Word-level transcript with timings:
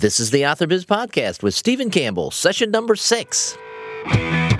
This 0.00 0.18
is 0.18 0.30
the 0.30 0.46
Author 0.46 0.66
Biz 0.66 0.86
Podcast 0.86 1.42
with 1.42 1.52
Stephen 1.52 1.90
Campbell, 1.90 2.30
session 2.30 2.70
number 2.70 2.96
six. 2.96 3.58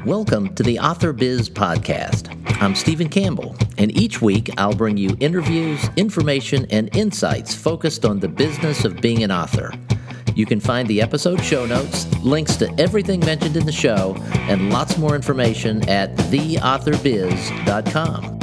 Welcome 0.04 0.54
to 0.54 0.62
the 0.62 0.78
Author 0.78 1.14
Biz 1.14 1.48
Podcast. 1.48 2.28
I'm 2.60 2.74
Stephen 2.74 3.08
Campbell, 3.08 3.56
and 3.78 3.90
each 3.96 4.20
week 4.20 4.50
I'll 4.58 4.74
bring 4.74 4.98
you 4.98 5.16
interviews, 5.18 5.88
information, 5.96 6.66
and 6.70 6.94
insights 6.94 7.54
focused 7.54 8.04
on 8.04 8.20
the 8.20 8.28
business 8.28 8.84
of 8.84 9.00
being 9.00 9.22
an 9.22 9.32
author. 9.32 9.72
You 10.34 10.44
can 10.44 10.60
find 10.60 10.86
the 10.88 11.00
episode 11.00 11.42
show 11.42 11.64
notes, 11.64 12.06
links 12.18 12.56
to 12.56 12.70
everything 12.78 13.20
mentioned 13.20 13.56
in 13.56 13.64
the 13.64 13.72
show, 13.72 14.16
and 14.40 14.70
lots 14.70 14.98
more 14.98 15.14
information 15.14 15.88
at 15.88 16.14
theauthorbiz.com. 16.16 18.39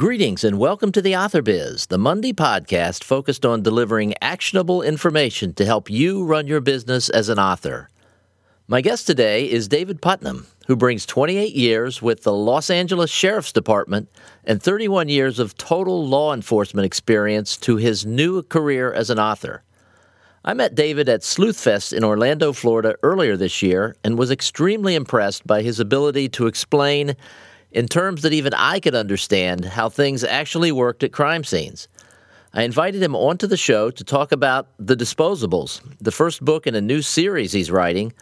Greetings 0.00 0.44
and 0.44 0.58
welcome 0.58 0.92
to 0.92 1.02
the 1.02 1.14
Author 1.14 1.42
Biz, 1.42 1.88
the 1.88 1.98
Monday 1.98 2.32
podcast 2.32 3.04
focused 3.04 3.44
on 3.44 3.62
delivering 3.62 4.14
actionable 4.22 4.80
information 4.80 5.52
to 5.52 5.66
help 5.66 5.90
you 5.90 6.24
run 6.24 6.46
your 6.46 6.62
business 6.62 7.10
as 7.10 7.28
an 7.28 7.38
author. 7.38 7.90
My 8.66 8.80
guest 8.80 9.06
today 9.06 9.44
is 9.44 9.68
David 9.68 10.00
Putnam, 10.00 10.46
who 10.66 10.74
brings 10.74 11.04
28 11.04 11.54
years 11.54 12.00
with 12.00 12.22
the 12.22 12.32
Los 12.32 12.70
Angeles 12.70 13.10
Sheriff's 13.10 13.52
Department 13.52 14.08
and 14.42 14.62
31 14.62 15.10
years 15.10 15.38
of 15.38 15.54
total 15.58 16.06
law 16.06 16.32
enforcement 16.32 16.86
experience 16.86 17.58
to 17.58 17.76
his 17.76 18.06
new 18.06 18.42
career 18.42 18.90
as 18.90 19.10
an 19.10 19.18
author. 19.18 19.62
I 20.46 20.54
met 20.54 20.74
David 20.74 21.10
at 21.10 21.20
Sleuthfest 21.20 21.92
in 21.92 22.04
Orlando, 22.04 22.54
Florida 22.54 22.96
earlier 23.02 23.36
this 23.36 23.60
year 23.60 23.94
and 24.02 24.16
was 24.16 24.30
extremely 24.30 24.94
impressed 24.94 25.46
by 25.46 25.60
his 25.60 25.78
ability 25.78 26.30
to 26.30 26.46
explain 26.46 27.16
in 27.72 27.86
terms 27.86 28.22
that 28.22 28.32
even 28.32 28.54
I 28.54 28.80
could 28.80 28.94
understand 28.94 29.64
how 29.64 29.88
things 29.88 30.24
actually 30.24 30.72
worked 30.72 31.02
at 31.02 31.12
crime 31.12 31.44
scenes. 31.44 31.88
I 32.52 32.64
invited 32.64 33.02
him 33.02 33.14
onto 33.14 33.46
the 33.46 33.56
show 33.56 33.90
to 33.92 34.02
talk 34.02 34.32
about 34.32 34.68
The 34.78 34.96
Disposables, 34.96 35.80
the 36.00 36.10
first 36.10 36.44
book 36.44 36.66
in 36.66 36.74
a 36.74 36.80
new 36.80 37.00
series 37.00 37.52
he's 37.52 37.70
writing, 37.70 38.12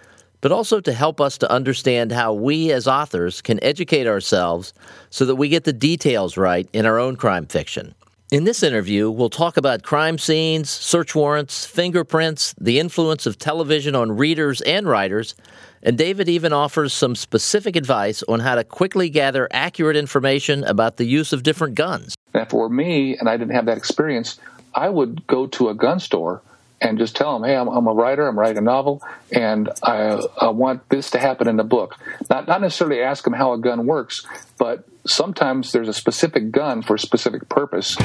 but 0.41 0.53
also 0.53 0.81
to 0.81 0.92
help 0.92 1.20
us 1.20 1.39
to 1.39 1.50
understand 1.50 2.12
how 2.12 2.33
we 2.33 2.70
as 2.70 2.87
authors 2.87 3.41
can 3.41 3.62
educate 3.64 4.06
ourselves 4.06 4.75
so 5.11 5.25
that 5.25 5.37
we 5.37 5.48
get 5.48 5.65
the 5.65 5.72
details 5.72 6.37
right 6.37 6.69
in 6.72 6.84
our 6.84 6.98
own 6.98 7.17
crime 7.17 7.47
fiction. 7.47 7.94
In 8.31 8.45
this 8.45 8.62
interview, 8.62 9.11
we'll 9.11 9.31
talk 9.31 9.57
about 9.57 9.83
crime 9.83 10.19
scenes, 10.19 10.69
search 10.69 11.15
warrants, 11.15 11.65
fingerprints, 11.65 12.55
the 12.61 12.79
influence 12.79 13.25
of 13.25 13.39
television 13.39 13.95
on 13.95 14.19
readers 14.19 14.61
and 14.61 14.87
writers, 14.87 15.34
and 15.83 15.97
David 15.97 16.29
even 16.29 16.53
offers 16.53 16.93
some 16.93 17.17
specific 17.17 17.75
advice 17.75 18.23
on 18.25 18.41
how 18.41 18.56
to 18.56 18.65
quickly 18.65 19.09
gather 19.09 19.49
accurate 19.51 19.97
information 19.97 20.62
about 20.65 20.99
the 20.99 21.06
use 21.06 21.33
of 21.33 21.43
different 21.43 21.75
guns. 21.75 22.17
And 22.34 22.47
for 22.51 22.69
me, 22.69 23.17
and 23.17 23.31
I 23.31 23.39
didn't 23.39 23.55
have 23.55 23.65
that 23.65 23.79
experience, 23.79 24.39
I 24.75 24.91
would 24.91 25.27
go 25.27 25.47
to 25.47 25.71
a 25.71 25.75
gun 25.75 25.99
store 25.99 26.43
and 26.81 26.98
just 26.98 27.17
tell 27.17 27.39
them, 27.39 27.48
hey, 27.48 27.57
I'm, 27.57 27.69
I'm 27.69 27.87
a 27.87 27.93
writer, 27.93 28.27
I'm 28.27 28.39
writing 28.39 28.59
a 28.59 28.62
novel, 28.62 29.03
and 29.33 29.69
I, 29.83 30.21
I, 30.41 30.48
want 30.48 30.89
this 30.89 31.11
to 31.12 31.19
happen 31.19 31.48
in 31.48 31.57
the 31.57 31.65
book. 31.65 31.97
Not, 32.31 32.47
not 32.47 32.61
necessarily 32.61 33.03
ask 33.03 33.25
them 33.25 33.33
how 33.33 33.53
a 33.53 33.59
gun 33.59 33.87
works, 33.87 34.25
but 34.59 34.84
sometimes 35.06 35.73
there's 35.73 35.89
a 35.89 35.93
specific 35.93 36.51
gun 36.51 36.83
for 36.83 36.95
a 36.95 36.99
specific 36.99 37.49
purpose. 37.49 37.97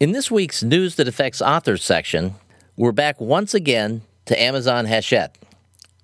In 0.00 0.12
this 0.12 0.30
week's 0.30 0.62
News 0.62 0.94
That 0.94 1.08
Affects 1.08 1.42
Authors 1.42 1.82
section, 1.82 2.36
we're 2.76 2.92
back 2.92 3.20
once 3.20 3.52
again 3.52 4.02
to 4.26 4.40
Amazon 4.40 4.86
Hachette. 4.86 5.36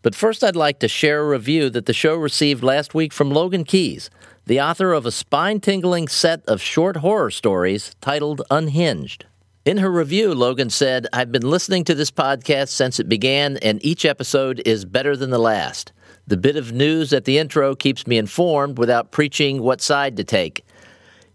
But 0.03 0.15
first, 0.15 0.45
I'd 0.45 0.57
like 0.57 0.81
to 0.81 0.89
share 0.89 1.21
a 1.21 1.29
review 1.29 1.71
that 1.71 1.87
the 1.87 1.95
show 1.95 2.15
received 2.17 2.63
last 2.63 2.93
week 2.93 3.13
from 3.13 3.31
Logan 3.31 3.65
Keys, 3.65 4.11
the 4.47 4.61
author 4.61 4.93
of 4.93 5.07
a 5.07 5.11
spine 5.11 5.61
tingling 5.61 6.09
set 6.09 6.45
of 6.47 6.61
short 6.61 6.97
horror 6.97 7.31
stories 7.31 7.95
titled 8.01 8.43
Unhinged. 8.51 9.27
In 9.65 9.79
her 9.79 9.91
review, 9.91 10.35
Logan 10.35 10.71
said, 10.71 11.07
I've 11.13 11.33
been 11.33 11.49
listening 11.49 11.85
to 11.85 11.95
this 11.95 12.11
podcast 12.11 12.69
since 12.69 13.01
it 13.01 13.09
began, 13.09 13.57
and 13.59 13.83
each 13.85 14.05
episode 14.05 14.61
is 14.67 14.85
better 14.85 15.17
than 15.17 15.31
the 15.31 15.39
last. 15.39 15.93
The 16.27 16.37
bit 16.37 16.57
of 16.57 16.73
news 16.73 17.13
at 17.13 17.25
the 17.25 17.39
intro 17.39 17.75
keeps 17.75 18.07
me 18.07 18.19
informed 18.19 18.79
without 18.79 19.11
preaching 19.11 19.63
what 19.63 19.81
side 19.81 20.17
to 20.19 20.25
take 20.25 20.65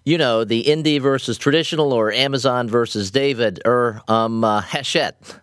you 0.09 0.17
know, 0.17 0.43
the 0.43 0.63
indie 0.63 0.99
versus 0.99 1.37
traditional 1.37 1.93
or 1.93 2.11
Amazon 2.11 2.67
versus 2.67 3.11
David 3.11 3.61
or 3.63 4.01
um, 4.07 4.43
uh, 4.43 4.61
Hachette. 4.61 5.39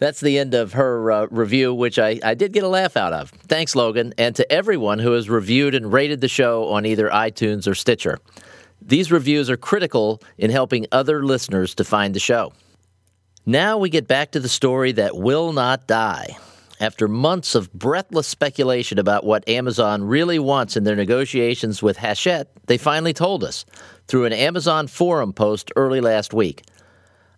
That's 0.00 0.20
the 0.20 0.38
end 0.38 0.54
of 0.54 0.72
her 0.72 1.12
uh, 1.12 1.26
review, 1.30 1.74
which 1.74 1.98
I, 1.98 2.18
I 2.24 2.32
did 2.32 2.54
get 2.54 2.64
a 2.64 2.68
laugh 2.68 2.96
out 2.96 3.12
of. 3.12 3.28
Thanks, 3.30 3.76
Logan, 3.76 4.14
and 4.16 4.34
to 4.34 4.50
everyone 4.50 4.98
who 4.98 5.12
has 5.12 5.28
reviewed 5.28 5.74
and 5.74 5.92
rated 5.92 6.22
the 6.22 6.28
show 6.28 6.68
on 6.68 6.86
either 6.86 7.10
iTunes 7.10 7.68
or 7.68 7.74
Stitcher. 7.74 8.18
These 8.80 9.12
reviews 9.12 9.50
are 9.50 9.58
critical 9.58 10.22
in 10.38 10.50
helping 10.50 10.86
other 10.90 11.22
listeners 11.22 11.74
to 11.74 11.84
find 11.84 12.14
the 12.14 12.20
show. 12.20 12.54
Now 13.44 13.76
we 13.76 13.90
get 13.90 14.08
back 14.08 14.30
to 14.32 14.40
the 14.40 14.48
story 14.48 14.92
that 14.92 15.16
will 15.16 15.52
not 15.52 15.86
die. 15.86 16.38
After 16.80 17.06
months 17.06 17.54
of 17.54 17.70
breathless 17.74 18.26
speculation 18.26 18.98
about 18.98 19.24
what 19.24 19.46
Amazon 19.46 20.02
really 20.02 20.38
wants 20.38 20.78
in 20.78 20.84
their 20.84 20.96
negotiations 20.96 21.82
with 21.82 21.98
Hachette, 21.98 22.48
they 22.68 22.78
finally 22.78 23.12
told 23.12 23.44
us 23.44 23.66
through 24.08 24.24
an 24.24 24.32
Amazon 24.32 24.86
forum 24.86 25.34
post 25.34 25.70
early 25.76 26.00
last 26.00 26.32
week. 26.32 26.62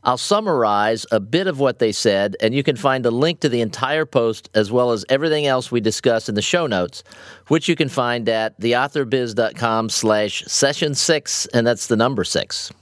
I'll 0.04 0.18
summarize 0.18 1.06
a 1.12 1.20
bit 1.20 1.46
of 1.46 1.60
what 1.60 1.78
they 1.78 1.92
said, 1.92 2.36
and 2.40 2.52
you 2.52 2.64
can 2.64 2.74
find 2.74 3.06
a 3.06 3.10
link 3.12 3.38
to 3.40 3.48
the 3.48 3.60
entire 3.60 4.04
post 4.04 4.50
as 4.52 4.72
well 4.72 4.90
as 4.90 5.04
everything 5.08 5.46
else 5.46 5.70
we 5.70 5.80
discuss 5.80 6.28
in 6.28 6.34
the 6.34 6.42
show 6.42 6.66
notes, 6.66 7.04
which 7.46 7.68
you 7.68 7.76
can 7.76 7.88
find 7.88 8.28
at 8.28 8.58
theauthorbiz.com 8.60 9.88
slash 9.88 10.42
session 10.46 10.96
six, 10.96 11.46
and 11.54 11.64
that's 11.64 11.86
the 11.86 11.94
number 11.94 12.24
six. 12.24 12.72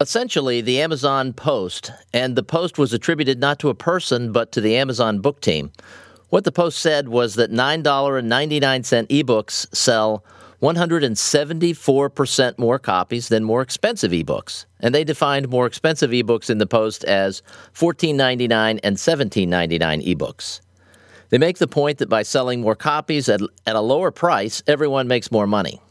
Essentially, 0.00 0.60
the 0.60 0.80
Amazon 0.80 1.32
Post, 1.32 1.92
and 2.12 2.34
the 2.34 2.42
post 2.42 2.78
was 2.78 2.92
attributed 2.92 3.38
not 3.38 3.60
to 3.60 3.68
a 3.68 3.74
person 3.74 4.32
but 4.32 4.50
to 4.50 4.60
the 4.60 4.74
Amazon 4.74 5.20
book 5.20 5.40
team. 5.40 5.70
What 6.30 6.42
the 6.42 6.50
post 6.50 6.80
said 6.80 7.08
was 7.08 7.36
that 7.36 7.52
$9.99 7.52 9.06
ebooks 9.06 9.72
sell 9.72 10.24
174% 10.64 12.58
more 12.58 12.78
copies 12.78 13.28
than 13.28 13.44
more 13.44 13.60
expensive 13.60 14.12
ebooks. 14.12 14.64
And 14.80 14.94
they 14.94 15.04
defined 15.04 15.50
more 15.50 15.66
expensive 15.66 16.10
ebooks 16.10 16.48
in 16.48 16.56
the 16.56 16.66
post 16.66 17.04
as 17.04 17.42
$14.99 17.74 18.80
and 18.82 18.96
$17.99 18.96 20.16
ebooks. 20.16 20.62
They 21.28 21.36
make 21.36 21.58
the 21.58 21.68
point 21.68 21.98
that 21.98 22.08
by 22.08 22.22
selling 22.22 22.62
more 22.62 22.74
copies 22.74 23.28
at, 23.28 23.42
at 23.66 23.76
a 23.76 23.80
lower 23.80 24.10
price, 24.10 24.62
everyone 24.66 25.06
makes 25.06 25.30
more 25.30 25.46
money. 25.46 25.82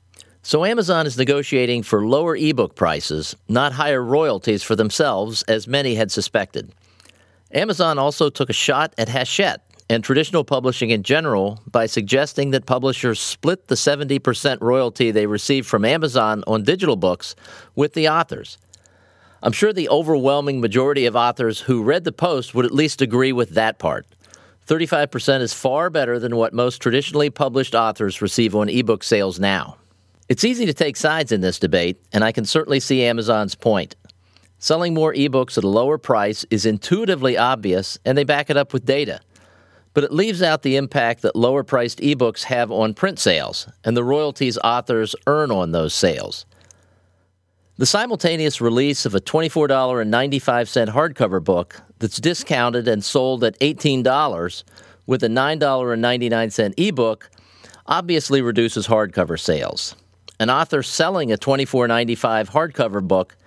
So 0.41 0.65
Amazon 0.65 1.05
is 1.05 1.19
negotiating 1.19 1.83
for 1.83 2.07
lower 2.07 2.35
ebook 2.35 2.75
prices, 2.75 3.35
not 3.47 3.73
higher 3.73 4.01
royalties 4.03 4.63
for 4.63 4.75
themselves, 4.75 5.43
as 5.43 5.67
many 5.67 5.93
had 5.93 6.11
suspected. 6.11 6.73
Amazon 7.51 7.99
also 7.99 8.31
took 8.31 8.49
a 8.49 8.53
shot 8.53 8.95
at 8.97 9.09
Hachette 9.09 9.61
and 9.93 10.03
traditional 10.03 10.43
publishing 10.43 10.89
in 10.89 11.03
general 11.03 11.61
by 11.69 11.85
suggesting 11.85 12.49
that 12.49 12.65
publishers 12.65 13.19
split 13.19 13.67
the 13.67 13.75
70% 13.75 14.59
royalty 14.59 15.11
they 15.11 15.27
receive 15.27 15.67
from 15.67 15.85
Amazon 15.85 16.43
on 16.47 16.63
digital 16.63 16.95
books 16.95 17.35
with 17.75 17.93
the 17.93 18.09
authors. 18.09 18.57
I'm 19.43 19.51
sure 19.51 19.71
the 19.71 19.89
overwhelming 19.89 20.59
majority 20.59 21.05
of 21.05 21.15
authors 21.15 21.59
who 21.59 21.83
read 21.83 22.05
the 22.05 22.11
post 22.11 22.55
would 22.55 22.65
at 22.65 22.71
least 22.71 23.03
agree 23.03 23.31
with 23.31 23.51
that 23.51 23.77
part. 23.77 24.07
35% 24.65 25.41
is 25.41 25.53
far 25.53 25.91
better 25.91 26.17
than 26.17 26.37
what 26.37 26.53
most 26.53 26.81
traditionally 26.81 27.29
published 27.29 27.75
authors 27.75 28.19
receive 28.19 28.55
on 28.55 28.69
ebook 28.69 29.03
sales 29.03 29.39
now. 29.39 29.77
It's 30.27 30.43
easy 30.43 30.65
to 30.65 30.73
take 30.73 30.97
sides 30.97 31.31
in 31.31 31.41
this 31.41 31.59
debate, 31.59 32.01
and 32.11 32.23
I 32.23 32.31
can 32.31 32.45
certainly 32.45 32.79
see 32.79 33.03
Amazon's 33.03 33.53
point. 33.53 33.95
Selling 34.57 34.95
more 34.95 35.13
ebooks 35.13 35.55
at 35.55 35.63
a 35.63 35.67
lower 35.67 35.99
price 35.99 36.45
is 36.49 36.65
intuitively 36.65 37.37
obvious, 37.37 37.99
and 38.05 38.17
they 38.17 38.23
back 38.23 38.49
it 38.49 38.57
up 38.57 38.73
with 38.73 38.85
data. 38.85 39.19
But 39.93 40.03
it 40.03 40.11
leaves 40.11 40.41
out 40.41 40.63
the 40.63 40.75
impact 40.75 41.21
that 41.21 41.35
lower 41.35 41.63
priced 41.63 41.99
ebooks 41.99 42.43
have 42.43 42.71
on 42.71 42.93
print 42.93 43.19
sales 43.19 43.67
and 43.83 43.95
the 43.95 44.03
royalties 44.03 44.57
authors 44.63 45.15
earn 45.27 45.51
on 45.51 45.71
those 45.71 45.93
sales. 45.93 46.45
The 47.77 47.85
simultaneous 47.85 48.61
release 48.61 49.05
of 49.05 49.15
a 49.15 49.19
$24.95 49.19 50.89
hardcover 50.89 51.43
book 51.43 51.81
that's 51.99 52.19
discounted 52.19 52.87
and 52.87 53.03
sold 53.03 53.43
at 53.43 53.59
$18 53.59 54.63
with 55.05 55.23
a 55.23 55.27
$9.99 55.27 56.73
ebook 56.77 57.29
obviously 57.85 58.41
reduces 58.41 58.87
hardcover 58.87 59.39
sales 59.39 59.95
an 60.39 60.49
author 60.49 60.83
selling 60.83 61.31
a 61.31 61.37
$24.95 61.37 62.49
hardcover 62.49 63.01
book, 63.01 63.37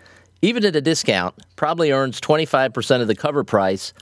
even 0.41 0.65
at 0.65 0.77
a 0.77 0.81
discount, 0.81 1.35
probably 1.57 1.91
earns 1.91 2.21
25% 2.21 3.01
of 3.01 3.07
the 3.07 3.15
cover 3.15 3.45
price, 3.45 3.93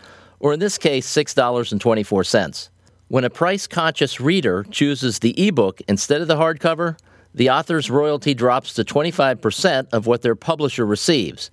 or 0.45 0.53
in 0.53 0.61
this 0.61 0.77
case, 0.77 1.11
$6.24. 1.11 2.69
When 3.09 3.25
a 3.25 3.31
price 3.31 3.67
conscious 3.67 4.21
reader 4.21 4.63
chooses 4.71 5.21
the 5.21 5.49
ebook 5.49 5.81
instead 5.89 6.21
of 6.21 6.29
the 6.29 6.37
hardcover, 6.37 6.99
the 7.35 7.49
author's 7.49 7.91
royalty 7.91 8.35
drops 8.35 8.75
to 8.75 8.85
25% 8.85 9.89
of 9.91 10.07
what 10.07 10.21
their 10.21 10.35
publisher 10.35 10.85
receives, 10.85 11.51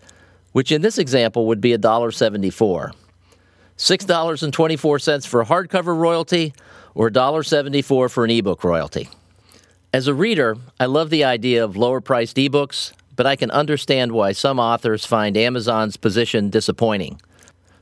which 0.52 0.74
in 0.74 0.82
this 0.82 0.98
example 0.98 1.48
would 1.48 1.62
be 1.62 1.72
$1.74. 1.72 2.92
$6.24 3.78 5.26
for 5.26 5.40
a 5.40 5.46
hardcover 5.46 5.98
royalty 5.98 6.54
or 6.94 7.10
$1.74 7.10 8.12
for 8.12 8.26
an 8.26 8.30
ebook 8.30 8.62
royalty. 8.66 9.08
As 9.94 10.10
a 10.10 10.14
reader, 10.14 10.58
I 10.82 10.88
love 10.88 11.10
the 11.10 11.24
idea 11.24 11.64
of 11.64 11.78
lower 11.78 12.02
priced 12.02 12.36
ebooks, 12.36 12.92
but 13.16 13.26
I 13.26 13.38
can 13.38 13.52
understand 13.52 14.12
why 14.12 14.34
some 14.34 14.60
authors 14.60 15.06
find 15.06 15.38
Amazon's 15.38 15.96
position 15.96 16.50
disappointing. 16.50 17.22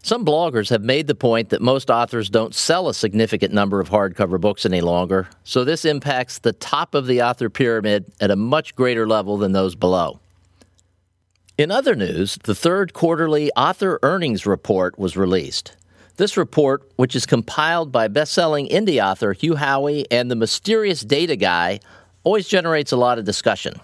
Some 0.02 0.24
bloggers 0.24 0.70
have 0.70 0.82
made 0.82 1.08
the 1.08 1.16
point 1.16 1.50
that 1.50 1.62
most 1.62 1.90
authors 1.90 2.30
don't 2.30 2.56
sell 2.56 2.88
a 2.88 2.94
significant 2.94 3.54
number 3.54 3.82
of 3.82 3.90
hardcover 3.90 4.40
books 4.40 4.66
any 4.66 4.82
longer, 4.82 5.28
so 5.44 5.64
this 5.64 5.84
impacts 5.84 6.40
the 6.40 6.54
top 6.54 6.96
of 6.96 7.06
the 7.06 7.22
author 7.22 7.50
pyramid 7.50 8.06
at 8.22 8.32
a 8.32 8.36
much 8.36 8.76
greater 8.76 9.08
level 9.08 9.38
than 9.38 9.52
those 9.52 9.76
below. 9.76 10.20
In 11.58 11.70
other 11.70 11.96
news, 11.96 12.38
the 12.44 12.56
third 12.56 12.94
quarterly 12.94 13.52
author 13.58 14.00
earnings 14.02 14.46
report 14.46 14.98
was 14.98 15.18
released. 15.18 15.76
This 16.16 16.38
report, 16.38 16.90
which 16.96 17.16
is 17.16 17.26
compiled 17.26 17.92
by 17.92 18.08
best-selling 18.08 18.70
indie 18.70 19.04
author 19.04 19.34
Hugh 19.34 19.56
Howey 19.56 20.06
and 20.10 20.32
the 20.32 20.36
mysterious 20.36 21.02
data 21.02 21.36
guy, 21.36 21.82
always 22.24 22.48
generates 22.48 22.94
a 22.94 22.98
lot 22.98 23.20
of 23.20 23.26
discussion. 23.26 23.80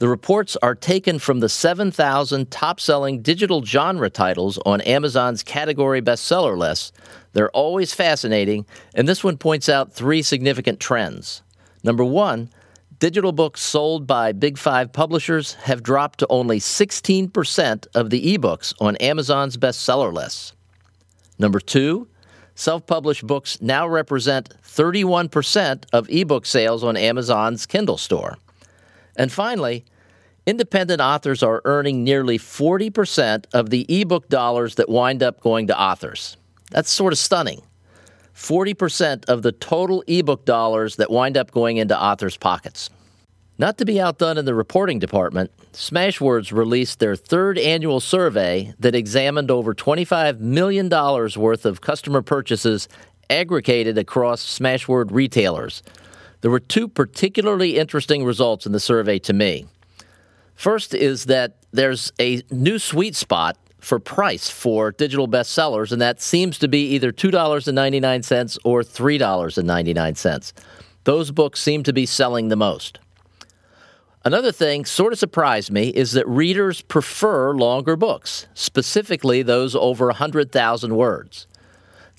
The 0.00 0.08
reports 0.08 0.56
are 0.62 0.74
taken 0.74 1.18
from 1.18 1.40
the 1.40 1.48
7,000 1.50 2.50
top 2.50 2.80
selling 2.80 3.20
digital 3.20 3.62
genre 3.62 4.08
titles 4.08 4.58
on 4.64 4.80
Amazon's 4.80 5.42
category 5.42 6.00
bestseller 6.00 6.56
list. 6.56 6.94
They're 7.34 7.50
always 7.50 7.92
fascinating, 7.92 8.64
and 8.94 9.06
this 9.06 9.22
one 9.22 9.36
points 9.36 9.68
out 9.68 9.92
three 9.92 10.22
significant 10.22 10.80
trends. 10.80 11.42
Number 11.84 12.02
one, 12.02 12.48
digital 12.98 13.32
books 13.32 13.60
sold 13.60 14.06
by 14.06 14.32
Big 14.32 14.56
Five 14.56 14.90
publishers 14.90 15.52
have 15.64 15.82
dropped 15.82 16.20
to 16.20 16.26
only 16.30 16.60
16% 16.60 17.86
of 17.94 18.08
the 18.08 18.38
ebooks 18.38 18.72
on 18.80 18.96
Amazon's 18.96 19.58
bestseller 19.58 20.10
lists. 20.10 20.54
Number 21.38 21.60
two, 21.60 22.08
self 22.54 22.86
published 22.86 23.26
books 23.26 23.60
now 23.60 23.86
represent 23.86 24.48
31% 24.64 25.84
of 25.92 26.08
ebook 26.08 26.46
sales 26.46 26.82
on 26.82 26.96
Amazon's 26.96 27.66
Kindle 27.66 27.98
store. 27.98 28.38
And 29.16 29.30
finally, 29.30 29.84
independent 30.46 31.00
authors 31.00 31.42
are 31.42 31.62
earning 31.64 32.04
nearly 32.04 32.38
40% 32.38 33.44
of 33.52 33.70
the 33.70 33.86
ebook 33.88 34.28
dollars 34.28 34.76
that 34.76 34.88
wind 34.88 35.22
up 35.22 35.40
going 35.40 35.66
to 35.68 35.80
authors. 35.80 36.36
That's 36.70 36.90
sort 36.90 37.12
of 37.12 37.18
stunning. 37.18 37.62
40% 38.34 39.26
of 39.26 39.42
the 39.42 39.52
total 39.52 40.02
ebook 40.06 40.44
dollars 40.44 40.96
that 40.96 41.10
wind 41.10 41.36
up 41.36 41.50
going 41.50 41.76
into 41.76 42.00
authors' 42.00 42.36
pockets. 42.36 42.88
Not 43.58 43.76
to 43.76 43.84
be 43.84 44.00
outdone 44.00 44.38
in 44.38 44.46
the 44.46 44.54
reporting 44.54 44.98
department, 44.98 45.50
Smashwords 45.74 46.50
released 46.50 46.98
their 46.98 47.14
third 47.14 47.58
annual 47.58 48.00
survey 48.00 48.72
that 48.78 48.94
examined 48.94 49.50
over 49.50 49.74
$25 49.74 50.40
million 50.40 50.88
worth 50.88 51.66
of 51.66 51.82
customer 51.82 52.22
purchases 52.22 52.88
aggregated 53.28 53.98
across 53.98 54.58
Smashword 54.58 55.08
retailers. 55.10 55.82
There 56.40 56.50
were 56.50 56.60
two 56.60 56.88
particularly 56.88 57.78
interesting 57.78 58.24
results 58.24 58.66
in 58.66 58.72
the 58.72 58.80
survey 58.80 59.18
to 59.20 59.32
me. 59.32 59.66
First 60.54 60.94
is 60.94 61.26
that 61.26 61.56
there's 61.72 62.12
a 62.20 62.42
new 62.50 62.78
sweet 62.78 63.14
spot 63.14 63.56
for 63.80 63.98
price 63.98 64.50
for 64.50 64.92
digital 64.92 65.26
bestsellers, 65.28 65.92
and 65.92 66.00
that 66.00 66.20
seems 66.20 66.58
to 66.58 66.68
be 66.68 66.88
either 66.94 67.12
$2.99 67.12 68.58
or 68.64 68.82
$3.99. 68.82 70.52
Those 71.04 71.30
books 71.30 71.60
seem 71.60 71.82
to 71.84 71.92
be 71.92 72.04
selling 72.06 72.48
the 72.48 72.56
most. 72.56 72.98
Another 74.22 74.52
thing 74.52 74.84
sort 74.84 75.14
of 75.14 75.18
surprised 75.18 75.70
me 75.70 75.88
is 75.88 76.12
that 76.12 76.28
readers 76.28 76.82
prefer 76.82 77.54
longer 77.54 77.96
books, 77.96 78.46
specifically 78.52 79.42
those 79.42 79.74
over 79.74 80.06
100,000 80.06 80.94
words. 80.94 81.46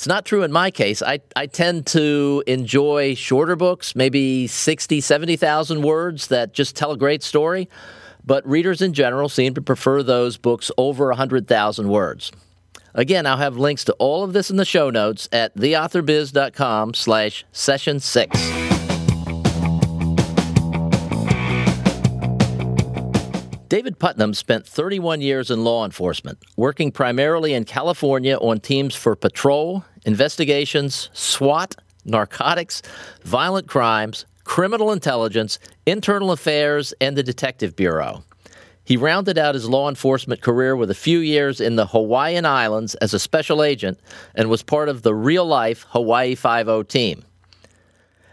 It's 0.01 0.07
not 0.07 0.25
true 0.25 0.41
in 0.41 0.51
my 0.51 0.71
case. 0.71 1.03
I, 1.03 1.19
I 1.35 1.45
tend 1.45 1.85
to 1.87 2.43
enjoy 2.47 3.13
shorter 3.13 3.55
books, 3.55 3.95
maybe 3.95 4.47
60, 4.47 4.99
70,000 4.99 5.83
words 5.83 6.25
that 6.29 6.53
just 6.53 6.75
tell 6.75 6.91
a 6.91 6.97
great 6.97 7.21
story 7.21 7.69
but 8.25 8.47
readers 8.47 8.81
in 8.81 8.93
general 8.93 9.29
seem 9.29 9.53
to 9.53 9.61
prefer 9.61 10.01
those 10.03 10.37
books 10.37 10.71
over 10.77 11.07
100,000 11.07 11.87
words. 11.87 12.31
Again, 12.93 13.25
I'll 13.25 13.37
have 13.37 13.57
links 13.57 13.83
to 13.85 13.93
all 13.93 14.23
of 14.23 14.33
this 14.33 14.49
in 14.49 14.57
the 14.57 14.65
show 14.65 14.89
notes 14.89 15.29
at 15.31 15.55
theauthorbiz.com 15.55 16.93
slash 16.93 17.45
session 17.51 17.99
6. 17.99 18.61
David 23.71 23.99
Putnam 23.99 24.33
spent 24.33 24.67
31 24.67 25.21
years 25.21 25.49
in 25.49 25.63
law 25.63 25.85
enforcement, 25.85 26.39
working 26.57 26.91
primarily 26.91 27.53
in 27.53 27.63
California 27.63 28.35
on 28.35 28.59
teams 28.59 28.93
for 28.95 29.15
patrol, 29.15 29.85
investigations, 30.05 31.09
SWAT, 31.13 31.75
narcotics, 32.05 32.81
violent 33.23 33.67
crimes, 33.67 34.25
criminal 34.43 34.91
intelligence, 34.91 35.59
internal 35.85 36.31
affairs, 36.31 36.93
and 36.99 37.15
the 37.15 37.23
Detective 37.23 37.75
Bureau. 37.75 38.23
He 38.83 38.97
rounded 38.97 39.37
out 39.37 39.55
his 39.55 39.69
law 39.69 39.87
enforcement 39.87 40.41
career 40.41 40.75
with 40.75 40.89
a 40.89 40.95
few 40.95 41.19
years 41.19 41.61
in 41.61 41.75
the 41.75 41.85
Hawaiian 41.85 42.45
Islands 42.45 42.95
as 42.95 43.13
a 43.13 43.19
special 43.19 43.63
agent 43.63 43.99
and 44.35 44.49
was 44.49 44.63
part 44.63 44.89
of 44.89 45.03
the 45.03 45.13
real 45.13 45.45
life 45.45 45.85
Hawaii 45.89 46.35
5 46.35 46.87
team. 46.87 47.23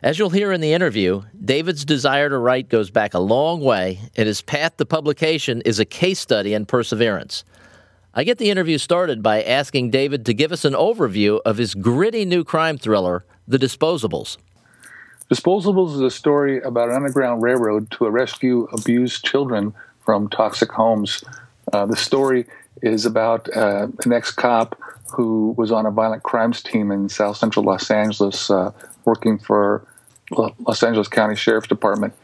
As 0.03 0.19
you'll 0.19 0.31
hear 0.31 0.53
in 0.53 0.61
the 0.61 0.73
interview, 0.73 1.23
David's 1.45 1.85
desire 1.85 2.29
to 2.29 2.39
write 2.39 2.69
goes 2.69 2.91
back 2.91 3.15
a 3.15 3.19
long 3.19 3.61
way, 3.61 3.99
and 4.17 4.27
his 4.27 4.43
path 4.43 4.77
to 4.77 4.87
publication 4.87 5.61
is 5.63 5.81
a 5.81 5.85
case 5.85 6.21
study 6.21 6.55
in 6.55 6.67
perseverance. 6.67 7.45
I 8.19 8.25
get 8.25 8.39
the 8.39 8.51
interview 8.51 8.79
started 8.79 9.23
by 9.23 9.45
asking 9.45 9.91
David 9.91 10.27
to 10.27 10.35
give 10.35 10.51
us 10.51 10.65
an 10.65 10.73
overview 10.73 11.41
of 11.47 11.57
his 11.57 11.77
gritty 11.77 12.25
new 12.25 12.43
crime 12.43 12.77
thriller, 12.77 13.25
The 13.47 13.59
Disposables. 13.59 14.39
Disposables 15.31 15.95
is 15.95 16.01
a 16.01 16.11
story 16.11 16.61
about 16.63 16.89
an 16.89 16.97
underground 16.97 17.45
railroad 17.45 17.93
to 17.93 18.11
rescue 18.11 18.67
abused 18.73 19.25
children 19.25 19.73
from 20.01 20.29
toxic 20.31 20.73
homes. 20.73 21.23
Uh, 21.73 21.87
the 21.87 21.95
story 21.95 22.47
is 22.83 23.07
about 23.07 23.49
uh, 23.57 23.87
an 24.05 24.13
ex 24.13 24.33
cop 24.33 24.77
who 25.13 25.55
was 25.57 25.71
on 25.71 25.87
a 25.87 25.93
violent 25.93 26.25
crimes 26.25 26.61
team 26.61 26.91
in 26.91 27.09
South 27.09 27.37
Central 27.37 27.65
Los 27.65 27.89
Angeles, 27.89 28.51
uh, 28.51 28.73
working 29.05 29.39
for 29.39 29.87
Los 30.33 30.83
Angeles 30.83 31.07
County 31.07 31.37
Sheriff's 31.37 31.69
Department. 31.69 32.15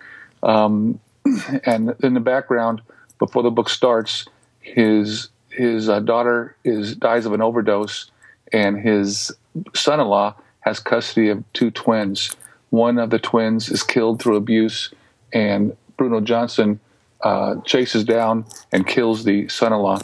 Um, 0.43 0.99
and 1.65 1.95
in 2.03 2.15
the 2.15 2.21
background, 2.21 2.83
before 3.21 3.45
the 3.45 3.53
book 3.53 3.69
starts, 3.69 4.27
his 4.59 5.29
his 5.55 5.89
uh, 5.89 6.01
daughter 6.01 6.57
is 6.65 6.97
dies 6.97 7.27
of 7.27 7.33
an 7.33 7.41
overdose, 7.41 8.11
and 8.53 8.79
his 8.79 9.33
son-in-law 9.75 10.35
has 10.61 10.81
custody 10.81 11.29
of 11.29 11.45
two 11.53 11.71
twins. 11.71 12.35
One 12.71 12.99
of 12.99 13.11
the 13.11 13.19
twins 13.19 13.71
is 13.71 13.83
killed 13.83 14.21
through 14.21 14.37
abuse, 14.37 14.93
and 15.33 15.77
Bruno 15.97 16.21
Johnson 16.21 16.81
uh, 17.23 17.57
chases 17.65 18.05
down 18.05 18.45
and 18.73 18.87
kills 18.87 19.25
the 19.25 19.49
son-in-law. 19.49 20.01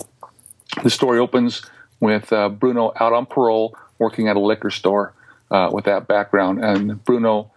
The 0.82 0.90
story 0.90 1.18
opens 1.18 1.62
with 1.98 2.32
uh, 2.32 2.48
Bruno 2.48 2.92
out 3.00 3.12
on 3.12 3.26
parole, 3.26 3.76
working 3.98 4.28
at 4.28 4.36
a 4.36 4.40
liquor 4.40 4.70
store 4.70 5.12
uh, 5.50 5.70
with 5.72 5.84
that 5.86 6.06
background, 6.06 6.64
and 6.64 7.04
Bruno 7.04 7.50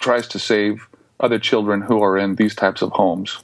tries 0.00 0.28
to 0.28 0.38
save 0.38 0.86
other 1.18 1.38
children 1.38 1.82
who 1.82 2.02
are 2.02 2.16
in 2.16 2.34
these 2.36 2.54
types 2.54 2.82
of 2.82 2.90
homes. 2.92 3.38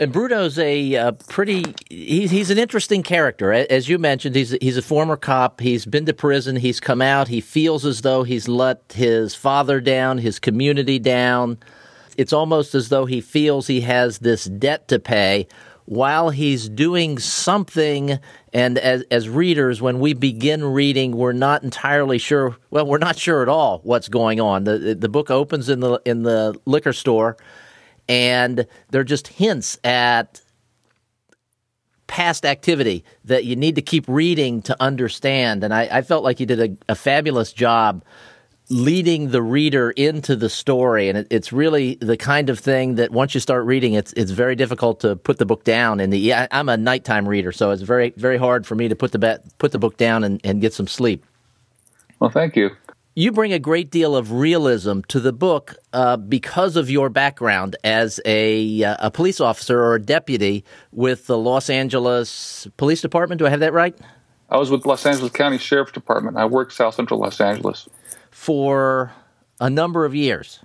And 0.00 0.12
Bruno's 0.12 0.60
a 0.60 0.94
uh, 0.94 1.12
pretty, 1.28 1.64
he's, 1.90 2.30
he's 2.30 2.50
an 2.50 2.58
interesting 2.58 3.02
character. 3.02 3.52
As 3.52 3.88
you 3.88 3.98
mentioned, 3.98 4.36
he's, 4.36 4.50
he's 4.60 4.76
a 4.76 4.82
former 4.82 5.16
cop. 5.16 5.60
He's 5.60 5.86
been 5.86 6.06
to 6.06 6.14
prison. 6.14 6.54
He's 6.54 6.78
come 6.78 7.02
out. 7.02 7.26
He 7.26 7.40
feels 7.40 7.84
as 7.84 8.02
though 8.02 8.22
he's 8.22 8.46
let 8.46 8.92
his 8.94 9.34
father 9.34 9.80
down, 9.80 10.18
his 10.18 10.38
community 10.38 11.00
down. 11.00 11.58
It's 12.16 12.32
almost 12.32 12.76
as 12.76 12.90
though 12.90 13.06
he 13.06 13.20
feels 13.20 13.66
he 13.66 13.80
has 13.80 14.18
this 14.18 14.44
debt 14.44 14.86
to 14.88 15.00
pay 15.00 15.48
while 15.84 16.30
he's 16.30 16.68
doing 16.68 17.18
something. 17.18 18.20
And 18.52 18.78
as, 18.78 19.02
as 19.10 19.28
readers, 19.28 19.82
when 19.82 19.98
we 19.98 20.12
begin 20.12 20.62
reading, 20.62 21.10
we're 21.10 21.32
not 21.32 21.64
entirely 21.64 22.18
sure. 22.18 22.56
Well, 22.70 22.86
we're 22.86 22.98
not 22.98 23.18
sure 23.18 23.42
at 23.42 23.48
all 23.48 23.80
what's 23.82 24.08
going 24.08 24.40
on. 24.40 24.62
The, 24.62 24.94
the 24.94 25.08
book 25.08 25.28
opens 25.28 25.68
in 25.68 25.80
the, 25.80 26.00
in 26.04 26.22
the 26.22 26.56
liquor 26.66 26.92
store 26.92 27.36
and 28.08 28.66
they're 28.90 29.04
just 29.04 29.28
hints 29.28 29.78
at 29.84 30.40
past 32.06 32.46
activity 32.46 33.04
that 33.24 33.44
you 33.44 33.54
need 33.54 33.74
to 33.74 33.82
keep 33.82 34.04
reading 34.08 34.62
to 34.62 34.76
understand. 34.80 35.62
And 35.62 35.72
I, 35.72 35.88
I 35.92 36.02
felt 36.02 36.24
like 36.24 36.40
you 36.40 36.46
did 36.46 36.60
a, 36.88 36.92
a, 36.92 36.94
fabulous 36.94 37.52
job 37.52 38.02
leading 38.70 39.30
the 39.30 39.42
reader 39.42 39.90
into 39.90 40.34
the 40.34 40.48
story. 40.48 41.10
And 41.10 41.18
it, 41.18 41.26
it's 41.30 41.52
really 41.52 41.96
the 41.96 42.16
kind 42.16 42.48
of 42.48 42.58
thing 42.58 42.94
that 42.94 43.12
once 43.12 43.34
you 43.34 43.40
start 43.40 43.66
reading, 43.66 43.92
it's 43.92 44.12
it's 44.14 44.30
very 44.30 44.56
difficult 44.56 45.00
to 45.00 45.16
put 45.16 45.38
the 45.38 45.46
book 45.46 45.64
down. 45.64 46.00
And 46.00 46.10
the 46.12 46.34
I'm 46.34 46.70
a 46.70 46.76
nighttime 46.78 47.28
reader, 47.28 47.52
so 47.52 47.70
it's 47.70 47.82
very 47.82 48.14
very 48.16 48.38
hard 48.38 48.66
for 48.66 48.74
me 48.74 48.88
to 48.88 48.96
put 48.96 49.12
the 49.12 49.42
put 49.58 49.72
the 49.72 49.78
book 49.78 49.98
down 49.98 50.24
and, 50.24 50.40
and 50.44 50.62
get 50.62 50.72
some 50.72 50.88
sleep. 50.88 51.24
Well, 52.20 52.30
thank 52.30 52.56
you 52.56 52.70
you 53.18 53.32
bring 53.32 53.52
a 53.52 53.58
great 53.58 53.90
deal 53.90 54.14
of 54.14 54.30
realism 54.30 55.00
to 55.08 55.18
the 55.18 55.32
book 55.32 55.74
uh, 55.92 56.16
because 56.16 56.76
of 56.76 56.88
your 56.88 57.08
background 57.08 57.74
as 57.82 58.20
a, 58.24 58.84
uh, 58.84 58.96
a 59.00 59.10
police 59.10 59.40
officer 59.40 59.82
or 59.82 59.96
a 59.96 60.00
deputy 60.00 60.64
with 60.92 61.26
the 61.26 61.36
Los 61.36 61.68
Angeles 61.68 62.68
Police 62.76 63.00
Department. 63.00 63.40
Do 63.40 63.46
I 63.48 63.50
have 63.50 63.58
that 63.58 63.72
right? 63.72 63.98
I 64.50 64.56
was 64.56 64.70
with 64.70 64.86
Los 64.86 65.04
Angeles 65.04 65.32
County 65.32 65.58
Sheriff's 65.58 65.90
Department. 65.90 66.36
I 66.36 66.44
worked 66.44 66.72
South 66.72 66.94
Central 66.94 67.18
Los 67.18 67.40
Angeles 67.40 67.88
for 68.30 69.12
a 69.60 69.68
number 69.68 70.04
of 70.04 70.14
years. 70.14 70.60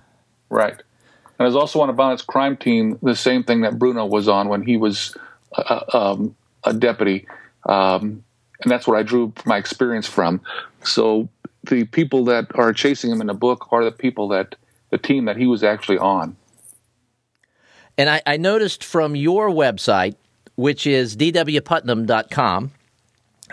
Right. 0.48 0.74
And 0.76 1.40
I 1.40 1.46
was 1.46 1.56
also 1.56 1.80
on 1.80 1.90
a 1.90 1.92
violence 1.92 2.22
crime 2.22 2.56
team, 2.56 3.00
the 3.02 3.16
same 3.16 3.42
thing 3.42 3.62
that 3.62 3.80
Bruno 3.80 4.06
was 4.06 4.28
on 4.28 4.46
when 4.46 4.62
he 4.62 4.76
was 4.76 5.16
uh, 5.56 5.80
um, 5.92 6.36
a 6.62 6.72
deputy. 6.72 7.26
Um, 7.66 8.22
and 8.62 8.70
that's 8.70 8.86
what 8.86 8.96
I 8.96 9.02
drew 9.02 9.32
my 9.44 9.56
experience 9.56 10.06
from. 10.06 10.40
So 10.84 11.28
the 11.66 11.84
people 11.84 12.24
that 12.26 12.46
are 12.54 12.72
chasing 12.72 13.10
him 13.10 13.20
in 13.20 13.26
the 13.26 13.34
book 13.34 13.72
are 13.72 13.84
the 13.84 13.92
people 13.92 14.28
that 14.28 14.56
the 14.90 14.98
team 14.98 15.24
that 15.24 15.36
he 15.36 15.46
was 15.46 15.64
actually 15.64 15.98
on. 15.98 16.36
And 17.96 18.10
I, 18.10 18.22
I 18.26 18.36
noticed 18.36 18.82
from 18.84 19.16
your 19.16 19.48
website, 19.48 20.16
which 20.56 20.86
is 20.86 21.16
dwputnam.com, 21.16 22.72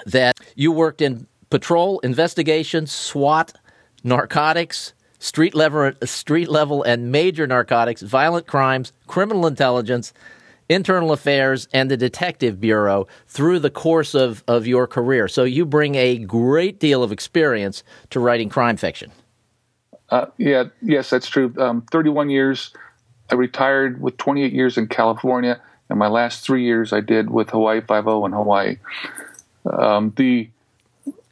that 0.06 0.40
you 0.56 0.72
worked 0.72 1.02
in 1.02 1.28
patrol, 1.50 2.00
investigations, 2.00 2.92
SWAT, 2.92 3.54
narcotics, 4.04 4.94
street 5.20 5.54
level, 5.54 5.92
street 6.04 6.50
level 6.50 6.82
and 6.84 7.12
major 7.12 7.46
narcotics, 7.46 8.02
violent 8.02 8.48
crimes, 8.48 8.92
criminal 9.08 9.46
intelligence, 9.46 10.14
internal 10.72 11.12
affairs, 11.12 11.68
and 11.74 11.90
the 11.92 11.98
detective 11.98 12.60
bureau 12.60 13.08
through 13.28 13.60
the 13.60 13.70
course 13.70 14.14
of, 14.14 14.44
of 14.48 14.68
your 14.68 14.88
career. 14.88 15.28
So 15.28 15.44
you 15.44 15.66
bring 15.66 15.96
a 15.96 16.18
great 16.18 16.80
deal 16.80 17.04
of 17.04 17.12
experience 17.12 17.84
to 18.12 18.20
writing 18.20 18.50
crime 18.50 18.78
fiction. 18.78 19.12
Uh, 20.10 20.26
yeah, 20.38 20.66
yes, 20.82 21.10
that's 21.10 21.28
true. 21.28 21.54
Um, 21.58 21.82
31 21.92 22.30
years. 22.30 22.72
I 23.30 23.36
retired 23.36 24.02
with 24.02 24.18
28 24.18 24.52
years 24.52 24.78
in 24.78 24.88
California, 24.88 25.62
and 25.90 25.98
my 25.98 26.08
last 26.08 26.46
three 26.46 26.66
years 26.66 26.92
I 26.92 27.00
did 27.00 27.30
with 27.30 27.50
Hawaii 27.50 27.80
Five 27.80 28.08
O 28.08 28.26
in 28.26 28.34
Hawaii. 28.34 28.78
Um, 29.66 30.14
the 30.18 30.50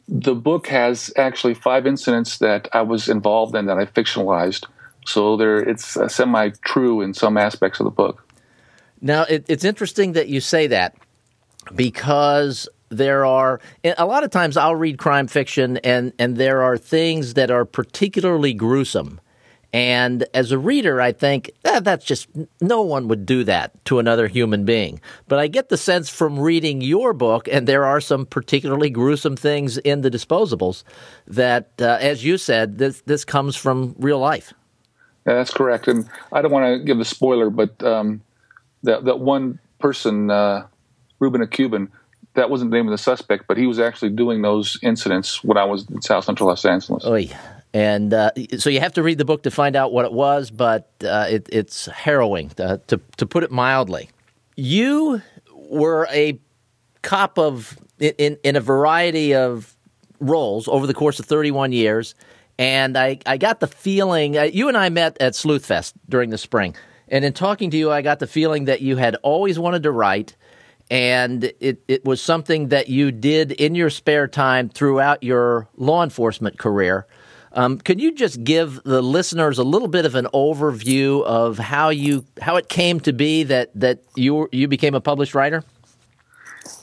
the 0.08 0.34
book 0.34 0.67
has 0.67 1.13
actually 1.17 1.53
five 1.53 1.86
incidents 1.86 2.39
that 2.39 2.67
I 2.74 2.81
was 2.81 3.10
involved 3.10 3.55
in 3.55 3.65
that 3.67 3.77
I 3.77 3.86
fictionalized. 3.86 4.65
So 5.05 5.38
there, 5.38 5.58
it's 5.58 5.98
uh, 5.98 6.08
semi 6.08 6.50
true 6.63 7.01
in 7.01 7.13
some 7.13 7.38
aspects 7.38 7.79
of 7.79 7.84
the 7.84 7.91
book. 7.91 8.25
Now, 9.01 9.24
it, 9.24 9.46
it's 9.48 9.63
interesting 9.63 10.13
that 10.13 10.27
you 10.27 10.41
say 10.41 10.68
that 10.68 10.96
because 11.75 12.68
there 12.89 13.25
are 13.25 13.60
a 13.84 14.06
lot 14.06 14.24
of 14.24 14.32
times 14.32 14.58
I'll 14.58 14.75
read 14.75 14.98
crime 14.98 15.27
fiction 15.27 15.77
and 15.77 16.12
and 16.18 16.38
there 16.38 16.63
are 16.63 16.77
things 16.77 17.36
that 17.36 17.51
are 17.51 17.65
particularly 17.65 18.53
gruesome. 18.53 19.22
And 19.72 20.25
as 20.34 20.51
a 20.51 20.58
reader, 20.58 21.00
I 21.00 21.12
think 21.12 21.51
eh, 21.63 21.79
that's 21.79 22.03
just 22.03 22.27
no 22.60 22.82
one 22.82 23.08
would 23.08 23.27
do 23.27 23.44
that 23.44 23.86
to 23.86 24.00
another 24.00 24.27
human 24.27 24.65
being. 24.65 25.00
But 25.27 25.38
I 25.38 25.46
get 25.46 25.70
the 25.70 25.77
sense 25.77 26.10
from 26.10 26.39
reading 26.39 26.82
your 26.82 27.13
book, 27.13 27.48
and 27.51 27.68
there 27.68 27.86
are 27.86 28.01
some 28.01 28.25
particularly 28.25 28.89
gruesome 28.89 29.36
things 29.36 29.77
in 29.77 30.01
the 30.01 30.10
disposables 30.10 30.84
that, 31.27 31.70
uh, 31.79 32.00
as 32.01 32.25
you 32.25 32.39
said, 32.39 32.79
this 32.79 33.01
this 33.01 33.24
comes 33.24 33.56
from 33.56 33.96
real 34.00 34.18
life. 34.18 34.53
Yeah, 35.27 35.36
that's 35.36 35.53
correct. 35.53 35.88
And 35.88 36.10
I 36.34 36.41
don't 36.41 36.51
want 36.51 36.65
to 36.65 36.84
give 36.84 37.00
a 37.00 37.06
spoiler, 37.06 37.51
but 37.51 37.84
um, 37.84 38.22
that 38.83 39.05
that 39.05 39.19
one 39.19 39.59
person, 39.79 40.29
uh, 40.29 40.67
Ruben 41.19 41.41
a 41.41 41.48
Cuban, 41.48 41.91
that 42.33 42.50
wasn't 42.50 42.71
the 42.71 42.77
name 42.77 42.88
of 42.88 42.91
the 42.91 42.98
suspect, 42.98 43.45
but 43.48 43.57
he 43.57 43.65
was 43.65 43.79
actually 43.79 44.12
doing 44.12 44.41
those 44.41 44.77
incidents 44.81 45.43
when 45.43 45.57
I 45.57 45.65
was 45.65 45.89
in 45.89 46.01
South 46.01 46.25
Central 46.25 46.48
Los 46.48 46.65
Angeles. 46.65 47.05
Oy. 47.05 47.29
And 47.74 48.13
uh, 48.13 48.31
so 48.57 48.69
you 48.69 48.79
have 48.79 48.93
to 48.93 49.03
read 49.03 49.19
the 49.19 49.25
book 49.25 49.43
to 49.43 49.51
find 49.51 49.75
out 49.75 49.93
what 49.93 50.05
it 50.05 50.12
was, 50.12 50.50
but 50.50 50.91
uh, 51.03 51.27
it, 51.29 51.48
it's 51.51 51.86
harrowing, 51.86 52.50
to, 52.50 52.81
to, 52.88 53.00
to, 53.17 53.25
put 53.27 53.43
it 53.43 53.51
mildly. 53.51 54.09
You 54.55 55.21
were 55.53 56.07
a 56.09 56.39
cop 57.03 57.38
of 57.38 57.77
in, 58.00 58.38
in 58.43 58.55
a 58.55 58.59
variety 58.59 59.36
of 59.36 59.75
roles 60.19 60.67
over 60.67 60.88
the 60.88 60.93
course 60.93 61.19
of 61.19 61.25
31 61.25 61.71
years. 61.71 62.15
And 62.57 62.98
I, 62.98 63.19
I 63.25 63.38
got 63.38 63.59
the 63.59 63.67
feeling, 63.67 64.38
uh, 64.38 64.43
you 64.43 64.67
and 64.67 64.75
I 64.75 64.89
met 64.89 65.17
at 65.21 65.33
Sleuthfest 65.33 65.93
during 66.09 66.29
the 66.29 66.38
spring. 66.38 66.75
And 67.10 67.25
in 67.25 67.34
talking 67.34 67.72
to 67.72 67.78
you, 67.78 67.92
I 67.92 68.01
got 68.01 68.20
the 68.20 68.28
feeling 68.28 68.66
that 68.66 68.82
you 68.82 68.98
had 68.98 69.16
always 69.24 69.58
wanted 69.58 69.84
to 69.84 69.92
write, 69.92 70.36
and 70.92 71.44
it, 71.60 71.84
it 71.88 72.06
was 72.06 72.22
something 72.22 72.70
that 72.70 72.88
you 72.88 73.12
did 73.12 73.51
in 73.51 73.75
your 73.75 73.89
spare 73.89 74.28
time 74.28 74.70
throughout 74.70 75.24
your 75.24 75.68
law 75.75 76.04
enforcement 76.04 76.58
career. 76.58 77.08
Um, 77.51 77.80
could 77.80 78.00
you 78.00 78.13
just 78.13 78.44
give 78.44 78.84
the 78.84 79.01
listeners 79.01 79.58
a 79.58 79.63
little 79.63 79.88
bit 79.88 80.06
of 80.06 80.13
an 80.13 80.28
overview 80.34 81.24
of 81.24 81.58
how 81.58 81.89
you 81.89 82.25
how 82.39 82.58
it 82.58 82.70
came 82.70 83.00
to 83.01 83.12
be 83.12 83.44
that 83.44 83.72
that 83.74 84.04
you 84.16 84.48
you 84.51 84.68
became 84.68 84.94
a 84.94 85.01
published 85.01 85.34
writer? 85.34 85.63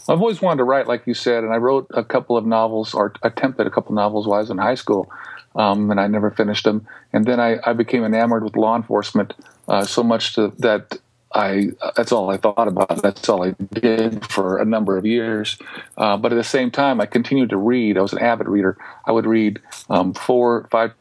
I've 0.09 0.21
always 0.21 0.41
wanted 0.41 0.59
to 0.59 0.65
write, 0.65 0.87
like 0.87 1.07
you 1.07 1.15
said, 1.15 1.45
and 1.45 1.53
I 1.53 1.57
wrote 1.57 1.87
a 1.91 2.05
couple 2.05 2.37
of 2.37 2.47
novels 2.47 2.95
or 2.95 3.13
attempted 3.23 3.67
a 3.67 3.71
couple 3.71 3.91
of 3.91 3.97
novels 3.97 4.27
while 4.27 4.39
I 4.39 4.41
was 4.41 4.51
in 4.51 4.59
high 4.59 4.75
school, 4.75 5.11
um, 5.57 5.91
and 5.91 5.99
I 5.99 6.07
never 6.07 6.31
finished 6.31 6.65
them. 6.65 6.87
And 7.13 7.25
then 7.25 7.41
I, 7.41 7.59
I 7.65 7.73
became 7.73 8.05
enamored 8.05 8.45
with 8.45 8.57
law 8.57 8.77
enforcement 8.77 9.35
uh, 9.69 9.85
so 9.85 10.03
much 10.03 10.35
to, 10.35 10.53
that 10.59 10.99
I 11.35 11.71
that's 11.97 12.13
all 12.13 12.31
I 12.31 12.37
thought 12.37 12.69
about. 12.69 13.03
That's 13.03 13.29
all 13.29 13.45
I 13.45 13.55
did 13.73 14.25
for 14.27 14.59
a 14.59 14.65
number 14.65 14.97
of 14.97 15.05
years. 15.05 15.59
Uh, 15.97 16.17
but 16.17 16.33
at 16.33 16.37
the 16.37 16.45
same 16.45 16.71
time, 16.71 17.01
I 17.01 17.07
continued 17.07 17.51
to 17.51 17.57
read. 17.57 17.99
I 17.99 18.01
was 18.01 18.13
an 18.13 18.21
avid 18.21 18.49
reader. 18.49 18.79
I 19.05 19.13
would 19.13 19.27
read 19.27 19.61
um, 19.91 20.15
four, 20.15 20.69
five 20.71 20.93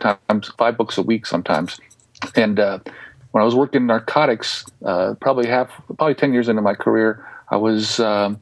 times, 0.00 0.50
five 0.58 0.76
books 0.76 0.98
a 0.98 1.02
week 1.02 1.26
sometimes. 1.26 1.78
And 2.34 2.58
uh, 2.58 2.78
when 3.30 3.42
I 3.42 3.44
was 3.44 3.54
working 3.54 3.86
narcotics, 3.86 4.64
uh, 4.84 5.14
probably 5.20 5.46
half, 5.46 5.70
probably 5.86 6.14
ten 6.14 6.32
years 6.32 6.48
into 6.48 6.62
my 6.62 6.74
career, 6.74 7.24
I 7.50 7.56
was 7.56 8.00
um, 8.00 8.40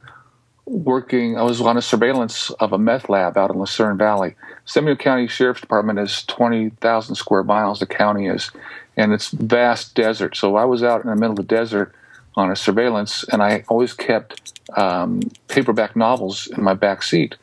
working. 0.67 1.37
I 1.37 1.43
was 1.43 1.61
on 1.61 1.77
a 1.77 1.81
surveillance 1.81 2.51
of 2.51 2.73
a 2.73 2.77
meth 2.77 3.09
lab 3.09 3.37
out 3.37 3.51
in 3.51 3.57
Lucerne 3.57 3.97
Valley. 3.97 4.35
Seminole 4.65 4.97
County 4.97 5.27
Sheriff's 5.27 5.61
Department 5.61 5.97
is 5.97 6.23
twenty 6.25 6.69
thousand 6.69 7.15
square 7.15 7.43
miles. 7.43 7.79
The 7.79 7.85
county 7.85 8.27
is, 8.27 8.51
and 8.95 9.13
it's 9.13 9.29
vast 9.29 9.95
desert. 9.95 10.35
So 10.35 10.55
I 10.57 10.65
was 10.65 10.83
out 10.83 11.03
in 11.03 11.09
the 11.09 11.15
middle 11.15 11.31
of 11.31 11.37
the 11.37 11.55
desert 11.55 11.95
on 12.35 12.51
a 12.51 12.55
surveillance, 12.55 13.23
and 13.31 13.41
I 13.41 13.63
always 13.69 13.93
kept 13.93 14.59
um, 14.77 15.21
paperback 15.47 15.95
novels 15.95 16.47
in 16.47 16.63
my 16.63 16.73
back 16.73 17.01
seat. 17.01 17.35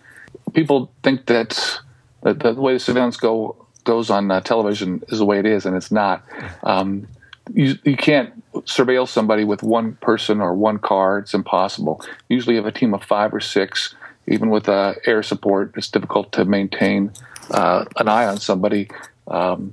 People 0.53 0.93
think 1.03 1.27
that 1.27 1.81
the, 2.23 2.35
the 2.35 2.55
way 2.55 2.75
the 2.75 2.79
surveillance 2.79 3.17
go 3.17 3.57
goes 3.85 4.11
on 4.11 4.31
uh, 4.31 4.41
television 4.41 5.03
is 5.09 5.19
the 5.19 5.25
way 5.25 5.39
it 5.39 5.47
is, 5.47 5.67
and 5.67 5.77
it's 5.77 5.91
not. 5.91 6.23
Um, 6.63 7.09
you, 7.53 7.75
you 7.85 7.97
can't 7.97 8.33
surveil 8.65 9.07
somebody 9.07 9.45
with 9.45 9.63
one 9.63 9.95
person 9.97 10.41
or 10.41 10.55
one 10.55 10.79
car. 10.79 11.19
It's 11.19 11.35
impossible. 11.35 12.05
Usually, 12.29 12.57
you 12.57 12.63
have 12.63 12.75
a 12.75 12.79
team 12.79 12.95
of 12.95 13.03
five 13.03 13.35
or 13.35 13.41
six. 13.41 13.95
Even 14.27 14.49
with 14.49 14.71
uh, 14.71 14.95
air 15.05 15.23
support, 15.23 15.75
it's 15.77 15.91
difficult 15.91 16.33
to 16.33 16.47
maintain 16.47 17.13
uh, 17.51 17.85
an 17.99 18.09
eye 18.09 18.27
on 18.27 18.39
somebody. 18.39 18.89
Um, 19.29 19.73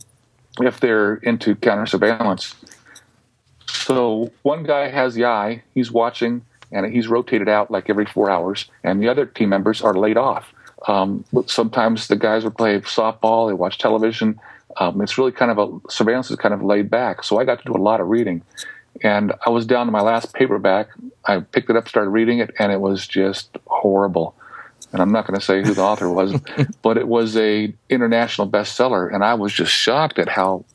if 0.59 0.79
they're 0.79 1.15
into 1.15 1.55
counter 1.55 1.85
surveillance. 1.85 2.55
So 3.67 4.31
one 4.41 4.63
guy 4.63 4.89
has 4.89 5.15
the 5.15 5.25
eye, 5.25 5.63
he's 5.73 5.91
watching, 5.91 6.45
and 6.71 6.91
he's 6.91 7.07
rotated 7.07 7.47
out 7.47 7.71
like 7.71 7.89
every 7.89 8.05
four 8.05 8.29
hours, 8.29 8.65
and 8.83 9.01
the 9.01 9.07
other 9.07 9.25
team 9.25 9.49
members 9.49 9.81
are 9.81 9.93
laid 9.93 10.17
off. 10.17 10.53
Um, 10.87 11.23
sometimes 11.45 12.07
the 12.07 12.15
guys 12.15 12.43
would 12.43 12.57
play 12.57 12.79
softball, 12.81 13.49
they 13.49 13.53
watch 13.53 13.77
television. 13.77 14.39
Um, 14.77 15.01
it's 15.01 15.17
really 15.17 15.31
kind 15.31 15.51
of 15.51 15.57
a 15.57 15.91
surveillance 15.91 16.31
is 16.31 16.37
kind 16.37 16.53
of 16.53 16.63
laid 16.63 16.89
back. 16.89 17.23
So 17.23 17.39
I 17.39 17.45
got 17.45 17.59
to 17.59 17.65
do 17.65 17.73
a 17.73 17.81
lot 17.81 17.99
of 17.99 18.07
reading, 18.07 18.43
and 19.03 19.33
I 19.45 19.49
was 19.49 19.65
down 19.65 19.85
to 19.85 19.91
my 19.91 20.01
last 20.01 20.33
paperback. 20.33 20.89
I 21.25 21.39
picked 21.39 21.69
it 21.69 21.75
up, 21.75 21.87
started 21.87 22.09
reading 22.09 22.39
it, 22.39 22.51
and 22.59 22.71
it 22.71 22.81
was 22.81 23.07
just 23.07 23.57
horrible 23.67 24.35
and 24.91 25.01
I'm 25.01 25.11
not 25.11 25.25
going 25.25 25.39
to 25.39 25.45
say 25.45 25.61
who 25.63 25.73
the 25.73 25.81
author 25.81 26.09
was, 26.09 26.35
but 26.81 26.97
it 26.97 27.07
was 27.07 27.37
a 27.37 27.73
international 27.89 28.49
bestseller, 28.49 29.13
and 29.13 29.23
I 29.23 29.33
was 29.35 29.53
just 29.53 29.71
shocked 29.71 30.19
at 30.19 30.29
how 30.29 30.65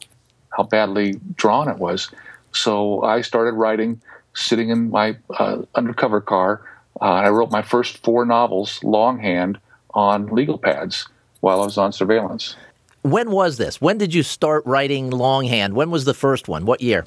how 0.50 0.62
badly 0.62 1.20
drawn 1.34 1.68
it 1.68 1.78
was. 1.78 2.10
So 2.52 3.02
I 3.02 3.20
started 3.20 3.52
writing, 3.52 4.00
sitting 4.34 4.70
in 4.70 4.90
my 4.90 5.16
uh, 5.38 5.62
undercover 5.74 6.20
car. 6.20 6.62
Uh, 7.00 7.04
I 7.04 7.28
wrote 7.28 7.50
my 7.50 7.60
first 7.60 8.02
four 8.02 8.24
novels 8.24 8.82
longhand 8.82 9.58
on 9.92 10.28
legal 10.28 10.56
pads 10.56 11.06
while 11.40 11.60
I 11.60 11.64
was 11.64 11.76
on 11.76 11.92
surveillance. 11.92 12.56
When 13.06 13.30
was 13.30 13.56
this? 13.56 13.80
When 13.80 13.96
did 13.98 14.12
you 14.12 14.24
start 14.24 14.66
writing 14.66 15.10
longhand? 15.10 15.74
When 15.74 15.92
was 15.92 16.06
the 16.06 16.14
first 16.14 16.48
one? 16.48 16.66
What 16.66 16.80
year? 16.80 17.06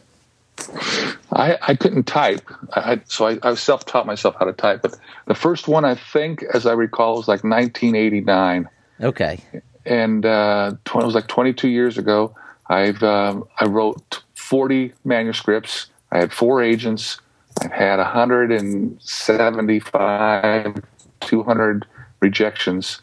I, 1.34 1.58
I 1.62 1.76
couldn't 1.76 2.04
type, 2.04 2.40
I, 2.74 3.02
so 3.06 3.28
I, 3.28 3.38
I 3.44 3.54
self-taught 3.56 4.06
myself 4.06 4.36
how 4.40 4.46
to 4.46 4.54
type. 4.54 4.82
But 4.82 4.98
the 5.26 5.36
first 5.36 5.68
one, 5.68 5.84
I 5.84 5.96
think, 5.96 6.46
as 6.54 6.66
I 6.66 6.72
recall, 6.72 7.18
was 7.18 7.28
like 7.28 7.44
1989. 7.44 8.70
Okay. 9.02 9.40
And 9.86 10.26
uh, 10.26 10.72
it 10.86 10.96
was 10.96 11.16
like 11.16 11.28
22 11.28 11.68
years 11.68 11.98
ago. 11.98 12.34
I've 12.68 13.04
um, 13.04 13.46
I 13.60 13.66
wrote 13.66 14.24
40 14.36 14.94
manuscripts. 15.04 15.88
I 16.14 16.20
had 16.20 16.32
four 16.32 16.64
agents. 16.64 17.20
I've 17.62 17.74
had 17.74 17.98
175, 17.98 20.82
200 21.20 21.86
rejections 22.22 23.02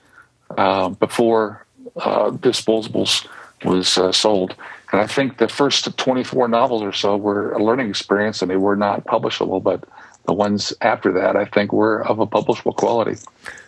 uh, 0.56 0.88
before 0.88 1.65
uh, 1.96 2.30
Disposables 2.30 3.26
was 3.64 3.98
uh, 3.98 4.12
sold. 4.12 4.54
And 4.92 5.00
I 5.00 5.06
think 5.06 5.38
the 5.38 5.48
first 5.48 5.96
24 5.96 6.48
novels 6.48 6.82
or 6.82 6.92
so 6.92 7.16
were 7.16 7.52
a 7.52 7.62
learning 7.62 7.88
experience 7.88 8.42
and 8.42 8.50
they 8.50 8.56
were 8.56 8.76
not 8.76 9.04
publishable, 9.04 9.62
but 9.62 9.84
the 10.26 10.32
ones 10.34 10.72
after 10.80 11.12
that 11.12 11.36
I 11.36 11.44
think 11.44 11.72
were 11.72 12.04
of 12.06 12.18
a 12.18 12.26
publishable 12.26 12.74
quality. 12.74 13.16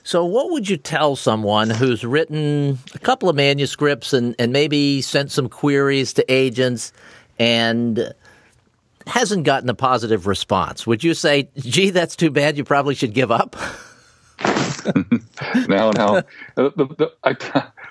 So, 0.03 0.25
what 0.25 0.51
would 0.51 0.69
you 0.69 0.77
tell 0.77 1.17
someone 1.17 1.71
who's 1.71 2.05
written 2.05 2.79
a 2.95 2.99
couple 2.99 3.29
of 3.29 3.37
manuscripts 3.37 4.13
and, 4.13 4.35
and 4.39 4.53
maybe 4.53 5.01
sent 5.03 5.31
some 5.31 5.49
queries 5.49 6.13
to 6.15 6.33
agents 6.33 6.93
and 7.39 8.13
hasn't 9.09 9.45
gotten 9.45 9.69
a 9.69 9.75
positive 9.75 10.27
response. 10.27 10.87
Would 10.87 11.03
you 11.03 11.15
say, 11.15 11.49
gee, 11.57 11.91
that's 11.91 12.15
too 12.15 12.31
bad, 12.31 12.57
you 12.57 12.65
probably 12.65 12.95
should 12.95 13.15
give 13.15 13.31
up? 13.31 13.57
no, 15.69 15.91
no. 15.91 16.23
The, 16.55 16.73
the, 16.77 16.85
the, 16.87 17.13
I, 17.25 17.35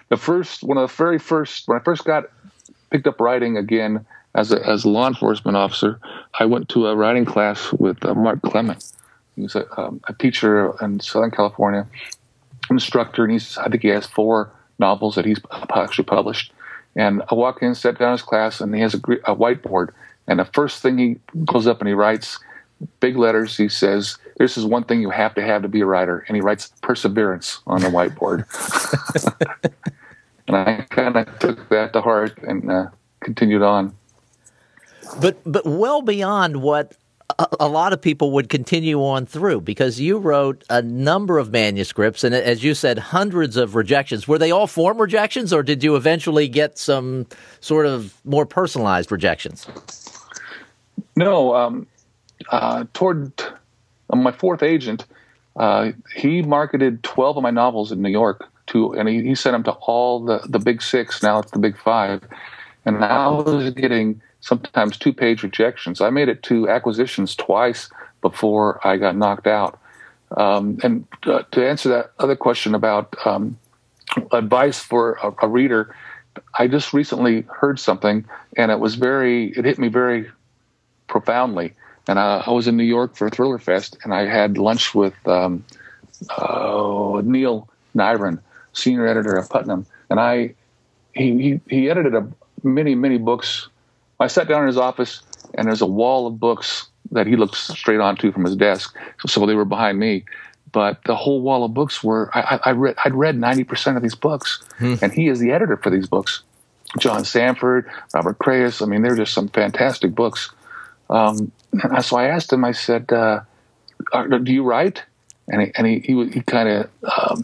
the 0.09 0.17
first, 0.17 0.63
one 0.63 0.77
of 0.77 0.89
the 0.89 0.95
very 0.95 1.19
first, 1.19 1.67
when 1.67 1.77
I 1.77 1.83
first 1.83 2.05
got 2.05 2.25
picked 2.91 3.07
up 3.07 3.19
writing 3.19 3.57
again 3.57 4.05
as 4.35 4.51
a, 4.51 4.65
as 4.65 4.85
a 4.85 4.89
law 4.89 5.07
enforcement 5.07 5.57
officer, 5.57 5.99
I 6.39 6.45
went 6.45 6.69
to 6.69 6.87
a 6.87 6.95
writing 6.95 7.25
class 7.25 7.73
with 7.73 8.03
uh, 8.05 8.13
Mark 8.13 8.41
Clement. 8.41 8.83
He's 9.35 9.55
a, 9.55 9.65
um, 9.79 10.01
a 10.07 10.13
teacher 10.13 10.73
in 10.81 10.99
Southern 10.99 11.31
California, 11.31 11.85
instructor, 12.69 13.23
and 13.23 13.33
he's 13.33 13.57
I 13.57 13.69
think 13.69 13.83
he 13.83 13.89
has 13.89 14.07
four 14.07 14.51
novels 14.79 15.15
that 15.15 15.25
he's 15.25 15.39
actually 15.75 16.05
published. 16.05 16.51
And 16.95 17.21
I 17.29 17.35
walk 17.35 17.61
in, 17.61 17.75
sat 17.75 17.99
down 17.99 18.09
in 18.09 18.13
his 18.13 18.23
class, 18.23 18.61
and 18.61 18.73
he 18.73 18.81
has 18.81 18.95
a, 18.95 18.97
a 18.97 19.35
whiteboard. 19.35 19.89
And 20.27 20.39
the 20.39 20.45
first 20.45 20.81
thing 20.81 20.97
he 20.97 21.17
goes 21.45 21.67
up 21.67 21.79
and 21.79 21.87
he 21.87 21.93
writes, 21.93 22.39
big 22.99 23.17
letters, 23.17 23.57
he 23.57 23.69
says, 23.69 24.17
This 24.37 24.57
is 24.57 24.65
one 24.65 24.83
thing 24.83 25.01
you 25.01 25.09
have 25.09 25.35
to 25.35 25.41
have 25.41 25.61
to 25.61 25.67
be 25.67 25.81
a 25.81 25.85
writer. 25.85 26.25
And 26.27 26.35
he 26.35 26.41
writes 26.41 26.71
perseverance 26.81 27.59
on 27.67 27.81
the 27.81 27.87
whiteboard. 27.87 28.45
and 30.47 30.55
I 30.55 30.85
kind 30.89 31.15
of 31.15 31.39
took 31.39 31.69
that 31.69 31.93
to 31.93 32.01
heart 32.01 32.37
and 32.39 32.71
uh, 32.71 32.87
continued 33.19 33.61
on. 33.61 33.93
But, 35.21 35.39
but 35.45 35.65
well 35.65 36.01
beyond 36.01 36.61
what 36.61 36.95
a, 37.59 37.67
lot 37.67 37.93
of 37.93 38.01
people 38.01 38.31
would 38.31 38.49
continue 38.49 39.03
on 39.03 39.25
through 39.25 39.61
because 39.61 39.99
you 39.99 40.17
wrote 40.17 40.63
a 40.69 40.81
number 40.81 41.37
of 41.37 41.51
manuscripts 41.51 42.23
and 42.23 42.33
as 42.33 42.63
you 42.63 42.73
said 42.73 42.97
hundreds 42.97 43.57
of 43.57 43.75
rejections. 43.75 44.27
Were 44.27 44.37
they 44.37 44.51
all 44.51 44.67
form 44.67 44.99
rejections 44.99 45.53
or 45.53 45.61
did 45.61 45.83
you 45.83 45.95
eventually 45.95 46.47
get 46.47 46.77
some 46.77 47.27
sort 47.59 47.85
of 47.85 48.13
more 48.25 48.45
personalized 48.45 49.11
rejections? 49.11 49.67
No 51.15 51.55
um, 51.55 51.87
uh, 52.49 52.85
toward 52.93 53.39
uh, 54.09 54.15
my 54.15 54.31
fourth 54.31 54.63
agent 54.63 55.05
uh, 55.57 55.91
he 56.15 56.41
marketed 56.41 57.03
12 57.03 57.37
of 57.37 57.43
my 57.43 57.51
novels 57.51 57.91
in 57.91 58.01
new 58.01 58.09
york 58.09 58.45
to 58.67 58.93
and 58.93 59.07
he, 59.09 59.23
he 59.23 59.35
sent 59.35 59.53
them 59.53 59.63
to 59.63 59.71
all 59.71 60.23
the, 60.23 60.39
the 60.47 60.59
big 60.59 60.81
six 60.81 61.23
now 61.23 61.39
it's 61.39 61.51
the 61.51 61.59
big 61.59 61.77
five 61.77 62.21
and 62.85 63.03
i 63.03 63.27
was 63.27 63.71
getting 63.71 64.21
sometimes 64.47 64.97
two 64.97 65.13
page 65.13 65.43
rejections. 65.43 66.01
I 66.01 66.09
made 66.09 66.29
it 66.29 66.43
to 66.43 66.69
acquisitions 66.69 67.35
twice 67.35 67.89
before 68.21 68.85
I 68.87 68.97
got 68.97 69.15
knocked 69.15 69.47
out. 69.47 69.79
Um, 70.35 70.79
and 70.83 71.05
uh, 71.23 71.43
to 71.51 71.67
answer 71.67 71.89
that 71.89 72.11
other 72.19 72.35
question 72.35 72.75
about 72.75 73.13
um, 73.25 73.57
advice 74.31 74.79
for 74.79 75.13
a, 75.23 75.45
a, 75.45 75.47
reader, 75.47 75.95
I 76.57 76.67
just 76.67 76.93
recently 76.93 77.41
heard 77.43 77.79
something 77.79 78.25
and 78.57 78.71
it 78.71 78.79
was 78.79 78.95
very, 78.95 79.49
it 79.49 79.63
hit 79.63 79.79
me 79.79 79.87
very 79.87 80.29
profoundly. 81.07 81.73
And 82.07 82.19
I, 82.19 82.43
I 82.45 82.51
was 82.51 82.67
in 82.67 82.75
New 82.77 82.83
York 82.83 83.15
for 83.15 83.29
Thriller 83.29 83.57
Fest 83.59 83.97
and 84.03 84.13
I 84.13 84.25
had 84.25 84.57
lunch 84.57 84.93
with 84.93 85.15
um, 85.27 85.63
uh, 86.37 87.21
Neil 87.23 87.69
Nyren, 87.95 88.39
senior 88.77 89.07
editor 89.07 89.35
of 89.35 89.49
Putnam. 89.49 89.85
And 90.09 90.19
I, 90.19 90.53
he, 91.13 91.41
he, 91.41 91.59
he 91.69 91.89
edited 91.89 92.15
a, 92.15 92.27
many, 92.63 92.95
many 92.95 93.17
books 93.17 93.69
I 94.19 94.27
sat 94.27 94.47
down 94.47 94.61
in 94.61 94.67
his 94.67 94.77
office, 94.77 95.21
and 95.55 95.67
there's 95.67 95.81
a 95.81 95.87
wall 95.87 96.27
of 96.27 96.39
books 96.39 96.87
that 97.11 97.27
he 97.27 97.35
looked 97.35 97.55
straight 97.55 97.99
onto 97.99 98.31
from 98.31 98.45
his 98.45 98.55
desk. 98.55 98.95
So, 99.19 99.27
so 99.27 99.45
they 99.45 99.55
were 99.55 99.65
behind 99.65 99.99
me. 99.99 100.25
But 100.71 101.03
the 101.05 101.15
whole 101.15 101.41
wall 101.41 101.63
of 101.63 101.73
books 101.73 102.03
were 102.03 102.29
I, 102.33 102.59
I 102.65 102.71
read 102.71 102.95
I'd 103.03 103.15
read 103.15 103.39
ninety 103.39 103.63
percent 103.63 103.95
of 103.95 104.03
these 104.03 104.15
books, 104.15 104.61
hmm. 104.77 104.95
and 105.01 105.13
he 105.13 105.27
is 105.27 105.39
the 105.39 105.51
editor 105.51 105.77
for 105.77 105.89
these 105.89 106.07
books. 106.07 106.43
John 106.99 107.23
Sandford, 107.23 107.89
Robert 108.13 108.37
Crais. 108.37 108.81
I 108.81 108.85
mean, 108.85 109.01
they're 109.01 109.15
just 109.15 109.33
some 109.33 109.47
fantastic 109.47 110.13
books. 110.13 110.51
Um, 111.09 111.51
so 112.01 112.17
I 112.17 112.27
asked 112.27 112.51
him. 112.51 112.65
I 112.65 112.73
said, 112.73 113.11
uh, 113.13 113.41
"Do 114.27 114.51
you 114.51 114.63
write?" 114.63 115.03
And 115.47 115.61
he 115.61 115.71
and 115.75 115.87
he 115.87 115.99
he, 115.99 116.29
he 116.31 116.41
kind 116.41 116.67
of 116.67 116.89
um, 117.03 117.43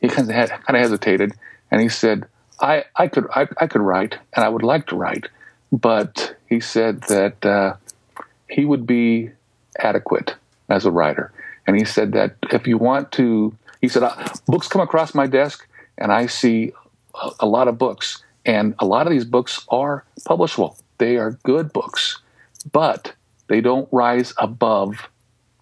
he 0.00 0.08
kind 0.08 0.30
of 0.30 0.34
kind 0.50 0.76
of 0.76 0.76
hesitated, 0.76 1.32
and 1.70 1.80
he 1.80 1.88
said, 1.88 2.26
"I 2.60 2.84
I 2.96 3.08
could 3.08 3.26
I, 3.34 3.48
I 3.58 3.66
could 3.66 3.82
write, 3.82 4.18
and 4.34 4.44
I 4.44 4.48
would 4.48 4.62
like 4.62 4.86
to 4.88 4.96
write." 4.96 5.28
but 5.72 6.36
he 6.48 6.60
said 6.60 7.02
that 7.02 7.44
uh, 7.44 7.74
he 8.48 8.64
would 8.64 8.86
be 8.86 9.30
adequate 9.78 10.34
as 10.68 10.84
a 10.84 10.90
writer. 10.90 11.32
And 11.66 11.78
he 11.78 11.84
said 11.84 12.12
that 12.12 12.36
if 12.50 12.66
you 12.66 12.78
want 12.78 13.12
to, 13.12 13.56
he 13.80 13.88
said, 13.88 14.02
uh, 14.02 14.28
books 14.46 14.68
come 14.68 14.82
across 14.82 15.14
my 15.14 15.26
desk 15.26 15.66
and 15.98 16.12
I 16.12 16.26
see 16.26 16.72
a, 17.14 17.30
a 17.40 17.46
lot 17.46 17.68
of 17.68 17.78
books. 17.78 18.22
And 18.44 18.74
a 18.78 18.86
lot 18.86 19.06
of 19.06 19.12
these 19.12 19.24
books 19.24 19.64
are 19.68 20.04
publishable. 20.26 20.76
They 20.98 21.16
are 21.16 21.32
good 21.44 21.72
books, 21.72 22.18
but 22.72 23.12
they 23.48 23.60
don't 23.60 23.88
rise 23.92 24.32
above 24.38 25.08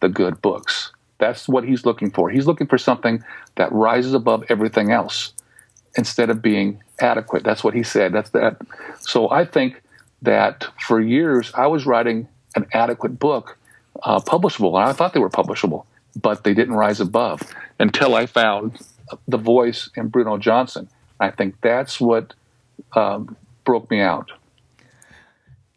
the 0.00 0.08
good 0.08 0.40
books. 0.40 0.92
That's 1.18 1.48
what 1.48 1.64
he's 1.64 1.84
looking 1.84 2.10
for. 2.10 2.30
He's 2.30 2.46
looking 2.46 2.66
for 2.66 2.78
something 2.78 3.24
that 3.56 3.72
rises 3.72 4.14
above 4.14 4.44
everything 4.48 4.92
else 4.92 5.32
instead 5.96 6.30
of 6.30 6.40
being 6.40 6.82
adequate. 7.00 7.42
That's 7.42 7.64
what 7.64 7.74
he 7.74 7.82
said. 7.82 8.12
That's 8.12 8.30
that. 8.30 8.56
So 9.00 9.30
I 9.30 9.44
think 9.44 9.82
that 10.22 10.66
for 10.80 11.00
years 11.00 11.52
I 11.54 11.66
was 11.66 11.86
writing 11.86 12.28
an 12.54 12.66
adequate 12.72 13.18
book, 13.18 13.58
uh, 14.02 14.20
publishable, 14.20 14.78
and 14.78 14.88
I 14.88 14.92
thought 14.92 15.12
they 15.12 15.20
were 15.20 15.30
publishable, 15.30 15.84
but 16.20 16.44
they 16.44 16.54
didn't 16.54 16.74
rise 16.74 17.00
above 17.00 17.42
until 17.78 18.14
I 18.14 18.26
found 18.26 18.78
the 19.26 19.38
voice 19.38 19.90
in 19.96 20.08
Bruno 20.08 20.38
Johnson. 20.38 20.88
I 21.20 21.30
think 21.30 21.56
that's 21.60 22.00
what 22.00 22.34
um, 22.94 23.36
broke 23.64 23.90
me 23.90 24.00
out. 24.00 24.30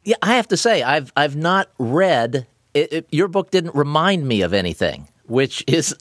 Yeah, 0.03 0.15
I 0.21 0.35
have 0.35 0.47
to 0.49 0.57
say 0.57 0.81
I've 0.81 1.13
I've 1.15 1.35
not 1.35 1.69
read 1.77 2.47
it, 2.73 2.93
it, 2.93 3.07
your 3.11 3.27
book. 3.27 3.51
Didn't 3.51 3.75
remind 3.75 4.27
me 4.27 4.41
of 4.41 4.53
anything, 4.53 5.07
which 5.31 5.63
is 5.67 5.95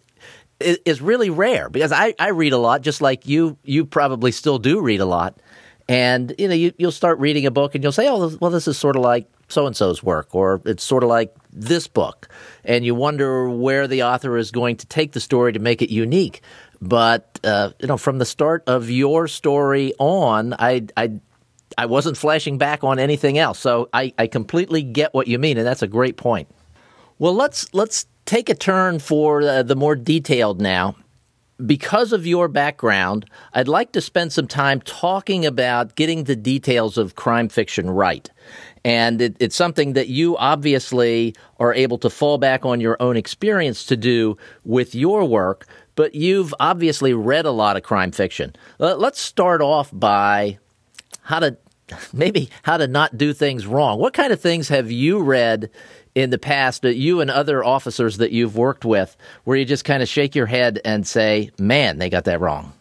is 0.61 1.01
really 1.01 1.31
rare 1.31 1.71
because 1.71 1.93
I, 1.93 2.15
I 2.19 2.31
read 2.31 2.53
a 2.53 2.59
lot, 2.59 2.83
just 2.83 3.01
like 3.01 3.27
you 3.27 3.57
you 3.65 3.87
probably 3.87 4.33
still 4.33 4.59
do 4.59 4.81
read 4.81 5.01
a 5.01 5.07
lot. 5.07 5.41
And 5.89 6.35
you 6.39 6.49
know, 6.49 6.55
you, 6.55 6.73
you'll 6.79 6.93
start 6.93 7.19
reading 7.19 7.47
a 7.47 7.51
book 7.51 7.75
and 7.75 7.83
you'll 7.83 7.93
say, 7.93 8.09
"Oh, 8.09 8.37
well, 8.41 8.51
this 8.51 8.69
is 8.69 8.77
sort 8.77 8.97
of 8.97 9.03
like 9.03 9.29
so 9.49 9.67
and 9.67 9.75
so's 9.75 10.03
work, 10.03 10.35
or 10.35 10.61
it's 10.65 10.85
sort 10.85 11.03
of 11.03 11.09
like 11.09 11.35
this 11.53 11.89
book," 11.89 12.29
and 12.65 12.85
you 12.85 12.95
wonder 12.95 13.49
where 13.49 13.89
the 13.89 14.05
author 14.05 14.37
is 14.37 14.51
going 14.51 14.77
to 14.77 14.87
take 14.87 15.13
the 15.13 15.21
story 15.21 15.53
to 15.53 15.59
make 15.59 15.83
it 15.83 15.91
unique. 15.91 16.43
But 16.81 17.41
uh, 17.43 17.71
you 17.81 17.89
know, 17.89 17.97
from 17.97 18.19
the 18.19 18.25
start 18.25 18.63
of 18.67 18.91
your 18.91 19.27
story 19.27 19.95
on, 19.99 20.55
I, 20.55 20.87
I 20.97 21.21
I 21.77 21.87
wasn't 21.87 22.17
flashing 22.17 22.59
back 22.59 22.85
on 22.85 22.99
anything 22.99 23.39
else. 23.39 23.59
So 23.59 23.89
I, 23.93 24.13
I 24.19 24.27
completely 24.27 24.83
get 24.83 25.15
what 25.15 25.27
you 25.27 25.39
mean, 25.39 25.57
and 25.59 25.67
that's 25.67 25.83
a 25.83 25.89
great 25.89 26.17
point. 26.17 26.49
Well, 27.19 27.35
let's 27.35 27.73
let's 27.75 28.07
take 28.31 28.49
a 28.49 28.55
turn 28.55 29.01
for 29.01 29.43
uh, 29.43 29.61
the 29.65 29.75
more 29.75 29.97
detailed 29.97 30.61
now 30.61 30.95
because 31.67 32.13
of 32.13 32.27
your 32.27 32.49
background, 32.49 33.27
I'd 33.53 33.69
like 33.69 33.93
to 33.93 34.01
spend 34.01 34.33
some 34.33 34.47
time 34.47 34.81
talking 34.81 35.45
about 35.45 35.95
getting 35.95 36.25
the 36.25 36.37
details 36.37 36.97
of 36.97 37.17
crime 37.17 37.49
fiction 37.49 37.91
right. 37.91 38.31
And 38.85 39.21
it, 39.21 39.37
it's 39.41 39.57
something 39.57 39.93
that 39.95 40.09
you 40.09 40.37
obviously 40.39 41.35
are 41.59 41.75
able 41.75 41.99
to 41.99 42.09
fall 42.09 42.39
back 42.39 42.65
on 42.65 42.81
your 42.81 42.97
own 43.01 43.17
experience 43.17 43.85
to 43.87 43.97
do 43.97 44.39
with 44.65 44.95
your 44.95 45.25
work, 45.25 45.67
but 45.97 46.15
you've 46.15 46.55
obviously 46.61 47.13
read 47.13 47.45
a 47.45 47.51
lot 47.51 47.77
of 47.77 47.83
crime 47.83 48.13
fiction. 48.13 48.55
Let's 48.79 49.21
start 49.21 49.61
off 49.61 49.91
by 49.93 50.59
how 51.23 51.41
to 51.41 51.59
maybe 52.13 52.51
how 52.63 52.77
to 52.77 52.87
not 52.87 53.19
do 53.19 53.33
things 53.33 53.67
wrong. 53.67 53.99
What 53.99 54.15
kind 54.15 54.33
of 54.33 54.41
things 54.41 54.69
have 54.69 54.91
you 54.91 55.21
read 55.21 55.71
in 56.15 56.31
the 56.31 56.39
past, 56.39 56.85
you 56.85 57.21
and 57.21 57.31
other 57.31 57.65
officers 57.65 58.19
that 58.19 58.33
you've 58.33 58.57
worked 58.57 58.85
with, 58.85 59.17
where 59.45 59.57
you 59.57 59.65
just 59.65 59.85
kind 59.85 60.03
of 60.03 60.09
shake 60.09 60.35
your 60.35 60.47
head 60.47 60.81
and 60.85 61.07
say, 61.07 61.51
man, 61.59 61.99
they 61.99 62.11
got 62.11 62.25
that 62.25 62.41
wrong? 62.41 62.73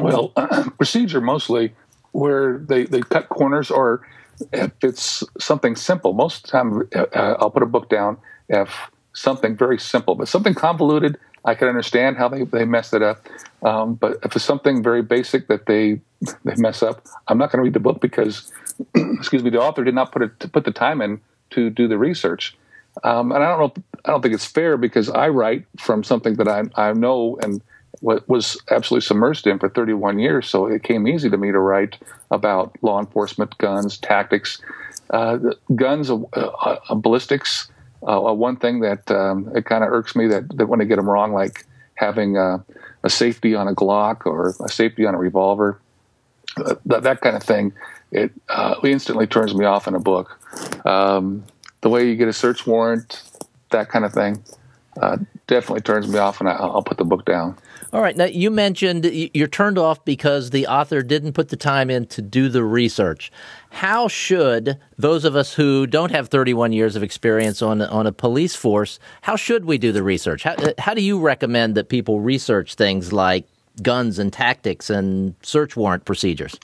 Well, 0.00 0.32
uh, 0.36 0.68
procedure 0.76 1.20
mostly 1.20 1.72
where 2.12 2.58
they, 2.58 2.84
they 2.84 3.00
cut 3.00 3.28
corners 3.28 3.70
or 3.70 4.06
if 4.52 4.72
it's 4.82 5.22
something 5.38 5.76
simple. 5.76 6.12
Most 6.12 6.36
of 6.36 6.42
the 6.42 6.48
time, 6.48 6.88
uh, 6.94 7.06
uh, 7.16 7.36
I'll 7.40 7.50
put 7.50 7.62
a 7.62 7.66
book 7.66 7.88
down 7.88 8.18
if 8.48 8.90
something 9.14 9.56
very 9.56 9.78
simple, 9.78 10.14
but 10.14 10.28
something 10.28 10.54
convoluted, 10.54 11.18
I 11.44 11.54
can 11.54 11.68
understand 11.68 12.16
how 12.16 12.28
they, 12.28 12.44
they 12.44 12.64
messed 12.64 12.92
it 12.92 13.02
up. 13.02 13.26
Um, 13.62 13.94
but 13.94 14.18
if 14.22 14.36
it's 14.36 14.44
something 14.44 14.82
very 14.82 15.02
basic 15.02 15.48
that 15.48 15.66
they 15.66 16.00
they 16.44 16.54
mess 16.56 16.82
up, 16.82 17.06
I'm 17.28 17.38
not 17.38 17.52
going 17.52 17.58
to 17.58 17.64
read 17.64 17.74
the 17.74 17.80
book 17.80 18.00
because, 18.00 18.50
excuse 18.94 19.42
me, 19.42 19.50
the 19.50 19.60
author 19.60 19.84
did 19.84 19.94
not 19.94 20.12
put 20.12 20.22
it 20.22 20.52
put 20.52 20.64
the 20.64 20.72
time 20.72 21.00
in 21.00 21.20
to 21.50 21.70
do 21.70 21.88
the 21.88 21.98
research. 21.98 22.56
Um, 23.04 23.32
and 23.32 23.44
I 23.44 23.56
don't 23.56 23.76
know, 23.76 23.82
I 24.04 24.10
don't 24.10 24.22
think 24.22 24.34
it's 24.34 24.46
fair 24.46 24.76
because 24.76 25.10
I 25.10 25.28
write 25.28 25.66
from 25.78 26.02
something 26.02 26.34
that 26.34 26.48
I, 26.48 26.62
I 26.74 26.92
know 26.92 27.38
and 27.42 27.60
was 28.02 28.60
absolutely 28.70 29.06
submersed 29.06 29.50
in 29.50 29.58
for 29.58 29.68
31 29.68 30.18
years. 30.18 30.48
So 30.48 30.66
it 30.66 30.82
came 30.82 31.08
easy 31.08 31.30
to 31.30 31.36
me 31.36 31.50
to 31.50 31.58
write 31.58 31.96
about 32.30 32.76
law 32.82 33.00
enforcement, 33.00 33.56
guns, 33.58 33.96
tactics, 33.98 34.60
uh, 35.10 35.38
guns, 35.74 36.10
uh, 36.10 36.16
uh, 36.34 36.94
ballistics. 36.94 37.68
Uh, 38.06 38.20
one 38.20 38.56
thing 38.56 38.80
that 38.80 39.10
um, 39.10 39.50
it 39.54 39.64
kind 39.64 39.82
of 39.82 39.90
irks 39.90 40.14
me 40.14 40.26
that, 40.28 40.56
that 40.56 40.66
when 40.66 40.80
I 40.80 40.84
get 40.84 40.96
them 40.96 41.08
wrong, 41.08 41.32
like 41.32 41.64
having 41.94 42.36
a 42.36 42.64
safety 43.08 43.54
on 43.54 43.68
a 43.68 43.74
Glock 43.74 44.26
or 44.26 44.54
a 44.64 44.68
safety 44.68 45.06
on 45.06 45.14
a 45.14 45.18
revolver, 45.18 45.80
uh, 46.58 46.74
that, 46.86 47.02
that 47.02 47.20
kind 47.20 47.36
of 47.36 47.42
thing 47.42 47.72
it 48.12 48.32
uh, 48.48 48.76
instantly 48.84 49.26
turns 49.26 49.54
me 49.54 49.64
off 49.64 49.88
in 49.88 49.94
a 49.94 50.00
book. 50.00 50.38
Um, 50.86 51.44
the 51.80 51.88
way 51.88 52.08
you 52.08 52.16
get 52.16 52.28
a 52.28 52.32
search 52.32 52.66
warrant, 52.66 53.22
that 53.70 53.88
kind 53.88 54.04
of 54.04 54.12
thing, 54.12 54.42
uh, 55.00 55.18
definitely 55.46 55.82
turns 55.82 56.08
me 56.08 56.18
off, 56.18 56.40
and 56.40 56.48
I, 56.48 56.52
I'll 56.54 56.82
put 56.82 56.98
the 56.98 57.04
book 57.04 57.24
down. 57.24 57.56
All 57.92 58.02
right. 58.02 58.16
Now, 58.16 58.24
you 58.24 58.50
mentioned 58.50 59.04
you're 59.04 59.46
turned 59.46 59.78
off 59.78 60.04
because 60.04 60.50
the 60.50 60.66
author 60.66 61.02
didn't 61.02 61.34
put 61.34 61.50
the 61.50 61.56
time 61.56 61.88
in 61.88 62.06
to 62.08 62.22
do 62.22 62.48
the 62.48 62.64
research. 62.64 63.30
How 63.70 64.08
should 64.08 64.78
those 64.98 65.24
of 65.24 65.36
us 65.36 65.54
who 65.54 65.86
don't 65.86 66.10
have 66.10 66.28
31 66.28 66.72
years 66.72 66.96
of 66.96 67.02
experience 67.02 67.62
on, 67.62 67.80
on 67.82 68.06
a 68.06 68.12
police 68.12 68.56
force, 68.56 68.98
how 69.22 69.36
should 69.36 69.64
we 69.64 69.78
do 69.78 69.92
the 69.92 70.02
research? 70.02 70.42
How, 70.42 70.56
how 70.78 70.94
do 70.94 71.02
you 71.02 71.20
recommend 71.20 71.74
that 71.76 71.88
people 71.88 72.20
research 72.20 72.74
things 72.74 73.12
like 73.12 73.46
guns 73.82 74.18
and 74.18 74.32
tactics 74.32 74.90
and 74.90 75.34
search 75.42 75.76
warrant 75.76 76.04
procedures? 76.04 76.58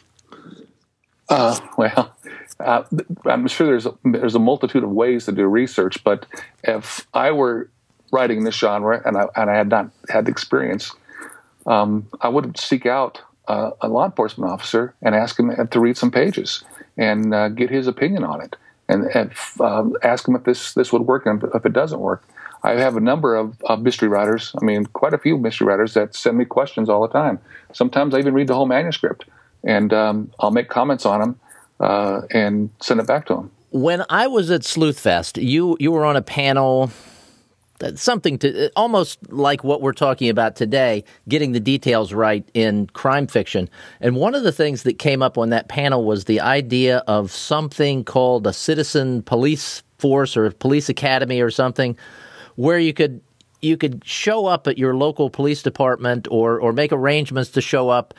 Uh, 1.33 1.59
well, 1.79 2.15
uh, 2.61 2.85
I'm 3.25 3.49
sure 3.49 3.67
there's 3.67 3.87
a, 3.87 3.95
there's 4.05 4.35
a 4.35 4.39
multitude 4.39 4.85
of 4.85 4.91
ways 4.91 5.25
to 5.25 5.33
do 5.33 5.47
research, 5.47 6.05
but 6.05 6.27
if 6.63 7.07
I 7.15 7.31
were 7.33 7.71
writing 8.13 8.45
this 8.45 8.55
genre 8.55 9.01
and 9.05 9.17
I, 9.17 9.27
and 9.35 9.51
I 9.51 9.57
had 9.57 9.71
not 9.71 9.91
had 10.11 10.27
the 10.27 10.31
experience, 10.31 10.93
um, 11.67 12.07
I 12.21 12.29
would 12.29 12.59
seek 12.59 12.85
out 12.85 13.23
uh, 13.49 13.71
a 13.81 13.89
law 13.89 14.05
enforcement 14.05 14.51
officer 14.51 14.95
and 15.01 15.15
ask 15.15 15.39
him 15.39 15.51
to 15.69 15.81
read 15.81 15.97
some 15.97 16.11
pages 16.11 16.65
and 16.99 17.35
uh, 17.35 17.49
get 17.49 17.71
his 17.71 17.87
opinion 17.87 18.25
on 18.25 18.43
it, 18.43 18.57
and, 18.89 19.05
and 19.15 19.33
uh, 19.59 19.89
ask 20.03 20.29
him 20.29 20.37
if 20.37 20.45
this 20.45 20.75
this 20.75 20.93
would 20.93 21.03
work 21.03 21.25
and 21.25 21.43
if 21.55 21.65
it 21.65 21.73
doesn't 21.73 22.01
work. 22.01 22.23
I 22.63 22.73
have 22.73 22.97
a 22.97 23.01
number 23.01 23.35
of, 23.35 23.57
of, 23.65 23.81
mystery 23.81 24.09
writers. 24.09 24.55
I 24.61 24.65
mean, 24.65 24.85
quite 24.87 25.15
a 25.15 25.19
few 25.19 25.37
mystery 25.37 25.67
writers 25.67 25.95
that 25.95 26.15
send 26.15 26.39
me 26.39 26.45
questions 26.45 26.89
all 26.89 27.03
the 27.03 27.13
time. 27.13 27.41
Sometimes 27.73 28.15
I 28.15 28.19
even 28.19 28.35
read 28.35 28.47
the 28.47 28.55
whole 28.55 28.67
manuscript, 28.67 29.25
and 29.65 29.93
um, 29.93 30.31
I'll 30.41 30.51
make 30.51 30.69
comments 30.69 31.07
on 31.07 31.21
them 31.21 31.41
uh, 31.81 32.23
and 32.31 32.71
send 32.81 33.01
it 33.01 33.07
back 33.07 33.27
to 33.27 33.35
them. 33.35 33.51
When 33.71 34.05
I 34.11 34.27
was 34.27 34.51
at 34.51 34.63
Sleuthfest, 34.63 35.43
you 35.43 35.77
you 35.81 35.93
were 35.93 36.05
on 36.05 36.17
a 36.17 36.23
panel 36.23 36.91
something 37.97 38.39
to 38.39 38.71
almost 38.77 39.19
like 39.33 39.65
what 39.65 39.83
we're 39.83 39.93
talking 39.93 40.29
about 40.29 40.57
today, 40.57 41.05
getting 41.29 41.53
the 41.53 41.61
details 41.61 42.13
right 42.13 42.49
in 42.55 42.87
crime 42.89 43.27
fiction. 43.27 43.69
And 44.01 44.17
one 44.17 44.35
of 44.35 44.43
the 44.43 44.53
things 44.53 44.85
that 44.85 44.99
came 44.99 45.23
up 45.23 45.39
on 45.39 45.51
that 45.51 45.69
panel 45.69 46.05
was 46.05 46.25
the 46.25 46.41
idea 46.41 46.99
of 47.07 47.33
something 47.33 48.05
called 48.05 48.47
a 48.47 48.53
citizen 48.53 49.23
police 49.23 49.83
force 49.99 50.37
or 50.37 50.51
police 50.51 50.89
academy 50.89 51.41
or 51.41 51.51
something 51.51 51.97
where 52.57 52.79
you 52.79 52.93
could 52.93 53.21
you 53.61 53.77
could 53.77 54.03
show 54.05 54.47
up 54.47 54.67
at 54.67 54.77
your 54.77 54.97
local 54.97 55.31
police 55.31 55.63
department 55.63 56.27
or 56.31 56.61
or 56.61 56.73
make 56.73 56.93
arrangements 56.93 57.51
to 57.51 57.61
show 57.61 57.89
up 57.89 58.13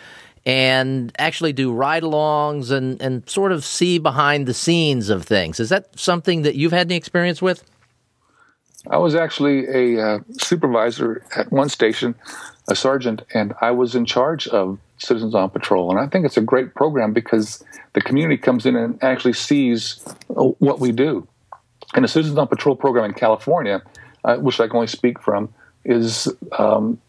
and 0.46 1.12
actually 1.18 1.54
do 1.54 1.72
ride-alongs 1.72 2.72
and 2.72 3.02
and 3.02 3.28
sort 3.30 3.52
of 3.52 3.64
see 3.64 3.98
behind 3.98 4.46
the 4.46 4.54
scenes 4.54 5.10
of 5.10 5.24
things. 5.24 5.60
Is 5.60 5.70
that 5.70 5.98
something 5.98 6.42
that 6.42 6.56
you've 6.56 6.74
had 6.74 6.88
any 6.88 6.96
experience 6.96 7.42
with? 7.42 7.64
I 8.90 8.98
was 8.98 9.16
actually 9.16 9.66
a 9.68 10.06
uh, 10.06 10.20
supervisor 10.40 11.24
at 11.36 11.52
one 11.52 11.70
station, 11.70 12.16
a 12.68 12.76
sergeant, 12.76 13.22
and 13.34 13.54
I 13.62 13.72
was 13.72 13.96
in 13.96 14.06
charge 14.06 14.48
of 14.50 14.78
Citizens 14.98 15.36
on 15.36 15.50
Patrol. 15.50 15.90
And 15.90 16.00
I 16.00 16.08
think 16.08 16.26
it's 16.26 16.38
a 16.38 16.42
great 16.42 16.76
program 16.76 17.14
because 17.14 17.64
the 17.94 18.02
community 18.02 18.38
comes 18.38 18.66
in 18.66 18.76
and 18.76 19.02
actually 19.02 19.34
sees 19.34 20.04
uh, 20.30 20.44
what 20.60 20.80
we 20.80 20.92
do. 20.92 21.28
And 21.94 22.04
the 22.04 22.10
Citizens 22.10 22.38
on 22.38 22.48
Patrol 22.48 22.76
program 22.76 23.06
in 23.06 23.14
California, 23.14 23.82
uh, 24.26 24.38
which 24.38 24.60
I 24.60 24.68
can 24.68 24.76
only 24.76 24.88
speak 24.88 25.22
from, 25.22 25.54
is 25.86 26.28
um, 26.58 27.00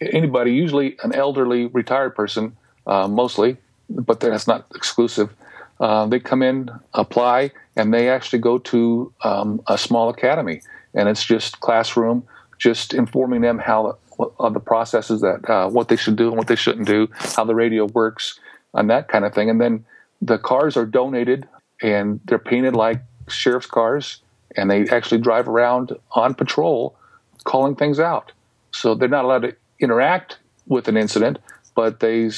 anybody, 0.00 0.52
usually 0.52 0.96
an 1.02 1.14
elderly 1.14 1.66
retired 1.66 2.14
person, 2.14 2.56
uh, 2.86 3.08
mostly, 3.08 3.56
but 3.90 4.20
that's 4.20 4.46
not 4.46 4.66
exclusive. 4.74 5.30
Uh, 5.78 6.06
they 6.06 6.18
come 6.18 6.42
in, 6.42 6.70
apply, 6.94 7.50
and 7.76 7.92
they 7.92 8.08
actually 8.08 8.38
go 8.38 8.58
to 8.58 9.12
um, 9.22 9.60
a 9.66 9.76
small 9.76 10.08
academy 10.08 10.62
and 10.96 11.08
it's 11.08 11.24
just 11.24 11.60
classroom, 11.60 12.26
just 12.58 12.94
informing 12.94 13.42
them 13.42 13.58
how 13.58 13.98
of 14.38 14.54
the 14.54 14.60
processes 14.60 15.20
that 15.20 15.48
uh, 15.48 15.68
what 15.68 15.88
they 15.88 15.96
should 15.96 16.16
do 16.16 16.28
and 16.28 16.38
what 16.38 16.46
they 16.46 16.56
shouldn't 16.56 16.86
do, 16.86 17.06
how 17.12 17.44
the 17.44 17.54
radio 17.54 17.84
works, 17.84 18.40
and 18.72 18.88
that 18.88 19.08
kind 19.08 19.26
of 19.26 19.34
thing. 19.34 19.50
And 19.50 19.60
then 19.60 19.84
the 20.22 20.38
cars 20.38 20.74
are 20.76 20.86
donated 20.86 21.46
and 21.82 22.18
they're 22.24 22.38
painted 22.38 22.74
like 22.74 23.02
sheriff's 23.28 23.66
cars, 23.66 24.22
and 24.56 24.70
they 24.70 24.88
actually 24.88 25.20
drive 25.20 25.46
around 25.46 25.92
on 26.12 26.34
patrol, 26.34 26.96
calling 27.44 27.76
things 27.76 28.00
out. 28.00 28.32
So 28.76 28.94
they're 28.94 29.08
not 29.08 29.24
allowed 29.24 29.42
to 29.42 29.56
interact 29.80 30.38
with 30.66 30.88
an 30.88 30.96
incident, 30.96 31.38
but 31.74 32.00
they 32.00 32.30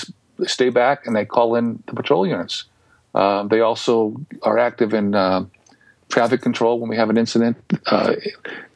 stay 0.46 0.70
back 0.70 1.06
and 1.06 1.16
they 1.16 1.24
call 1.24 1.54
in 1.56 1.82
the 1.86 1.94
patrol 1.94 2.26
units. 2.26 2.64
Uh, 3.14 3.42
they 3.44 3.60
also 3.60 4.14
are 4.42 4.58
active 4.58 4.94
in 4.94 5.14
uh, 5.14 5.44
traffic 6.08 6.40
control 6.40 6.78
when 6.78 6.88
we 6.88 6.96
have 6.96 7.10
an 7.10 7.18
incident. 7.18 7.56
Uh, 7.86 8.14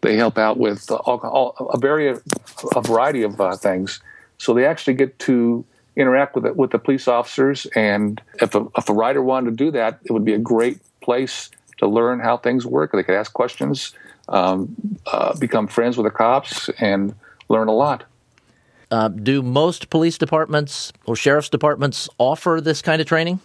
they 0.01 0.17
help 0.17 0.39
out 0.39 0.59
with 0.59 0.91
all, 0.91 1.55
a 1.73 1.79
very 1.79 2.09
a 2.09 2.81
variety 2.83 3.23
of 3.23 3.41
uh, 3.41 3.57
things. 3.57 4.01
So 4.39 4.55
they 4.55 4.67
actually 4.67 4.95
get 4.95 5.19
to 5.21 5.65
interact 5.95 6.35
with 6.35 6.45
the, 6.45 6.53
with 6.53 6.71
the 6.71 6.79
police 6.79 7.07
officers. 7.07 7.67
And 7.77 8.21
if 8.41 8.55
a, 8.55 8.67
if 8.77 8.89
a 8.89 8.93
rider 8.93 9.23
wanted 9.23 9.51
to 9.51 9.57
do 9.57 9.71
that, 9.73 10.01
it 10.05 10.13
would 10.13 10.25
be 10.25 10.35
a 10.35 10.39
great 10.39 10.81
place 11.01 11.51
to 11.79 11.87
learn 11.87 12.21
how 12.21 12.37
things 12.39 12.67
work. 12.67 12.93
They 12.93 13.03
could 13.03 13.15
ask 13.15 13.33
questions, 13.33 13.95
um, 14.29 14.75
uh, 15.07 15.39
become 15.39 15.67
friends 15.69 15.97
with 15.97 16.07
the 16.07 16.11
cops, 16.11 16.69
and 16.81 17.15
learn 17.49 17.69
a 17.69 17.73
lot. 17.73 18.05
Uh, 18.91 19.09
do 19.09 19.43
most 19.43 19.89
police 19.89 20.19
departments 20.19 20.93
or 21.07 21.17
sheriff's 21.17 21.49
departments 21.49 22.09
offer 22.19 22.61
this 22.63 22.83
kind 22.83 23.01
of 23.01 23.07
training? 23.07 23.41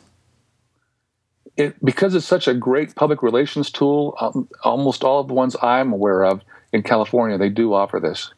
it, 1.57 1.83
because 1.83 2.15
it's 2.15 2.25
such 2.25 2.47
a 2.47 2.53
great 2.53 2.95
public 2.95 3.23
relations 3.23 3.71
tool, 3.71 4.15
um, 4.21 4.47
almost 4.63 5.03
all 5.03 5.19
of 5.19 5.27
the 5.27 5.33
ones 5.33 5.55
I'm 5.61 5.91
aware 5.91 6.23
of 6.23 6.41
in 6.71 6.83
California, 6.83 7.37
they 7.37 7.49
do 7.49 7.73
offer 7.73 7.99
this. 7.99 8.31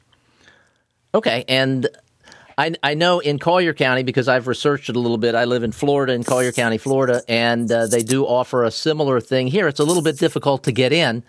Okay, 1.14 1.44
and 1.48 1.88
I, 2.58 2.74
I 2.82 2.94
know 2.94 3.20
in 3.20 3.40
Collier 3.40 3.74
County 3.74 4.04
because 4.04 4.28
I've 4.28 4.48
researched 4.48 4.90
it 4.90 4.96
a 4.96 5.00
little 5.00 5.18
bit. 5.18 5.36
I 5.36 5.46
live 5.46 5.64
in 5.64 5.72
Florida, 5.72 6.14
in 6.14 6.24
Collier 6.24 6.52
County, 6.52 6.78
Florida, 6.78 7.22
and 7.28 7.70
uh, 7.72 7.88
they 7.88 8.04
do 8.04 8.26
offer 8.26 8.64
a 8.64 8.72
similar 8.72 9.20
thing 9.20 9.48
here. 9.48 9.68
It's 9.68 9.80
a 9.80 9.84
little 9.86 10.04
bit 10.04 10.18
difficult 10.18 10.64
to 10.64 10.72
get 10.72 10.94
in, 10.94 11.24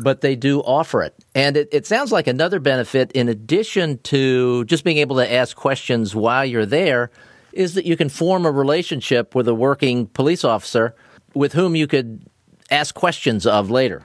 but 0.00 0.20
they 0.20 0.36
do 0.36 0.60
offer 0.60 1.02
it. 1.02 1.14
And 1.34 1.56
it, 1.56 1.68
it 1.72 1.86
sounds 1.86 2.12
like 2.12 2.26
another 2.26 2.60
benefit, 2.60 3.12
in 3.12 3.28
addition 3.28 3.98
to 4.04 4.64
just 4.64 4.84
being 4.84 4.98
able 4.98 5.16
to 5.16 5.32
ask 5.32 5.56
questions 5.56 6.14
while 6.14 6.44
you're 6.44 6.66
there, 6.66 7.10
is 7.52 7.74
that 7.74 7.84
you 7.86 7.96
can 7.96 8.08
form 8.08 8.46
a 8.46 8.50
relationship 8.50 9.34
with 9.34 9.48
a 9.48 9.54
working 9.54 10.06
police 10.06 10.44
officer 10.44 10.94
with 11.34 11.52
whom 11.52 11.74
you 11.74 11.86
could 11.86 12.24
ask 12.70 12.94
questions 12.94 13.46
of 13.46 13.70
later. 13.70 14.02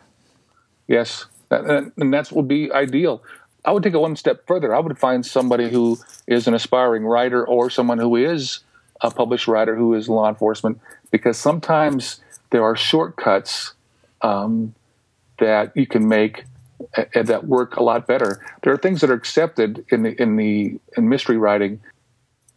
Yes, 0.87 1.25
and 1.51 2.13
that 2.13 2.31
would 2.31 2.47
be 2.47 2.71
ideal. 2.71 3.21
I 3.65 3.71
would 3.71 3.83
take 3.83 3.93
it 3.93 3.99
one 3.99 4.15
step 4.15 4.45
further. 4.47 4.75
I 4.75 4.79
would 4.79 4.97
find 4.97 5.25
somebody 5.25 5.69
who 5.69 5.99
is 6.27 6.47
an 6.47 6.53
aspiring 6.53 7.05
writer 7.05 7.45
or 7.45 7.69
someone 7.69 7.97
who 7.97 8.15
is 8.15 8.59
a 9.01 9.11
published 9.11 9.47
writer 9.47 9.75
who 9.75 9.93
is 9.93 10.09
law 10.09 10.29
enforcement, 10.29 10.79
because 11.11 11.37
sometimes 11.37 12.21
there 12.49 12.63
are 12.63 12.75
shortcuts 12.75 13.73
um, 14.21 14.73
that 15.39 15.75
you 15.75 15.87
can 15.87 16.07
make 16.07 16.45
uh, 16.97 17.23
that 17.23 17.45
work 17.45 17.77
a 17.77 17.83
lot 17.83 18.07
better. 18.07 18.43
There 18.61 18.73
are 18.73 18.77
things 18.77 19.01
that 19.01 19.09
are 19.09 19.15
accepted 19.15 19.85
in 19.89 20.03
the 20.03 20.21
in 20.21 20.35
the 20.35 20.79
in 20.97 21.09
mystery 21.09 21.37
writing. 21.37 21.79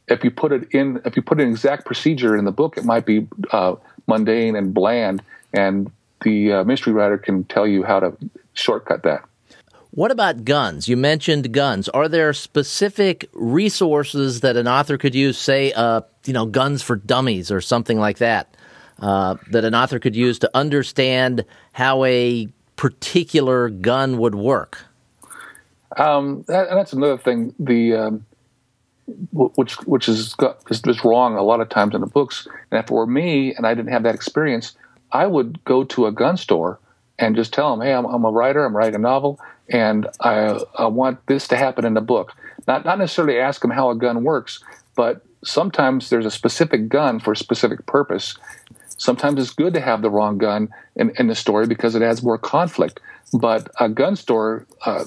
If 0.08 0.22
you 0.22 0.30
put 0.30 0.52
it 0.52 0.68
in, 0.72 1.00
if 1.04 1.16
you 1.16 1.22
put 1.22 1.40
an 1.40 1.48
exact 1.48 1.84
procedure 1.84 2.36
in 2.36 2.44
the 2.44 2.52
book, 2.52 2.76
it 2.76 2.84
might 2.84 3.06
be 3.06 3.26
uh, 3.50 3.76
mundane 4.06 4.54
and 4.54 4.72
bland, 4.72 5.22
and 5.52 5.90
the 6.22 6.52
uh, 6.52 6.64
mystery 6.64 6.92
writer 6.92 7.18
can 7.18 7.44
tell 7.44 7.66
you 7.66 7.82
how 7.82 8.00
to 8.00 8.16
shortcut 8.54 9.02
that. 9.02 9.24
What 9.90 10.10
about 10.10 10.44
guns? 10.44 10.88
You 10.88 10.96
mentioned 10.96 11.52
guns. 11.52 11.88
Are 11.88 12.06
there 12.06 12.32
specific 12.34 13.30
resources 13.32 14.40
that 14.40 14.56
an 14.56 14.68
author 14.68 14.98
could 14.98 15.14
use, 15.14 15.38
say, 15.38 15.72
uh, 15.72 16.02
you 16.26 16.34
know, 16.34 16.44
guns 16.44 16.82
for 16.82 16.96
dummies 16.96 17.50
or 17.50 17.62
something 17.62 17.98
like 17.98 18.18
that, 18.18 18.54
uh, 19.00 19.36
that 19.50 19.64
an 19.64 19.74
author 19.74 19.98
could 19.98 20.14
use 20.14 20.38
to 20.40 20.50
understand 20.52 21.46
how 21.72 22.04
a 22.04 22.46
particular 22.76 23.68
gun 23.68 24.18
would 24.18 24.34
work? 24.34 24.84
Um, 25.96 26.44
that, 26.48 26.68
that's 26.70 26.92
another 26.92 27.18
thing. 27.18 27.54
The 27.58 27.94
um, 27.94 28.26
which 29.32 29.74
which 29.86 30.08
is, 30.08 30.34
is 30.70 30.82
is 30.86 31.04
wrong 31.04 31.36
a 31.36 31.42
lot 31.42 31.60
of 31.60 31.68
times 31.68 31.94
in 31.94 32.00
the 32.00 32.06
books. 32.06 32.46
And 32.70 32.78
if 32.78 32.86
it 32.86 32.90
were 32.90 33.06
me 33.06 33.54
and 33.54 33.66
I 33.66 33.74
didn't 33.74 33.92
have 33.92 34.02
that 34.02 34.14
experience, 34.14 34.76
I 35.12 35.26
would 35.26 35.64
go 35.64 35.84
to 35.84 36.06
a 36.06 36.12
gun 36.12 36.36
store 36.36 36.78
and 37.18 37.36
just 37.36 37.52
tell 37.52 37.76
them, 37.76 37.86
"Hey, 37.86 37.94
I'm, 37.94 38.04
I'm 38.04 38.24
a 38.24 38.30
writer. 38.30 38.64
I'm 38.64 38.76
writing 38.76 38.96
a 38.96 38.98
novel, 38.98 39.40
and 39.70 40.06
I, 40.20 40.60
I 40.76 40.86
want 40.86 41.24
this 41.26 41.48
to 41.48 41.56
happen 41.56 41.86
in 41.86 41.94
the 41.94 42.00
book." 42.00 42.34
Not 42.66 42.84
not 42.84 42.98
necessarily 42.98 43.38
ask 43.38 43.62
them 43.62 43.70
how 43.70 43.90
a 43.90 43.94
gun 43.94 44.24
works, 44.24 44.62
but 44.96 45.24
sometimes 45.44 46.10
there's 46.10 46.26
a 46.26 46.30
specific 46.30 46.88
gun 46.88 47.20
for 47.20 47.32
a 47.32 47.36
specific 47.36 47.86
purpose. 47.86 48.36
Sometimes 48.98 49.40
it's 49.40 49.52
good 49.52 49.74
to 49.74 49.80
have 49.80 50.02
the 50.02 50.10
wrong 50.10 50.38
gun 50.38 50.68
in, 50.94 51.12
in 51.18 51.26
the 51.26 51.34
story 51.34 51.66
because 51.66 51.94
it 51.94 52.02
adds 52.02 52.22
more 52.22 52.38
conflict. 52.38 53.00
But 53.32 53.68
a 53.78 53.88
gun 53.88 54.16
store 54.16 54.66
uh, 54.84 55.04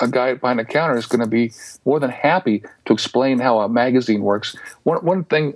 a 0.00 0.08
guy 0.08 0.34
behind 0.34 0.58
the 0.58 0.64
counter 0.64 0.96
is 0.96 1.06
going 1.06 1.20
to 1.20 1.26
be 1.26 1.52
more 1.84 2.00
than 2.00 2.10
happy 2.10 2.62
to 2.86 2.92
explain 2.92 3.38
how 3.38 3.60
a 3.60 3.68
magazine 3.68 4.22
works. 4.22 4.56
One, 4.84 5.04
one 5.04 5.24
thing 5.24 5.54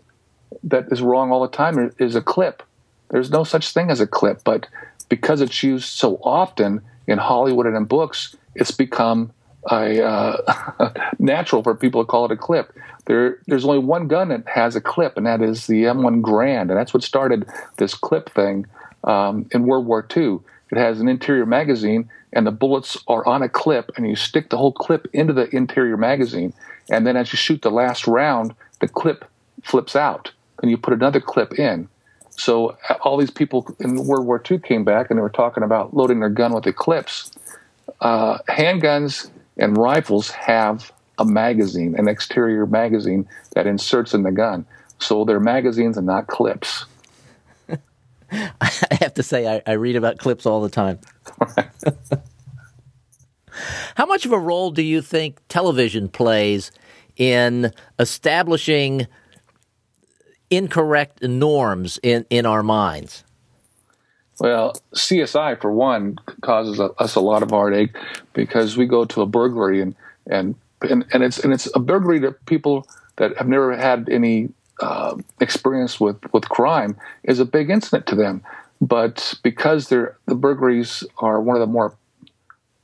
that 0.62 0.86
is 0.90 1.00
wrong 1.00 1.32
all 1.32 1.42
the 1.42 1.56
time 1.56 1.92
is 1.98 2.14
a 2.14 2.20
clip. 2.20 2.62
There's 3.10 3.30
no 3.30 3.44
such 3.44 3.72
thing 3.72 3.90
as 3.90 4.00
a 4.00 4.06
clip, 4.06 4.42
but 4.44 4.66
because 5.08 5.40
it's 5.40 5.62
used 5.62 5.88
so 5.88 6.16
often 6.22 6.82
in 7.06 7.18
Hollywood 7.18 7.66
and 7.66 7.76
in 7.76 7.84
books, 7.84 8.36
it's 8.54 8.70
become 8.70 9.32
uh, 9.72 10.90
natural 11.18 11.62
for 11.62 11.74
people 11.74 12.02
to 12.02 12.06
call 12.06 12.26
it 12.26 12.30
a 12.30 12.36
clip. 12.36 12.72
There, 13.06 13.38
there's 13.46 13.64
only 13.64 13.78
one 13.78 14.08
gun 14.08 14.28
that 14.28 14.46
has 14.48 14.76
a 14.76 14.80
clip, 14.80 15.16
and 15.16 15.26
that 15.26 15.42
is 15.42 15.66
the 15.66 15.84
M1 15.84 16.22
Garand, 16.22 16.62
and 16.62 16.70
that's 16.70 16.94
what 16.94 17.02
started 17.02 17.46
this 17.76 17.94
clip 17.94 18.30
thing 18.30 18.66
um, 19.04 19.46
in 19.52 19.66
World 19.66 19.86
War 19.86 20.06
II. 20.16 20.38
It 20.70 20.78
has 20.78 21.00
an 21.00 21.08
interior 21.08 21.46
magazine, 21.46 22.10
and 22.32 22.46
the 22.46 22.50
bullets 22.50 22.96
are 23.06 23.26
on 23.26 23.42
a 23.42 23.48
clip, 23.48 23.90
and 23.96 24.08
you 24.08 24.16
stick 24.16 24.50
the 24.50 24.56
whole 24.56 24.72
clip 24.72 25.06
into 25.12 25.32
the 25.32 25.54
interior 25.54 25.96
magazine, 25.96 26.52
and 26.90 27.06
then 27.06 27.16
as 27.16 27.32
you 27.32 27.36
shoot 27.36 27.62
the 27.62 27.70
last 27.70 28.06
round, 28.06 28.54
the 28.80 28.88
clip 28.88 29.24
flips 29.62 29.94
out, 29.94 30.32
and 30.62 30.70
you 30.70 30.76
put 30.76 30.94
another 30.94 31.20
clip 31.20 31.58
in. 31.58 31.88
So 32.30 32.76
uh, 32.88 32.94
all 33.02 33.16
these 33.16 33.30
people 33.30 33.74
in 33.78 34.06
World 34.06 34.26
War 34.26 34.42
II 34.50 34.58
came 34.58 34.84
back, 34.84 35.10
and 35.10 35.18
they 35.18 35.22
were 35.22 35.30
talking 35.30 35.62
about 35.62 35.94
loading 35.94 36.20
their 36.20 36.30
gun 36.30 36.52
with 36.52 36.64
the 36.64 36.72
clips. 36.72 37.30
Uh, 38.00 38.38
handguns 38.48 39.30
and 39.56 39.76
rifles 39.76 40.30
have 40.30 40.92
a 41.18 41.24
magazine, 41.24 41.94
an 41.96 42.08
exterior 42.08 42.66
magazine 42.66 43.28
that 43.54 43.66
inserts 43.66 44.14
in 44.14 44.22
the 44.22 44.32
gun. 44.32 44.66
So 44.98 45.24
they're 45.24 45.40
magazines 45.40 45.96
and 45.96 46.06
not 46.06 46.26
clips. 46.26 46.86
I 48.30 48.70
have 49.00 49.14
to 49.14 49.22
say, 49.22 49.46
I, 49.46 49.62
I 49.66 49.72
read 49.72 49.96
about 49.96 50.18
clips 50.18 50.46
all 50.46 50.60
the 50.60 50.68
time. 50.68 50.98
How 53.94 54.06
much 54.06 54.26
of 54.26 54.32
a 54.32 54.38
role 54.38 54.72
do 54.72 54.82
you 54.82 55.00
think 55.00 55.38
television 55.48 56.08
plays 56.08 56.72
in 57.16 57.72
establishing 57.98 59.06
incorrect 60.50 61.22
norms 61.22 62.00
in, 62.02 62.26
in 62.30 62.46
our 62.46 62.64
minds? 62.64 63.24
Well, 64.44 64.74
CSI, 64.94 65.58
for 65.58 65.72
one, 65.72 66.18
causes 66.42 66.78
us 66.78 67.14
a 67.14 67.20
lot 67.20 67.42
of 67.42 67.48
heartache 67.48 67.96
because 68.34 68.76
we 68.76 68.84
go 68.84 69.06
to 69.06 69.22
a 69.22 69.26
burglary 69.26 69.80
and, 69.80 69.94
and 70.26 70.54
and, 70.82 71.06
and 71.14 71.22
it's 71.22 71.38
and 71.38 71.50
it's 71.50 71.66
a 71.74 71.78
burglary 71.78 72.18
that 72.18 72.44
people 72.44 72.86
that 73.16 73.34
have 73.38 73.48
never 73.48 73.74
had 73.74 74.06
any 74.10 74.50
uh, 74.80 75.16
experience 75.40 75.98
with 75.98 76.18
with 76.34 76.46
crime 76.50 76.94
is 77.22 77.40
a 77.40 77.46
big 77.46 77.70
incident 77.70 78.06
to 78.08 78.16
them. 78.16 78.42
But 78.82 79.32
because 79.42 79.88
they're 79.88 80.18
the 80.26 80.34
burglaries 80.34 81.04
are 81.16 81.40
one 81.40 81.56
of 81.56 81.60
the 81.60 81.72
more 81.72 81.96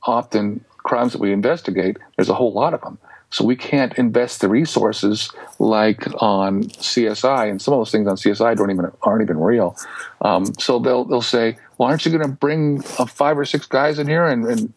often 0.01 0.65
crimes 0.77 1.11
that 1.11 1.21
we 1.21 1.31
investigate, 1.31 1.97
there's 2.15 2.29
a 2.29 2.33
whole 2.33 2.53
lot 2.53 2.73
of 2.73 2.81
them. 2.81 2.97
So 3.31 3.45
we 3.45 3.55
can't 3.55 3.93
invest 3.93 4.41
the 4.41 4.49
resources 4.49 5.29
like 5.57 6.05
on 6.21 6.63
CSI, 6.65 7.49
and 7.49 7.61
some 7.61 7.73
of 7.73 7.79
those 7.79 7.91
things 7.91 8.07
on 8.07 8.17
CSI 8.17 8.55
don't 8.57 8.71
even 8.71 8.91
aren't 9.03 9.21
even 9.21 9.39
real. 9.39 9.75
Um, 10.21 10.45
so 10.59 10.79
they'll 10.79 11.05
they'll 11.05 11.21
say, 11.21 11.57
"Well, 11.77 11.89
aren't 11.89 12.05
you 12.05 12.11
going 12.11 12.23
to 12.23 12.35
bring 12.35 12.83
uh, 12.99 13.05
five 13.05 13.37
or 13.37 13.45
six 13.45 13.65
guys 13.65 13.99
in 13.99 14.07
here 14.07 14.25
and, 14.25 14.45
and 14.45 14.73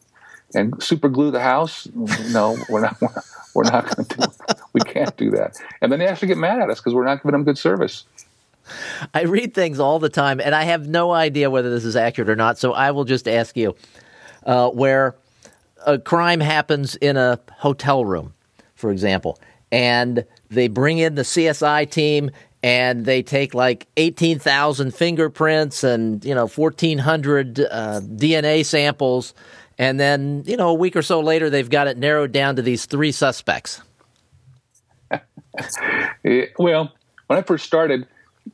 and 0.54 0.82
super 0.82 1.08
glue 1.08 1.30
the 1.30 1.40
house. 1.40 1.88
No, 2.30 2.56
we're 2.68 2.80
not. 2.80 2.96
We're 3.54 3.62
not 3.62 3.84
going 3.84 4.04
to 4.04 4.16
do. 4.16 4.26
We 4.72 4.80
can't 4.80 5.16
do 5.16 5.30
that. 5.30 5.56
And 5.80 5.92
then 5.92 6.00
they 6.00 6.08
actually 6.08 6.26
get 6.26 6.38
mad 6.38 6.60
at 6.60 6.70
us 6.70 6.80
because 6.80 6.92
we're 6.92 7.04
not 7.04 7.22
giving 7.22 7.30
them 7.30 7.44
good 7.44 7.56
service. 7.56 8.02
I 9.14 9.22
read 9.22 9.54
things 9.54 9.78
all 9.78 10.00
the 10.00 10.08
time, 10.08 10.40
and 10.40 10.56
I 10.56 10.64
have 10.64 10.88
no 10.88 11.12
idea 11.12 11.48
whether 11.50 11.70
this 11.70 11.84
is 11.84 11.94
accurate 11.94 12.28
or 12.28 12.34
not. 12.34 12.58
So 12.58 12.72
I 12.72 12.90
will 12.90 13.04
just 13.04 13.28
ask 13.28 13.56
you, 13.56 13.76
uh, 14.44 14.70
where 14.70 15.14
a 15.86 16.00
crime 16.00 16.40
happens 16.40 16.96
in 16.96 17.16
a 17.16 17.38
hotel 17.58 18.04
room, 18.04 18.33
for 18.84 18.92
example, 18.92 19.38
and 19.72 20.26
they 20.50 20.68
bring 20.68 20.98
in 20.98 21.14
the 21.14 21.22
CSI 21.22 21.90
team 21.90 22.30
and 22.62 23.06
they 23.06 23.22
take 23.22 23.54
like 23.54 23.86
18,000 23.96 24.94
fingerprints 24.94 25.84
and 25.84 26.22
you 26.24 26.34
know 26.34 26.46
1400 26.46 27.60
uh, 27.60 28.00
DNA 28.00 28.64
samples 28.64 29.32
and 29.78 29.98
then, 29.98 30.44
you 30.46 30.56
know, 30.56 30.68
a 30.68 30.74
week 30.74 30.96
or 30.96 31.02
so 31.02 31.20
later, 31.20 31.50
they've 31.50 31.68
got 31.68 31.88
it 31.88 31.98
narrowed 31.98 32.32
down 32.32 32.56
to 32.56 32.62
these 32.62 32.86
three 32.86 33.12
suspects. 33.12 33.82
well, 36.58 36.92
when 37.26 37.38
I 37.38 37.42
first 37.42 37.64
started, 37.64 38.06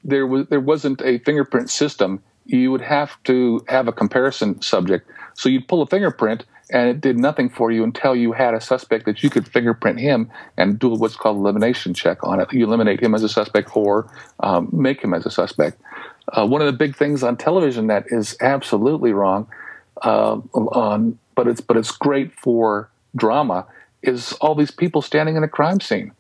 there 0.05 0.27
was 0.27 0.47
there 0.49 0.61
wasn't 0.61 1.03
a 1.03 1.19
fingerprint 1.19 1.71
system. 1.71 2.23
You 2.47 2.71
would 2.71 2.81
have 2.81 3.23
to 3.25 3.65
have 3.69 3.89
a 3.89 3.93
comparison 3.93 4.61
subject. 4.63 5.09
So 5.35 5.49
you'd 5.49 5.69
pull 5.69 5.83
a 5.83 5.87
fingerprint, 5.87 6.45
and 6.73 6.89
it 6.89 7.01
did 7.01 7.19
nothing 7.19 7.49
for 7.49 7.71
you 7.71 7.85
until 7.85 8.15
you 8.15 8.33
had 8.33 8.55
a 8.55 8.61
suspect 8.61 9.05
that 9.07 9.23
you 9.23 9.31
could 9.31 9.47
fingerprint 9.47 9.99
him 9.99 10.31
and 10.57 10.79
do 10.79 10.89
what's 10.89 11.17
called 11.17 11.37
elimination 11.37 11.95
check 11.95 12.23
on 12.23 12.41
it. 12.41 12.53
You 12.53 12.65
eliminate 12.67 13.03
him 13.03 13.15
as 13.15 13.23
a 13.23 13.29
suspect 13.29 13.75
or 13.77 14.11
um, 14.41 14.69
make 14.73 15.03
him 15.03 15.15
as 15.15 15.27
a 15.27 15.31
suspect. 15.31 15.81
Uh, 16.33 16.47
one 16.47 16.61
of 16.61 16.67
the 16.67 16.73
big 16.73 16.97
things 16.97 17.23
on 17.23 17.37
television 17.37 17.89
that 17.89 18.05
is 18.09 18.37
absolutely 18.41 19.13
wrong 19.13 19.49
uh, 20.03 20.37
on, 20.55 21.19
but 21.35 21.49
it's 21.49 21.61
but 21.61 21.77
it's 21.77 21.91
great 21.91 22.33
for 22.33 22.89
drama. 23.17 23.67
Is 24.03 24.33
all 24.35 24.55
these 24.55 24.71
people 24.71 25.03
standing 25.03 25.37
in 25.37 25.43
a 25.43 25.49
crime 25.49 25.81
scene? 25.81 26.13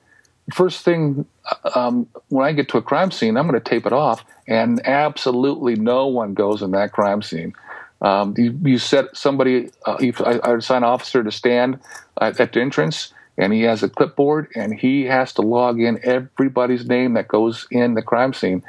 First 0.52 0.84
thing, 0.84 1.26
um, 1.74 2.08
when 2.28 2.44
I 2.44 2.52
get 2.52 2.68
to 2.70 2.78
a 2.78 2.82
crime 2.82 3.10
scene, 3.10 3.36
I'm 3.36 3.46
going 3.46 3.60
to 3.60 3.68
tape 3.68 3.86
it 3.86 3.92
off, 3.92 4.24
and 4.48 4.84
absolutely 4.84 5.76
no 5.76 6.08
one 6.08 6.34
goes 6.34 6.60
in 6.60 6.72
that 6.72 6.92
crime 6.92 7.22
scene. 7.22 7.54
Um, 8.02 8.34
you, 8.36 8.58
you, 8.64 8.78
set 8.78 9.16
somebody, 9.16 9.70
uh, 9.86 9.96
you, 10.00 10.14
I, 10.20 10.38
I 10.38 10.56
assign 10.56 10.78
an 10.78 10.84
officer 10.84 11.22
to 11.22 11.30
stand 11.30 11.80
at, 12.20 12.36
the 12.36 12.60
entrance, 12.60 13.12
and 13.36 13.52
he 13.52 13.62
has 13.62 13.82
a 13.82 13.88
clipboard, 13.88 14.48
and 14.54 14.74
he 14.74 15.04
has 15.04 15.32
to 15.34 15.42
log 15.42 15.80
in 15.80 16.00
everybody's 16.02 16.86
name 16.86 17.14
that 17.14 17.28
goes 17.28 17.66
in 17.70 17.94
the 17.94 18.02
crime 18.02 18.32
scene. 18.32 18.62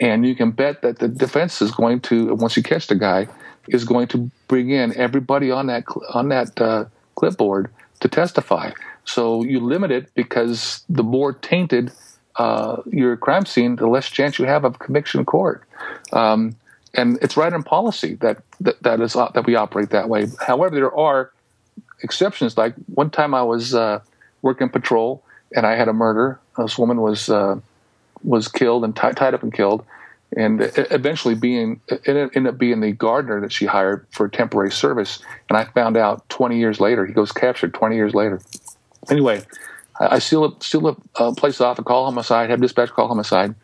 And 0.00 0.26
you 0.26 0.34
can 0.34 0.52
bet 0.52 0.82
that 0.82 1.00
the 1.00 1.08
defense 1.08 1.60
is 1.60 1.70
going 1.72 2.00
to, 2.02 2.34
once 2.34 2.56
you 2.56 2.62
catch 2.62 2.86
the 2.86 2.94
guy, 2.94 3.28
is 3.68 3.84
going 3.84 4.08
to 4.08 4.30
bring 4.46 4.70
in 4.70 4.96
everybody 4.96 5.50
on 5.50 5.66
that 5.66 5.84
on 6.14 6.28
that 6.30 6.58
uh, 6.60 6.86
clipboard 7.16 7.70
to 8.00 8.08
testify. 8.08 8.70
So 9.04 9.42
you 9.42 9.60
limit 9.60 9.90
it 9.90 10.14
because 10.14 10.84
the 10.88 11.02
more 11.02 11.32
tainted 11.32 11.92
uh, 12.36 12.82
your 12.86 13.16
crime 13.16 13.46
scene, 13.46 13.76
the 13.76 13.88
less 13.88 14.08
chance 14.08 14.38
you 14.38 14.44
have 14.44 14.64
of 14.64 14.78
conviction 14.78 15.24
court. 15.24 15.64
Um, 16.12 16.54
and 16.94 17.18
it's 17.22 17.36
right 17.36 17.52
in 17.52 17.62
policy 17.62 18.14
that, 18.16 18.38
that 18.60 18.82
that 18.82 19.00
is 19.00 19.14
uh, 19.16 19.30
that 19.34 19.46
we 19.46 19.54
operate 19.54 19.90
that 19.90 20.08
way. 20.08 20.26
However, 20.40 20.74
there 20.74 20.94
are 20.96 21.32
exceptions. 22.02 22.56
Like 22.56 22.74
one 22.86 23.10
time, 23.10 23.34
I 23.34 23.42
was 23.42 23.74
uh, 23.74 24.00
working 24.42 24.68
patrol 24.68 25.22
and 25.54 25.66
I 25.66 25.76
had 25.76 25.88
a 25.88 25.92
murder. 25.92 26.40
This 26.56 26.78
woman 26.78 27.00
was 27.00 27.28
uh, 27.28 27.60
was 28.22 28.48
killed 28.48 28.84
and 28.84 28.94
t- 28.96 29.12
tied 29.12 29.34
up 29.34 29.42
and 29.42 29.52
killed 29.52 29.84
and 30.36 30.70
eventually 30.90 31.34
being 31.34 31.80
it 31.88 32.06
ended 32.06 32.46
up 32.46 32.58
being 32.58 32.80
the 32.80 32.92
gardener 32.92 33.40
that 33.40 33.52
she 33.52 33.64
hired 33.64 34.06
for 34.10 34.28
temporary 34.28 34.70
service. 34.70 35.20
And 35.48 35.56
I 35.56 35.64
found 35.64 35.96
out 35.96 36.28
20 36.28 36.58
years 36.58 36.80
later 36.80 37.06
he 37.06 37.12
goes 37.12 37.32
captured 37.32 37.72
20 37.72 37.96
years 37.96 38.14
later. 38.14 38.40
Anyway, 39.10 39.42
I 39.98 40.18
seal 40.18 40.44
up 40.44 40.62
seal 40.62 40.86
up 40.86 41.00
uh, 41.16 41.32
place 41.32 41.60
off 41.60 41.78
and 41.78 41.86
call 41.86 42.04
homicide, 42.04 42.50
have 42.50 42.60
dispatch 42.60 42.90
call 42.90 43.08
homicide, 43.08 43.54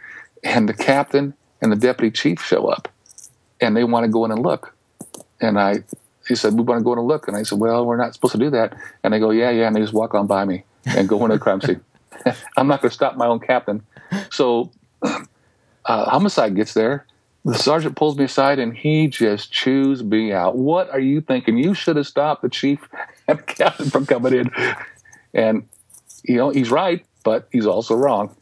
and 0.43 0.69
the 0.69 0.75
captain 0.75 1.35
and 1.61 1.71
the 1.71 1.77
deputy 1.77 2.11
chief 2.11 2.43
show 2.43 2.67
up, 2.69 2.89
and 3.61 3.77
they 3.77 3.85
want 3.85 4.05
to 4.05 4.09
go 4.11 4.25
in 4.25 4.31
and 4.31 4.43
look. 4.43 4.75
And 5.41 5.59
I, 5.59 5.85
he 6.27 6.35
said, 6.35 6.55
we 6.55 6.63
want 6.63 6.81
to 6.81 6.85
go 6.85 6.93
in 6.93 6.99
and 6.99 7.09
look. 7.09 7.29
And 7.29 7.37
I 7.37 7.43
said, 7.43 7.59
well, 7.59 7.85
we're 7.85 7.97
not 7.97 8.15
supposed 8.15 8.33
to 8.33 8.39
do 8.39 8.51
that. 8.51 8.77
And 9.03 9.13
they 9.13 9.19
go, 9.19 9.31
yeah, 9.31 9.51
yeah. 9.51 9.67
And 9.67 9.77
they 9.77 9.81
just 9.81 9.93
walk 9.93 10.15
on 10.15 10.27
by 10.27 10.45
me 10.45 10.65
and 10.87 11.09
go 11.09 11.23
into 11.25 11.37
the 11.37 11.41
crime 11.41 11.61
scene. 11.61 11.81
I'm 12.57 12.67
not 12.67 12.81
going 12.81 12.91
to 12.91 12.95
stop 12.95 13.17
my 13.17 13.27
own 13.27 13.41
captain. 13.41 13.83
So 14.31 14.71
uh, 15.03 15.17
homicide 15.85 16.55
gets 16.55 16.75
there. 16.75 17.07
The 17.45 17.55
sergeant 17.55 17.97
pulls 17.97 18.17
me 18.17 18.25
aside 18.25 18.59
and 18.59 18.75
he 18.75 19.07
just 19.07 19.53
chews 19.53 20.03
me 20.03 20.33
out. 20.33 20.57
What 20.57 20.89
are 20.91 21.01
you 21.01 21.21
thinking? 21.21 21.59
You 21.59 21.75
should 21.75 21.97
have 21.97 22.07
stopped 22.07 22.41
the 22.41 22.49
chief 22.49 22.89
and 23.29 23.47
captain 23.47 23.91
from 23.91 24.07
coming 24.07 24.33
in. 24.33 24.51
And, 25.35 25.69
you 26.23 26.37
know, 26.37 26.51
he's 26.51 26.71
right, 26.71 27.05
but 27.23 27.49
he's 27.53 27.67
also 27.67 27.95
wrong. 27.95 28.35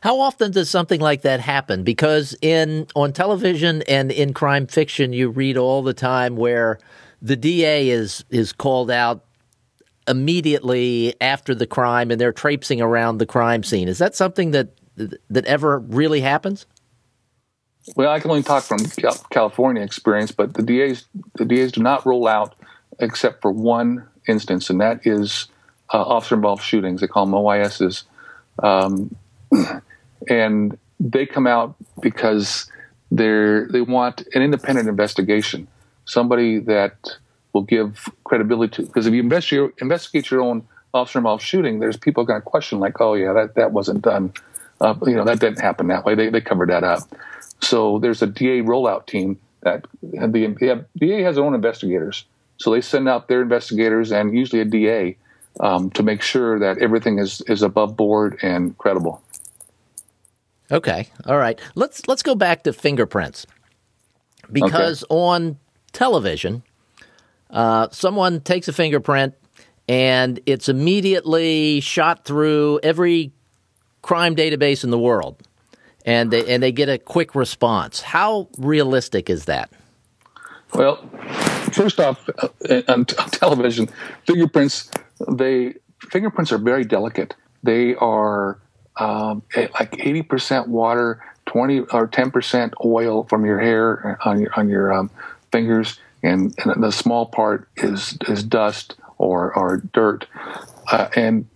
How 0.00 0.20
often 0.20 0.52
does 0.52 0.70
something 0.70 1.00
like 1.00 1.22
that 1.22 1.40
happen? 1.40 1.82
Because 1.82 2.36
in 2.40 2.86
on 2.94 3.12
television 3.12 3.82
and 3.82 4.12
in 4.12 4.32
crime 4.32 4.66
fiction, 4.66 5.12
you 5.12 5.30
read 5.30 5.56
all 5.56 5.82
the 5.82 5.94
time 5.94 6.36
where 6.36 6.78
the 7.20 7.36
DA 7.36 7.90
is 7.90 8.24
is 8.30 8.52
called 8.52 8.90
out 8.90 9.24
immediately 10.06 11.14
after 11.20 11.54
the 11.54 11.66
crime, 11.66 12.10
and 12.10 12.20
they're 12.20 12.32
traipsing 12.32 12.80
around 12.80 13.18
the 13.18 13.26
crime 13.26 13.62
scene. 13.62 13.88
Is 13.88 13.98
that 13.98 14.14
something 14.14 14.52
that 14.52 14.68
that 14.96 15.44
ever 15.46 15.78
really 15.78 16.20
happens? 16.20 16.66
Well, 17.96 18.10
I 18.10 18.20
can 18.20 18.30
only 18.30 18.42
talk 18.42 18.64
from 18.64 18.80
California 19.30 19.82
experience, 19.82 20.32
but 20.32 20.54
the 20.54 20.62
DAs 20.62 21.06
the 21.34 21.44
DAs 21.44 21.72
do 21.72 21.82
not 21.82 22.04
roll 22.06 22.28
out 22.28 22.54
except 22.98 23.42
for 23.42 23.50
one 23.50 24.06
instance, 24.26 24.70
and 24.70 24.80
that 24.80 25.06
is 25.06 25.48
uh, 25.92 26.02
officer 26.02 26.34
involved 26.34 26.62
shootings. 26.62 27.00
They 27.00 27.06
call 27.06 27.26
them 27.26 27.34
OISs, 27.34 28.04
um, 28.62 29.16
and 30.28 30.76
they 31.00 31.26
come 31.26 31.46
out 31.46 31.76
because 32.00 32.70
they 33.10 33.62
they 33.70 33.80
want 33.80 34.22
an 34.34 34.42
independent 34.42 34.88
investigation, 34.88 35.68
somebody 36.04 36.58
that 36.60 36.96
will 37.52 37.62
give 37.62 38.08
credibility 38.24 38.76
to. 38.76 38.82
Because 38.86 39.06
if 39.06 39.14
you 39.14 39.20
investigate 39.22 39.72
investigate 39.80 40.30
your 40.30 40.42
own 40.42 40.66
officer 40.94 41.18
involved 41.18 41.42
shooting, 41.42 41.78
there's 41.80 41.96
people 41.96 42.24
going 42.24 42.40
to 42.40 42.44
question 42.44 42.80
like, 42.80 43.00
oh 43.00 43.14
yeah, 43.14 43.32
that 43.32 43.54
that 43.54 43.72
wasn't 43.72 44.02
done 44.02 44.32
Uh, 44.80 44.94
you 45.06 45.14
know 45.14 45.24
that 45.24 45.40
didn't 45.40 45.60
happen 45.60 45.88
that 45.88 46.04
way. 46.04 46.14
They 46.14 46.30
they 46.30 46.40
covered 46.40 46.70
that 46.70 46.84
up. 46.84 47.02
So 47.60 47.98
there's 47.98 48.22
a 48.22 48.26
DA 48.26 48.62
rollout 48.62 49.06
team 49.06 49.38
that 49.62 49.86
the 50.02 50.84
DA 50.98 51.22
has 51.22 51.36
their 51.36 51.44
own 51.44 51.54
investigators. 51.54 52.24
So 52.58 52.70
they 52.72 52.80
send 52.80 53.08
out 53.08 53.28
their 53.28 53.42
investigators 53.42 54.12
and 54.12 54.36
usually 54.36 54.62
a 54.62 54.64
DA 54.64 55.16
um, 55.60 55.90
to 55.92 56.02
make 56.02 56.22
sure 56.22 56.58
that 56.60 56.78
everything 56.78 57.18
is 57.18 57.42
is 57.48 57.62
above 57.62 57.96
board 57.96 58.38
and 58.42 58.76
credible. 58.78 59.22
Okay, 60.70 61.08
all 61.26 61.38
right. 61.38 61.58
Let's 61.74 62.06
let's 62.08 62.22
go 62.22 62.34
back 62.34 62.64
to 62.64 62.72
fingerprints 62.72 63.46
because 64.52 65.02
okay. 65.04 65.14
on 65.14 65.58
television, 65.92 66.62
uh, 67.50 67.88
someone 67.90 68.40
takes 68.40 68.68
a 68.68 68.72
fingerprint 68.72 69.34
and 69.88 70.40
it's 70.44 70.68
immediately 70.68 71.80
shot 71.80 72.24
through 72.24 72.80
every 72.82 73.32
crime 74.02 74.36
database 74.36 74.84
in 74.84 74.90
the 74.90 74.98
world, 74.98 75.42
and 76.04 76.30
they 76.30 76.52
and 76.52 76.62
they 76.62 76.72
get 76.72 76.88
a 76.88 76.98
quick 76.98 77.34
response. 77.34 78.02
How 78.02 78.48
realistic 78.58 79.30
is 79.30 79.46
that? 79.46 79.70
Well, 80.74 80.96
first 81.72 81.98
off, 81.98 82.28
uh, 82.38 82.82
on, 82.88 83.06
t- 83.06 83.16
on 83.16 83.30
television, 83.30 83.88
fingerprints 84.26 84.90
they 85.32 85.74
fingerprints 86.10 86.52
are 86.52 86.58
very 86.58 86.84
delicate. 86.84 87.34
They 87.62 87.94
are 87.96 88.60
um, 88.98 89.42
like 89.56 89.98
eighty 90.00 90.22
percent 90.22 90.68
water, 90.68 91.24
twenty 91.46 91.80
or 91.80 92.06
ten 92.06 92.30
percent 92.30 92.74
oil 92.84 93.24
from 93.24 93.44
your 93.44 93.58
hair 93.58 94.18
on 94.24 94.40
your 94.40 94.50
on 94.56 94.68
your 94.68 94.92
um, 94.92 95.10
fingers, 95.52 95.98
and, 96.22 96.54
and, 96.58 96.82
the 96.82 96.90
small 96.90 97.26
part 97.26 97.68
is 97.76 98.18
is 98.28 98.42
dust 98.42 98.96
or 99.18 99.54
or 99.56 99.78
dirt, 99.92 100.26
uh, 100.90 101.08
and 101.16 101.46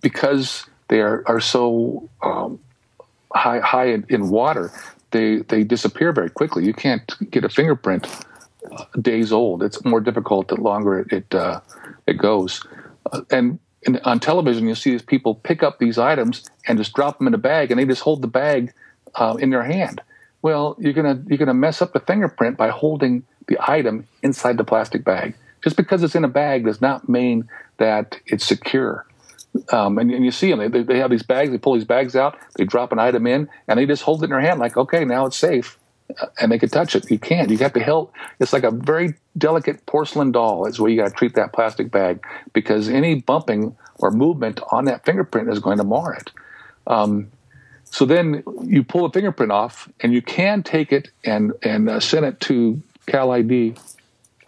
because 0.00 0.66
they 0.88 1.00
are 1.00 1.22
are 1.26 1.40
so 1.40 2.08
um, 2.22 2.58
high 3.34 3.60
high 3.60 3.86
in, 3.86 4.06
in, 4.08 4.30
water, 4.30 4.70
they 5.10 5.38
they 5.48 5.64
disappear 5.64 6.12
very 6.12 6.30
quickly. 6.30 6.64
You 6.64 6.72
can't 6.72 7.30
get 7.30 7.44
a 7.44 7.48
fingerprint 7.48 8.06
uh, 8.72 8.84
days 9.00 9.32
old. 9.32 9.62
It's 9.62 9.84
more 9.84 10.00
difficult 10.00 10.48
the 10.48 10.56
longer 10.56 11.00
it 11.00 11.12
it, 11.12 11.34
uh, 11.34 11.60
it 12.06 12.14
goes, 12.14 12.66
uh, 13.12 13.22
and. 13.30 13.58
On 14.04 14.20
television, 14.20 14.68
you 14.68 14.74
see 14.74 14.90
these 14.90 15.02
people 15.02 15.34
pick 15.34 15.62
up 15.62 15.78
these 15.78 15.98
items 15.98 16.48
and 16.66 16.78
just 16.78 16.92
drop 16.92 17.18
them 17.18 17.26
in 17.26 17.34
a 17.34 17.38
bag, 17.38 17.70
and 17.70 17.80
they 17.80 17.84
just 17.84 18.02
hold 18.02 18.22
the 18.22 18.28
bag 18.28 18.72
uh, 19.14 19.36
in 19.40 19.50
their 19.50 19.64
hand. 19.64 20.00
Well, 20.42 20.76
you're 20.78 20.92
gonna 20.92 21.22
you're 21.26 21.38
gonna 21.38 21.54
mess 21.54 21.82
up 21.82 21.92
the 21.92 22.00
fingerprint 22.00 22.56
by 22.56 22.68
holding 22.68 23.24
the 23.46 23.58
item 23.60 24.06
inside 24.22 24.56
the 24.56 24.64
plastic 24.64 25.04
bag. 25.04 25.34
Just 25.62 25.76
because 25.76 26.02
it's 26.02 26.14
in 26.14 26.24
a 26.24 26.28
bag 26.28 26.64
does 26.64 26.80
not 26.80 27.08
mean 27.08 27.48
that 27.78 28.20
it's 28.26 28.46
secure. 28.46 29.04
Um, 29.72 29.98
and, 29.98 30.10
and, 30.10 30.24
you 30.24 30.30
see 30.30 30.52
them; 30.52 30.70
they, 30.70 30.82
they 30.82 30.98
have 30.98 31.10
these 31.10 31.22
bags. 31.22 31.50
They 31.50 31.58
pull 31.58 31.74
these 31.74 31.84
bags 31.84 32.14
out. 32.14 32.38
They 32.56 32.64
drop 32.64 32.92
an 32.92 32.98
item 32.98 33.26
in, 33.26 33.48
and 33.66 33.78
they 33.78 33.86
just 33.86 34.02
hold 34.02 34.22
it 34.22 34.26
in 34.26 34.30
their 34.30 34.40
hand, 34.40 34.60
like, 34.60 34.76
okay, 34.76 35.04
now 35.04 35.26
it's 35.26 35.36
safe, 35.36 35.78
and 36.40 36.50
they 36.50 36.58
can 36.58 36.68
touch 36.68 36.96
it. 36.96 37.10
You 37.10 37.18
can't. 37.18 37.50
You 37.50 37.58
have 37.58 37.74
to 37.74 37.82
help. 37.82 38.12
It's 38.40 38.52
like 38.52 38.64
a 38.64 38.70
very 38.70 39.14
delicate 39.36 39.84
porcelain 39.86 40.32
doll. 40.32 40.66
Is 40.66 40.80
where 40.80 40.90
you 40.90 40.96
got 41.00 41.08
to 41.08 41.14
treat 41.14 41.34
that 41.34 41.52
plastic 41.52 41.90
bag 41.90 42.24
because 42.52 42.88
any 42.88 43.16
bumping 43.20 43.76
or 43.96 44.10
movement 44.10 44.60
on 44.72 44.86
that 44.86 45.04
fingerprint 45.04 45.50
is 45.50 45.58
going 45.58 45.78
to 45.78 45.84
mar 45.84 46.14
it. 46.14 46.30
Um, 46.86 47.30
so 47.84 48.04
then 48.04 48.42
you 48.62 48.84
pull 48.84 49.08
the 49.08 49.12
fingerprint 49.12 49.52
off, 49.52 49.88
and 50.00 50.12
you 50.12 50.22
can 50.22 50.62
take 50.62 50.92
it 50.92 51.10
and 51.24 51.52
and 51.62 51.88
uh, 51.88 52.00
send 52.00 52.24
it 52.24 52.40
to 52.40 52.80
Cal 53.06 53.30
ID 53.30 53.74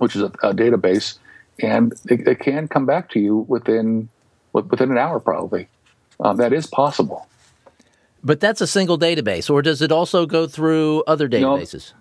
which 0.00 0.16
is 0.16 0.22
a, 0.22 0.26
a 0.42 0.54
database, 0.54 1.18
and 1.60 1.92
it, 2.06 2.26
it, 2.26 2.40
can 2.40 2.66
come 2.66 2.86
back 2.86 3.10
to 3.10 3.20
you 3.20 3.36
within 3.48 4.08
within 4.52 4.90
an 4.90 4.98
hour, 4.98 5.20
probably. 5.20 5.68
Um, 6.18 6.38
that 6.38 6.52
is 6.52 6.66
possible. 6.66 7.28
But 8.22 8.40
that's 8.40 8.60
a 8.60 8.66
single 8.66 8.98
database, 8.98 9.48
or 9.48 9.62
does 9.62 9.80
it 9.80 9.90
also 9.90 10.26
go 10.26 10.46
through 10.46 11.02
other 11.06 11.28
databases? 11.28 11.92
No, 11.92 11.98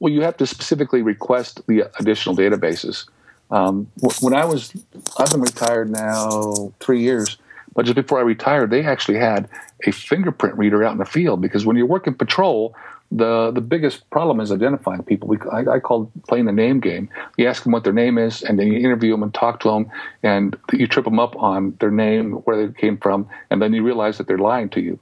well, 0.00 0.12
you 0.12 0.22
have 0.22 0.36
to 0.38 0.46
specifically 0.46 1.02
request 1.02 1.60
the 1.66 1.90
additional 1.98 2.34
databases. 2.34 3.06
Um, 3.50 3.90
when 4.20 4.32
I 4.32 4.44
was, 4.44 4.72
I've 5.18 5.30
been 5.30 5.42
retired 5.42 5.90
now 5.90 6.72
three 6.80 7.02
years, 7.02 7.36
but 7.74 7.84
just 7.84 7.96
before 7.96 8.18
I 8.18 8.22
retired, 8.22 8.70
they 8.70 8.84
actually 8.84 9.18
had 9.18 9.48
a 9.86 9.92
fingerprint 9.92 10.56
reader 10.56 10.82
out 10.84 10.92
in 10.92 10.98
the 10.98 11.04
field 11.04 11.40
because 11.40 11.66
when 11.66 11.76
you're 11.76 11.86
working 11.86 12.14
patrol, 12.14 12.74
the 13.12 13.50
the 13.50 13.60
biggest 13.60 14.08
problem 14.10 14.40
is 14.40 14.52
identifying 14.52 15.02
people. 15.02 15.28
We, 15.28 15.38
I, 15.50 15.64
I 15.66 15.80
call 15.80 16.12
playing 16.28 16.46
the 16.46 16.52
name 16.52 16.78
game. 16.78 17.08
You 17.36 17.48
ask 17.48 17.64
them 17.64 17.72
what 17.72 17.82
their 17.82 17.92
name 17.92 18.18
is, 18.18 18.42
and 18.42 18.58
then 18.58 18.68
you 18.68 18.78
interview 18.78 19.10
them 19.10 19.22
and 19.24 19.34
talk 19.34 19.60
to 19.60 19.68
them, 19.68 19.90
and 20.22 20.56
you 20.72 20.86
trip 20.86 21.04
them 21.04 21.18
up 21.18 21.34
on 21.36 21.76
their 21.80 21.90
name, 21.90 22.32
where 22.44 22.66
they 22.66 22.72
came 22.72 22.98
from, 22.98 23.28
and 23.50 23.60
then 23.60 23.72
you 23.72 23.82
realize 23.82 24.18
that 24.18 24.28
they're 24.28 24.38
lying 24.38 24.68
to 24.70 24.80
you. 24.80 24.98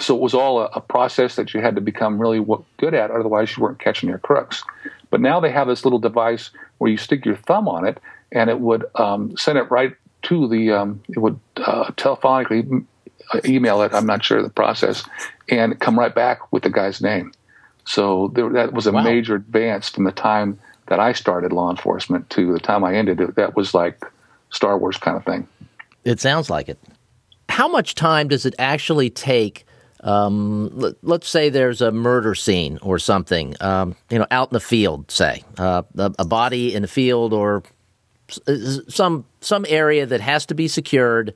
So 0.00 0.14
it 0.14 0.20
was 0.20 0.34
all 0.34 0.60
a, 0.60 0.66
a 0.74 0.80
process 0.80 1.36
that 1.36 1.54
you 1.54 1.60
had 1.60 1.74
to 1.74 1.80
become 1.80 2.20
really 2.20 2.44
good 2.76 2.94
at, 2.94 3.10
otherwise 3.10 3.56
you 3.56 3.62
weren't 3.62 3.78
catching 3.78 4.08
your 4.08 4.18
crooks. 4.18 4.62
But 5.10 5.20
now 5.20 5.40
they 5.40 5.50
have 5.50 5.68
this 5.68 5.84
little 5.84 5.98
device 5.98 6.50
where 6.78 6.90
you 6.90 6.96
stick 6.96 7.24
your 7.24 7.36
thumb 7.36 7.68
on 7.68 7.86
it, 7.86 7.98
and 8.32 8.50
it 8.50 8.60
would 8.60 8.84
um, 8.94 9.36
send 9.36 9.58
it 9.58 9.70
right 9.70 9.94
to 10.22 10.48
the. 10.48 10.72
Um, 10.72 11.02
it 11.08 11.18
would 11.18 11.38
uh, 11.56 11.90
telephonically 11.92 12.84
email 13.44 13.82
it. 13.82 13.94
I'm 13.94 14.06
not 14.06 14.24
sure 14.24 14.42
the 14.42 14.50
process, 14.50 15.04
and 15.48 15.78
come 15.80 15.98
right 15.98 16.14
back 16.14 16.52
with 16.52 16.62
the 16.62 16.70
guy's 16.70 17.00
name. 17.00 17.32
So 17.84 18.30
there, 18.34 18.48
that 18.50 18.72
was 18.72 18.86
a 18.86 18.92
wow. 18.92 19.02
major 19.02 19.34
advance 19.34 19.88
from 19.88 20.04
the 20.04 20.12
time 20.12 20.58
that 20.86 21.00
I 21.00 21.12
started 21.12 21.52
law 21.52 21.70
enforcement 21.70 22.28
to 22.30 22.52
the 22.52 22.60
time 22.60 22.84
I 22.84 22.94
ended 22.94 23.20
it. 23.20 23.36
That 23.36 23.56
was 23.56 23.74
like 23.74 24.04
Star 24.50 24.76
Wars 24.76 24.96
kind 24.96 25.16
of 25.16 25.24
thing. 25.24 25.48
It 26.04 26.20
sounds 26.20 26.50
like 26.50 26.68
it. 26.68 26.78
How 27.60 27.68
much 27.68 27.94
time 27.94 28.28
does 28.28 28.46
it 28.46 28.54
actually 28.58 29.10
take? 29.10 29.66
Um, 30.02 30.70
let, 30.72 31.20
us 31.22 31.28
say 31.28 31.50
there's 31.50 31.82
a 31.82 31.92
murder 31.92 32.34
scene 32.34 32.78
or 32.80 32.98
something, 32.98 33.54
um, 33.60 33.96
you 34.08 34.18
know, 34.18 34.26
out 34.30 34.48
in 34.48 34.54
the 34.54 34.60
field, 34.60 35.10
say 35.10 35.44
uh, 35.58 35.82
a, 35.98 36.10
a 36.20 36.24
body 36.24 36.74
in 36.74 36.80
the 36.80 36.88
field 36.88 37.34
or 37.34 37.62
some 38.88 39.26
some 39.42 39.66
area 39.68 40.06
that 40.06 40.22
has 40.22 40.46
to 40.46 40.54
be 40.54 40.68
secured 40.68 41.34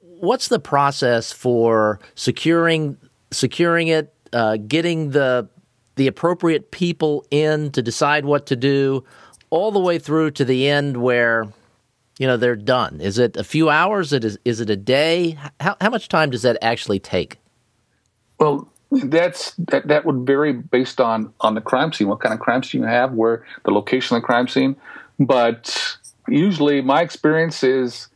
what's 0.00 0.48
the 0.48 0.58
process 0.58 1.30
for 1.30 2.00
securing 2.16 2.96
securing 3.30 3.86
it, 3.86 4.12
uh, 4.32 4.56
getting 4.56 5.10
the 5.10 5.48
the 5.94 6.08
appropriate 6.08 6.72
people 6.72 7.24
in 7.30 7.70
to 7.70 7.82
decide 7.82 8.24
what 8.24 8.46
to 8.46 8.56
do, 8.56 9.04
all 9.50 9.70
the 9.70 9.78
way 9.78 10.00
through 10.00 10.32
to 10.32 10.44
the 10.44 10.66
end 10.66 10.96
where 10.96 11.46
you 12.18 12.26
know 12.26 12.36
they're 12.36 12.56
done? 12.56 13.00
Is 13.00 13.18
it 13.18 13.36
a 13.36 13.44
few 13.44 13.68
hours? 13.68 14.12
It 14.12 14.24
is. 14.24 14.38
Is 14.44 14.60
it 14.60 14.70
a 14.70 14.76
day? 14.76 15.38
How 15.60 15.76
how 15.80 15.90
much 15.90 16.08
time 16.08 16.30
does 16.30 16.42
that 16.42 16.58
actually 16.62 16.98
take? 16.98 17.38
Well, 18.38 18.68
that's 18.90 19.54
that, 19.58 19.88
that 19.88 20.04
would 20.04 20.26
vary 20.26 20.52
based 20.52 21.00
on 21.00 21.32
on 21.40 21.54
the 21.54 21.60
crime 21.60 21.92
scene, 21.92 22.08
what 22.08 22.20
kind 22.20 22.32
of 22.32 22.40
crime 22.40 22.62
scene 22.62 22.82
you 22.82 22.86
have, 22.86 23.12
where 23.12 23.44
the 23.64 23.70
location 23.70 24.16
of 24.16 24.22
the 24.22 24.26
crime 24.26 24.48
scene. 24.48 24.76
But 25.18 25.98
usually, 26.28 26.80
my 26.80 27.02
experience 27.02 27.62
is 27.62 28.08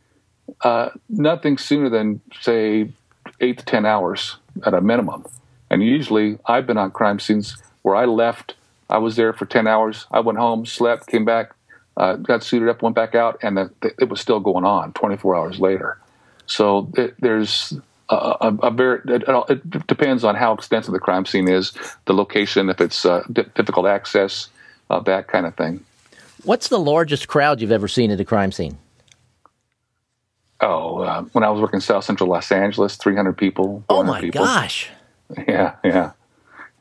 uh, 0.61 0.89
nothing 1.09 1.57
sooner 1.57 1.89
than 1.89 2.21
say 2.41 2.91
eight 3.39 3.59
to 3.59 3.65
ten 3.65 3.85
hours 3.85 4.37
at 4.65 4.73
a 4.73 4.81
minimum. 4.81 5.25
And 5.69 5.83
usually, 5.83 6.37
I've 6.45 6.67
been 6.67 6.77
on 6.77 6.91
crime 6.91 7.19
scenes 7.19 7.57
where 7.83 7.95
I 7.95 8.05
left. 8.05 8.55
I 8.89 8.97
was 8.97 9.15
there 9.15 9.31
for 9.31 9.45
ten 9.45 9.67
hours. 9.67 10.05
I 10.11 10.19
went 10.19 10.37
home, 10.37 10.65
slept, 10.65 11.07
came 11.07 11.23
back, 11.23 11.55
uh, 11.97 12.15
got 12.15 12.43
suited 12.43 12.69
up, 12.69 12.81
went 12.81 12.95
back 12.95 13.15
out, 13.15 13.39
and 13.41 13.57
the, 13.57 13.71
the, 13.81 13.93
it 13.99 14.09
was 14.09 14.21
still 14.21 14.39
going 14.39 14.65
on 14.65 14.93
24 14.93 15.35
hours 15.35 15.59
later. 15.59 15.97
So 16.45 16.89
it, 16.95 17.15
there's 17.19 17.73
a, 18.09 18.15
a, 18.15 18.57
a 18.63 18.71
very 18.71 19.01
it, 19.05 19.23
it, 19.49 19.87
depends 19.87 20.23
on 20.23 20.35
how 20.35 20.53
extensive 20.53 20.93
the 20.93 20.99
crime 20.99 21.25
scene 21.25 21.47
is, 21.47 21.73
the 22.05 22.13
location, 22.13 22.69
if 22.69 22.81
it's 22.81 23.05
uh, 23.05 23.23
d- 23.31 23.43
difficult 23.55 23.87
access, 23.87 24.49
uh, 24.89 24.99
that 25.01 25.27
kind 25.27 25.45
of 25.45 25.55
thing. 25.55 25.83
What's 26.43 26.69
the 26.69 26.79
largest 26.79 27.27
crowd 27.27 27.61
you've 27.61 27.71
ever 27.71 27.87
seen 27.87 28.11
at 28.11 28.19
a 28.19 28.25
crime 28.25 28.51
scene? 28.51 28.77
Oh, 30.59 30.99
uh, 30.99 31.23
when 31.33 31.43
I 31.43 31.49
was 31.49 31.61
working 31.61 31.79
South 31.79 32.03
Central 32.03 32.29
Los 32.29 32.51
Angeles, 32.51 32.95
300 32.95 33.33
people. 33.37 33.83
Oh 33.89 34.03
my 34.03 34.21
people. 34.21 34.43
gosh! 34.43 34.89
Yeah, 35.47 35.75
yeah. 35.83 36.11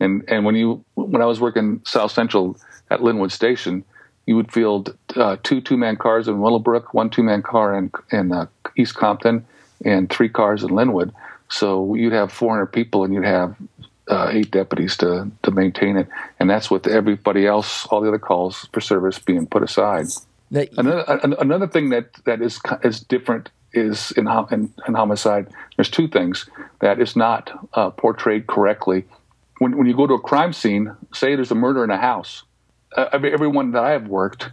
And 0.00 0.24
and 0.28 0.44
when 0.44 0.54
you 0.54 0.84
when 0.94 1.22
I 1.22 1.26
was 1.26 1.40
working 1.40 1.80
South 1.84 2.10
Central 2.10 2.58
at 2.90 3.00
Lynwood 3.00 3.30
Station, 3.30 3.84
you 4.30 4.36
would 4.36 4.52
field 4.52 4.96
uh, 5.16 5.36
two 5.42 5.60
two 5.60 5.76
man 5.76 5.96
cars 5.96 6.28
in 6.28 6.40
Willowbrook, 6.40 6.94
one 6.94 7.10
two 7.10 7.24
man 7.24 7.42
car 7.42 7.76
in 7.76 7.90
in 8.12 8.30
uh, 8.30 8.46
East 8.76 8.94
Compton, 8.94 9.44
and 9.84 10.08
three 10.08 10.28
cars 10.28 10.62
in 10.62 10.68
Lynwood. 10.68 11.12
So 11.48 11.96
you'd 11.96 12.12
have 12.12 12.30
400 12.30 12.66
people, 12.66 13.02
and 13.02 13.12
you'd 13.12 13.24
have 13.24 13.56
uh, 14.06 14.28
eight 14.30 14.52
deputies 14.52 14.96
to 14.98 15.28
to 15.42 15.50
maintain 15.50 15.96
it, 15.96 16.06
and 16.38 16.48
that's 16.48 16.70
with 16.70 16.86
everybody 16.86 17.44
else, 17.44 17.86
all 17.86 18.00
the 18.00 18.06
other 18.06 18.20
calls 18.20 18.68
for 18.72 18.80
service 18.80 19.18
being 19.18 19.48
put 19.48 19.64
aside. 19.64 20.06
another 20.78 21.04
another 21.40 21.66
thing 21.66 21.90
that 21.90 22.14
that 22.24 22.40
is 22.40 22.60
is 22.84 23.00
different 23.00 23.50
is 23.72 24.12
in, 24.12 24.28
in, 24.52 24.72
in 24.86 24.94
homicide, 24.94 25.48
there's 25.76 25.90
two 25.90 26.06
things 26.06 26.48
that 26.80 27.00
is 27.00 27.16
not 27.16 27.50
uh, 27.74 27.90
portrayed 27.90 28.46
correctly. 28.46 29.06
When, 29.58 29.76
when 29.76 29.88
you 29.88 29.96
go 29.96 30.06
to 30.06 30.14
a 30.14 30.20
crime 30.20 30.52
scene, 30.52 30.94
say 31.12 31.34
there's 31.34 31.50
a 31.50 31.56
murder 31.56 31.84
in 31.84 31.90
a 31.90 31.96
house, 31.96 32.44
uh, 32.96 33.08
everyone 33.12 33.72
that 33.72 33.84
I 33.84 33.90
have 33.90 34.08
worked, 34.08 34.50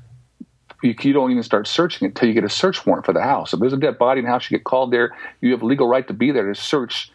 you, 0.83 0.95
you, 0.99 1.13
don't 1.13 1.31
even 1.31 1.43
start 1.43 1.67
searching 1.67 2.07
until 2.07 2.27
you 2.27 2.33
get 2.33 2.43
a 2.43 2.49
search 2.49 2.85
warrant 2.85 3.05
for 3.05 3.13
the 3.13 3.21
house. 3.21 3.53
If 3.53 3.59
there's 3.59 3.73
a 3.73 3.77
dead 3.77 3.97
body 3.97 4.19
in 4.19 4.25
the 4.25 4.31
house, 4.31 4.49
you 4.49 4.57
get 4.57 4.63
called 4.63 4.91
there. 4.91 5.15
You 5.41 5.51
have 5.51 5.61
a 5.61 5.65
legal 5.65 5.88
right 5.88 6.07
to 6.07 6.13
be 6.13 6.31
there 6.31 6.47
to 6.47 6.55
search 6.55 7.11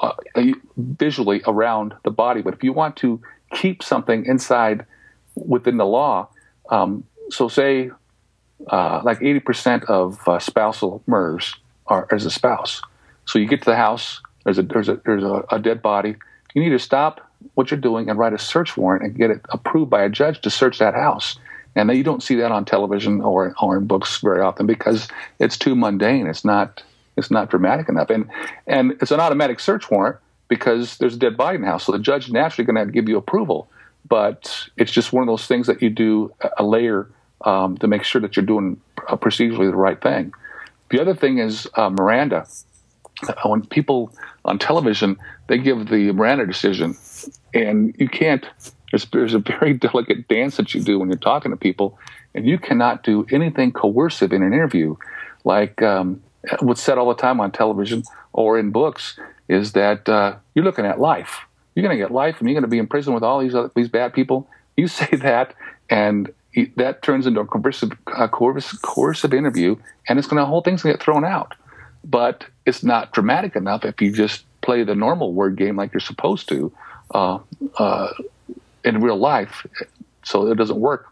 uh, 0.00 0.12
visually 0.76 1.42
around 1.46 1.94
the 2.04 2.10
body. 2.10 2.40
But 2.40 2.54
if 2.54 2.64
you 2.64 2.72
want 2.72 2.96
to 2.96 3.20
keep 3.52 3.82
something 3.82 4.24
inside 4.24 4.86
within 5.34 5.76
the 5.76 5.86
law, 5.86 6.28
um, 6.70 7.04
so 7.30 7.48
say 7.48 7.90
uh, 8.68 9.02
like 9.04 9.18
80% 9.20 9.84
of 9.84 10.26
uh, 10.26 10.38
spousal 10.38 11.02
murders 11.06 11.54
are 11.86 12.08
as 12.10 12.24
a 12.24 12.30
spouse. 12.30 12.82
So 13.26 13.38
you 13.38 13.46
get 13.46 13.60
to 13.60 13.70
the 13.70 13.76
house, 13.76 14.22
there's 14.44 14.58
a 14.58 14.62
there's 14.62 14.88
a 14.88 15.00
there's 15.04 15.24
a, 15.24 15.44
a 15.50 15.58
dead 15.58 15.82
body. 15.82 16.16
You 16.54 16.62
need 16.62 16.70
to 16.70 16.78
stop 16.78 17.27
what 17.54 17.70
you're 17.70 17.80
doing 17.80 18.08
and 18.08 18.18
write 18.18 18.32
a 18.32 18.38
search 18.38 18.76
warrant 18.76 19.04
and 19.04 19.16
get 19.16 19.30
it 19.30 19.40
approved 19.50 19.90
by 19.90 20.02
a 20.02 20.08
judge 20.08 20.40
to 20.42 20.50
search 20.50 20.78
that 20.78 20.94
house. 20.94 21.38
And 21.74 21.90
you 21.90 22.02
don't 22.02 22.22
see 22.22 22.34
that 22.36 22.50
on 22.50 22.64
television 22.64 23.20
or 23.20 23.54
or 23.60 23.76
in 23.76 23.86
books 23.86 24.18
very 24.20 24.40
often 24.40 24.66
because 24.66 25.08
it's 25.38 25.56
too 25.56 25.76
mundane. 25.76 26.26
It's 26.26 26.44
not 26.44 26.82
it's 27.16 27.30
not 27.30 27.50
dramatic 27.50 27.88
enough. 27.88 28.10
And 28.10 28.28
and 28.66 28.92
it's 29.00 29.10
an 29.10 29.20
automatic 29.20 29.60
search 29.60 29.90
warrant 29.90 30.16
because 30.48 30.96
there's 30.98 31.14
a 31.14 31.18
dead 31.18 31.36
body 31.36 31.56
in 31.56 31.62
the 31.62 31.68
house. 31.68 31.84
So 31.84 31.92
the 31.92 31.98
judge 31.98 32.30
naturally 32.30 32.64
going 32.64 32.86
to 32.86 32.92
give 32.92 33.08
you 33.08 33.16
approval. 33.16 33.68
But 34.08 34.68
it's 34.76 34.90
just 34.90 35.12
one 35.12 35.22
of 35.22 35.26
those 35.26 35.46
things 35.46 35.66
that 35.66 35.82
you 35.82 35.90
do 35.90 36.32
a 36.56 36.64
layer 36.64 37.08
um, 37.42 37.76
to 37.78 37.86
make 37.86 38.04
sure 38.04 38.20
that 38.20 38.36
you're 38.36 38.46
doing 38.46 38.80
uh, 39.06 39.16
procedurally 39.16 39.70
the 39.70 39.76
right 39.76 40.00
thing. 40.00 40.32
The 40.90 41.00
other 41.00 41.14
thing 41.14 41.38
is 41.38 41.68
uh, 41.74 41.90
Miranda. 41.90 42.46
Uh, 43.26 43.48
when 43.48 43.66
people 43.66 44.14
on 44.44 44.58
television 44.58 45.16
they 45.48 45.58
give 45.58 45.88
the 45.88 46.12
Miranda 46.12 46.46
decision, 46.46 46.96
and 47.52 47.94
you 47.98 48.08
can't. 48.08 48.46
There's, 48.90 49.04
there's 49.06 49.34
a 49.34 49.38
very 49.38 49.72
delicate 49.86 50.28
dance 50.28 50.56
that 50.56 50.74
you 50.74 50.82
do 50.82 50.98
when 50.98 51.08
you're 51.08 51.18
talking 51.18 51.50
to 51.50 51.56
people, 51.56 51.98
and 52.34 52.46
you 52.46 52.58
cannot 52.58 53.02
do 53.02 53.26
anything 53.30 53.72
coercive 53.72 54.32
in 54.32 54.42
an 54.42 54.52
interview, 54.52 54.96
like 55.44 55.82
um, 55.82 56.22
what's 56.60 56.82
said 56.82 56.98
all 56.98 57.08
the 57.08 57.14
time 57.14 57.40
on 57.40 57.50
television 57.50 58.02
or 58.32 58.58
in 58.58 58.70
books 58.70 59.18
is 59.48 59.72
that 59.72 60.08
uh, 60.08 60.36
you're 60.54 60.64
looking 60.64 60.86
at 60.86 61.00
life. 61.00 61.40
You're 61.74 61.82
going 61.82 61.96
to 61.96 62.02
get 62.02 62.12
life, 62.12 62.38
and 62.38 62.48
you're 62.48 62.54
going 62.54 62.62
to 62.62 62.68
be 62.68 62.78
in 62.78 62.86
prison 62.86 63.14
with 63.14 63.22
all 63.22 63.40
these 63.40 63.54
other, 63.54 63.70
these 63.74 63.88
bad 63.88 64.12
people. 64.12 64.48
You 64.76 64.88
say 65.00 65.08
that, 65.16 65.54
and 65.90 66.32
that 66.76 67.02
turns 67.02 67.26
into 67.26 67.40
a 67.40 67.46
coercive, 67.46 67.92
uh, 68.14 68.28
coercive, 68.28 68.82
coercive 68.82 69.32
interview, 69.32 69.76
and 70.08 70.18
it's 70.18 70.28
going 70.28 70.38
to 70.38 70.46
whole 70.46 70.62
thing's 70.62 70.82
going 70.82 70.92
to 70.92 70.98
get 70.98 71.04
thrown 71.04 71.24
out. 71.24 71.54
But 72.04 72.46
it's 72.68 72.84
not 72.84 73.12
dramatic 73.12 73.56
enough 73.56 73.84
if 73.84 74.00
you 74.02 74.12
just 74.12 74.44
play 74.60 74.84
the 74.84 74.94
normal 74.94 75.32
word 75.32 75.56
game 75.56 75.76
like 75.76 75.92
you're 75.92 76.00
supposed 76.00 76.48
to 76.50 76.70
uh, 77.12 77.38
uh, 77.78 78.12
in 78.84 79.00
real 79.00 79.16
life. 79.16 79.66
So 80.22 80.50
it 80.50 80.56
doesn't 80.56 80.78
work. 80.78 81.06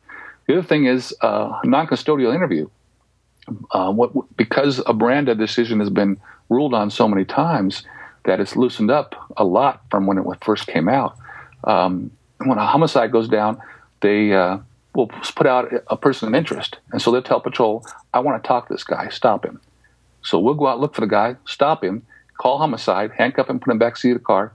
The 0.47 0.59
other 0.59 0.63
thing 0.63 0.85
is 0.85 1.15
uh, 1.23 1.59
non-custodial 1.65 2.35
interview. 2.35 2.69
Uh, 3.71 3.91
what 3.93 4.37
because 4.37 4.81
a 4.81 4.93
Miranda 4.93 5.35
decision 5.35 5.81
has 5.81 5.89
been 5.89 6.19
ruled 6.49 6.75
on 6.75 6.91
so 6.91 7.09
many 7.09 7.25
times 7.25 7.85
that 8.25 8.41
it's 8.41 8.57
loosened 8.57 8.91
up 8.91 9.15
a 9.37 9.45
lot 9.45 9.83
from 9.91 10.07
when 10.07 10.19
it 10.19 10.25
first 10.45 10.67
came 10.67 10.89
out. 10.89 11.17
Um, 11.65 12.11
when 12.39 12.59
a 12.59 12.67
homicide 12.67 13.13
goes 13.13 13.29
down, 13.29 13.63
they 14.01 14.33
uh, 14.33 14.59
will 14.95 15.07
put 15.07 15.47
out 15.47 15.73
a 15.87 15.97
person 15.97 16.29
of 16.29 16.35
interest, 16.35 16.79
and 16.93 17.01
so 17.01 17.11
they'll 17.11 17.23
tell 17.23 17.41
patrol, 17.41 17.87
"I 18.13 18.19
want 18.19 18.43
to 18.43 18.47
talk 18.47 18.67
to 18.67 18.75
this 18.75 18.85
guy. 18.85 19.09
Stop 19.09 19.47
him." 19.47 19.61
So 20.27 20.39
we'll 20.39 20.55
go 20.55 20.66
out 20.66 20.81
look 20.81 20.95
for 20.95 21.01
the 21.01 21.07
guy, 21.07 21.37
stop 21.47 21.85
him, 21.85 22.03
call 22.37 22.59
homicide, 22.59 23.12
handcuff 23.16 23.49
him, 23.49 23.61
put 23.61 23.70
him 23.70 23.79
back 23.79 23.97
seat 23.97 24.11
of 24.11 24.18
the 24.18 24.24
car. 24.24 24.53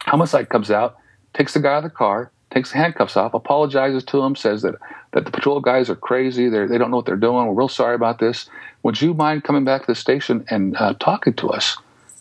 Homicide 0.00 0.48
comes 0.48 0.70
out, 0.70 0.96
takes 1.34 1.54
the 1.54 1.60
guy 1.60 1.74
out 1.74 1.78
of 1.78 1.84
the 1.84 1.90
car, 1.90 2.30
takes 2.50 2.72
the 2.72 2.78
handcuffs 2.78 3.16
off, 3.16 3.34
apologizes 3.34 4.04
to 4.04 4.22
him, 4.22 4.34
says 4.34 4.62
that, 4.62 4.74
that 5.12 5.24
the 5.24 5.30
patrol 5.30 5.60
guys 5.60 5.90
are 5.90 5.96
crazy, 5.96 6.48
They're, 6.48 6.68
they 6.68 6.78
don't 6.78 6.90
know 6.90 6.96
what 6.96 7.06
they're 7.06 7.16
doing, 7.16 7.46
we're 7.46 7.54
real 7.54 7.68
sorry 7.68 7.94
about 7.94 8.18
this. 8.18 8.48
Would 8.82 9.00
you 9.00 9.14
mind 9.14 9.44
coming 9.44 9.64
back 9.64 9.82
to 9.82 9.86
the 9.88 9.94
station 9.94 10.44
and 10.48 10.76
uh, 10.76 10.94
talking 11.00 11.34
to 11.34 11.50
us? 11.50 11.76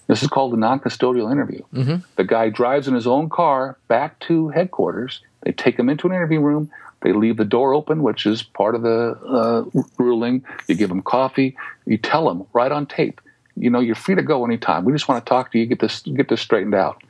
This 0.07 0.21
is 0.21 0.29
called 0.29 0.53
a 0.53 0.57
non 0.57 0.79
custodial 0.79 1.31
interview. 1.31 1.61
Mm-hmm. 1.73 1.95
The 2.17 2.23
guy 2.23 2.49
drives 2.49 2.88
in 2.88 2.93
his 2.93 3.07
own 3.07 3.29
car 3.29 3.77
back 3.88 4.19
to 4.21 4.49
headquarters. 4.49 5.21
They 5.43 5.51
take 5.51 5.79
him 5.79 5.89
into 5.89 6.07
an 6.07 6.13
interview 6.13 6.41
room. 6.41 6.69
They 7.04 7.14
leave 7.14 7.38
the 7.38 7.45
door 7.45 7.74
open, 7.74 8.01
which 8.01 8.26
is 8.26 8.41
part 8.41 8.76
of 8.76 8.82
the 8.82 9.12
uh, 9.28 9.82
ruling. 9.97 10.43
You 10.68 10.76
give 10.76 10.89
them 10.89 11.01
coffee. 11.01 11.56
You 11.86 11.97
tell 11.97 12.28
them 12.28 12.47
right 12.54 12.72
on 12.72 12.86
tape, 12.86 13.20
you 13.56 13.70
know, 13.70 13.80
you're 13.80 13.95
free 13.95 14.16
to 14.16 14.24
go 14.24 14.45
anytime. 14.45 14.86
We 14.86 14.93
just 14.93 15.08
want 15.08 15.24
to 15.24 15.30
talk 15.30 15.51
to 15.51 15.60
you, 15.60 15.66
get 15.66 15.80
this 15.80 16.01
get 16.01 16.30
this 16.30 16.41
straightened 16.41 16.74
out. 16.74 17.04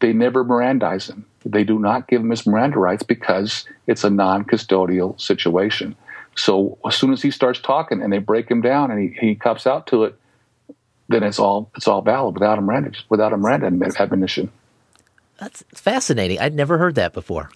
They 0.00 0.12
never 0.12 0.44
Mirandize 0.44 1.08
him. 1.08 1.24
They 1.44 1.64
do 1.64 1.78
not 1.78 2.08
give 2.08 2.20
him 2.20 2.30
his 2.30 2.46
Miranda 2.46 2.78
rights 2.78 3.02
because 3.02 3.64
it's 3.86 4.04
a 4.04 4.10
non-custodial 4.10 5.20
situation. 5.20 5.96
So 6.36 6.78
as 6.86 6.94
soon 6.94 7.12
as 7.12 7.22
he 7.22 7.30
starts 7.30 7.58
talking 7.58 8.02
and 8.02 8.12
they 8.12 8.18
break 8.18 8.50
him 8.50 8.60
down 8.60 8.90
and 8.90 9.00
he, 9.00 9.16
he 9.18 9.34
cops 9.34 9.66
out 9.66 9.86
to 9.88 10.04
it, 10.04 10.18
then 11.08 11.22
it's 11.22 11.38
all 11.38 11.70
it's 11.74 11.88
all 11.88 12.02
valid 12.02 12.34
without 12.34 12.58
a 12.58 12.60
Miranda 12.60 12.92
without 13.08 13.32
a 13.32 13.36
Miranda 13.36 13.66
admonition. 13.98 14.50
That's 15.38 15.64
fascinating. 15.72 16.38
I'd 16.38 16.54
never 16.54 16.78
heard 16.78 16.96
that 16.96 17.12
before. 17.12 17.50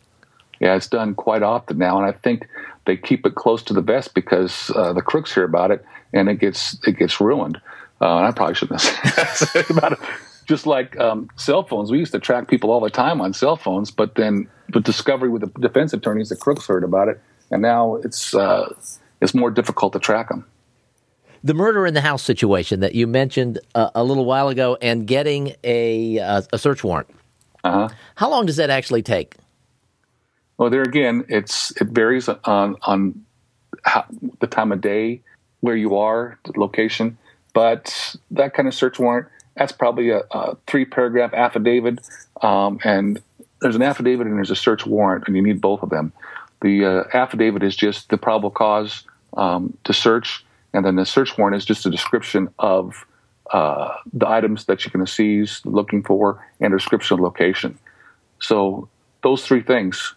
Yeah, 0.62 0.76
it's 0.76 0.86
done 0.86 1.16
quite 1.16 1.42
often 1.42 1.76
now, 1.76 1.98
and 1.98 2.06
I 2.06 2.12
think 2.12 2.48
they 2.86 2.96
keep 2.96 3.26
it 3.26 3.34
close 3.34 3.64
to 3.64 3.74
the 3.74 3.80
vest 3.80 4.14
because 4.14 4.70
uh, 4.76 4.92
the 4.92 5.02
crooks 5.02 5.34
hear 5.34 5.42
about 5.42 5.72
it 5.72 5.84
and 6.12 6.28
it 6.28 6.38
gets 6.38 6.78
it 6.86 6.98
gets 6.98 7.20
ruined. 7.20 7.60
Uh, 8.00 8.18
and 8.18 8.26
I 8.26 8.30
probably 8.30 8.54
shouldn't 8.54 8.80
have 8.80 9.28
said 9.34 9.68
about 9.70 9.92
it. 9.92 9.98
Just 10.46 10.66
like 10.66 10.98
um, 10.98 11.28
cell 11.36 11.64
phones, 11.64 11.90
we 11.90 11.98
used 11.98 12.12
to 12.12 12.20
track 12.20 12.48
people 12.48 12.70
all 12.70 12.80
the 12.80 12.90
time 12.90 13.20
on 13.20 13.32
cell 13.32 13.56
phones, 13.56 13.90
but 13.90 14.14
then 14.14 14.48
the 14.68 14.80
discovery 14.80 15.28
with 15.28 15.42
the 15.42 15.60
defense 15.60 15.92
attorneys, 15.92 16.28
the 16.28 16.36
crooks 16.36 16.66
heard 16.66 16.84
about 16.84 17.08
it, 17.08 17.20
and 17.50 17.60
now 17.60 17.96
it's 17.96 18.32
uh, 18.32 18.72
it's 19.20 19.34
more 19.34 19.50
difficult 19.50 19.92
to 19.94 19.98
track 19.98 20.28
them. 20.28 20.44
The 21.42 21.54
murder 21.54 21.88
in 21.88 21.94
the 21.94 22.00
house 22.00 22.22
situation 22.22 22.80
that 22.80 22.94
you 22.94 23.08
mentioned 23.08 23.58
uh, 23.74 23.90
a 23.96 24.04
little 24.04 24.24
while 24.24 24.48
ago, 24.48 24.78
and 24.80 25.08
getting 25.08 25.54
a 25.64 26.20
uh, 26.20 26.42
a 26.52 26.58
search 26.58 26.84
warrant. 26.84 27.08
Uh-huh. 27.64 27.88
How 28.14 28.30
long 28.30 28.46
does 28.46 28.56
that 28.56 28.70
actually 28.70 29.02
take? 29.02 29.34
Well, 30.58 30.70
there 30.70 30.82
again, 30.82 31.24
it's 31.28 31.72
it 31.80 31.88
varies 31.88 32.28
on 32.28 32.76
on 32.82 33.24
how, 33.82 34.04
the 34.40 34.46
time 34.46 34.72
of 34.72 34.80
day, 34.80 35.20
where 35.60 35.76
you 35.76 35.96
are, 35.96 36.38
the 36.44 36.58
location. 36.58 37.18
But 37.54 38.16
that 38.30 38.54
kind 38.54 38.68
of 38.68 38.74
search 38.74 38.98
warrant, 38.98 39.28
that's 39.56 39.72
probably 39.72 40.10
a, 40.10 40.22
a 40.30 40.56
three 40.66 40.84
paragraph 40.84 41.34
affidavit, 41.34 42.00
um, 42.40 42.78
and 42.84 43.20
there's 43.60 43.76
an 43.76 43.82
affidavit 43.82 44.26
and 44.26 44.36
there's 44.36 44.50
a 44.50 44.56
search 44.56 44.86
warrant, 44.86 45.24
and 45.26 45.36
you 45.36 45.42
need 45.42 45.60
both 45.60 45.82
of 45.82 45.90
them. 45.90 46.12
The 46.62 46.84
uh, 46.84 47.04
affidavit 47.12 47.62
is 47.62 47.76
just 47.76 48.08
the 48.08 48.16
probable 48.16 48.50
cause 48.50 49.04
um, 49.36 49.76
to 49.84 49.92
search, 49.92 50.44
and 50.72 50.84
then 50.84 50.96
the 50.96 51.04
search 51.06 51.36
warrant 51.36 51.56
is 51.56 51.64
just 51.64 51.86
a 51.86 51.90
description 51.90 52.48
of 52.58 53.04
uh, 53.52 53.94
the 54.12 54.28
items 54.28 54.64
that 54.64 54.84
you're 54.84 54.92
going 54.92 55.04
to 55.04 55.12
seize, 55.12 55.60
looking 55.64 56.02
for, 56.02 56.46
and 56.60 56.72
a 56.72 56.76
description 56.78 57.14
of 57.14 57.20
location. 57.20 57.78
So 58.40 58.88
those 59.22 59.44
three 59.44 59.62
things 59.62 60.14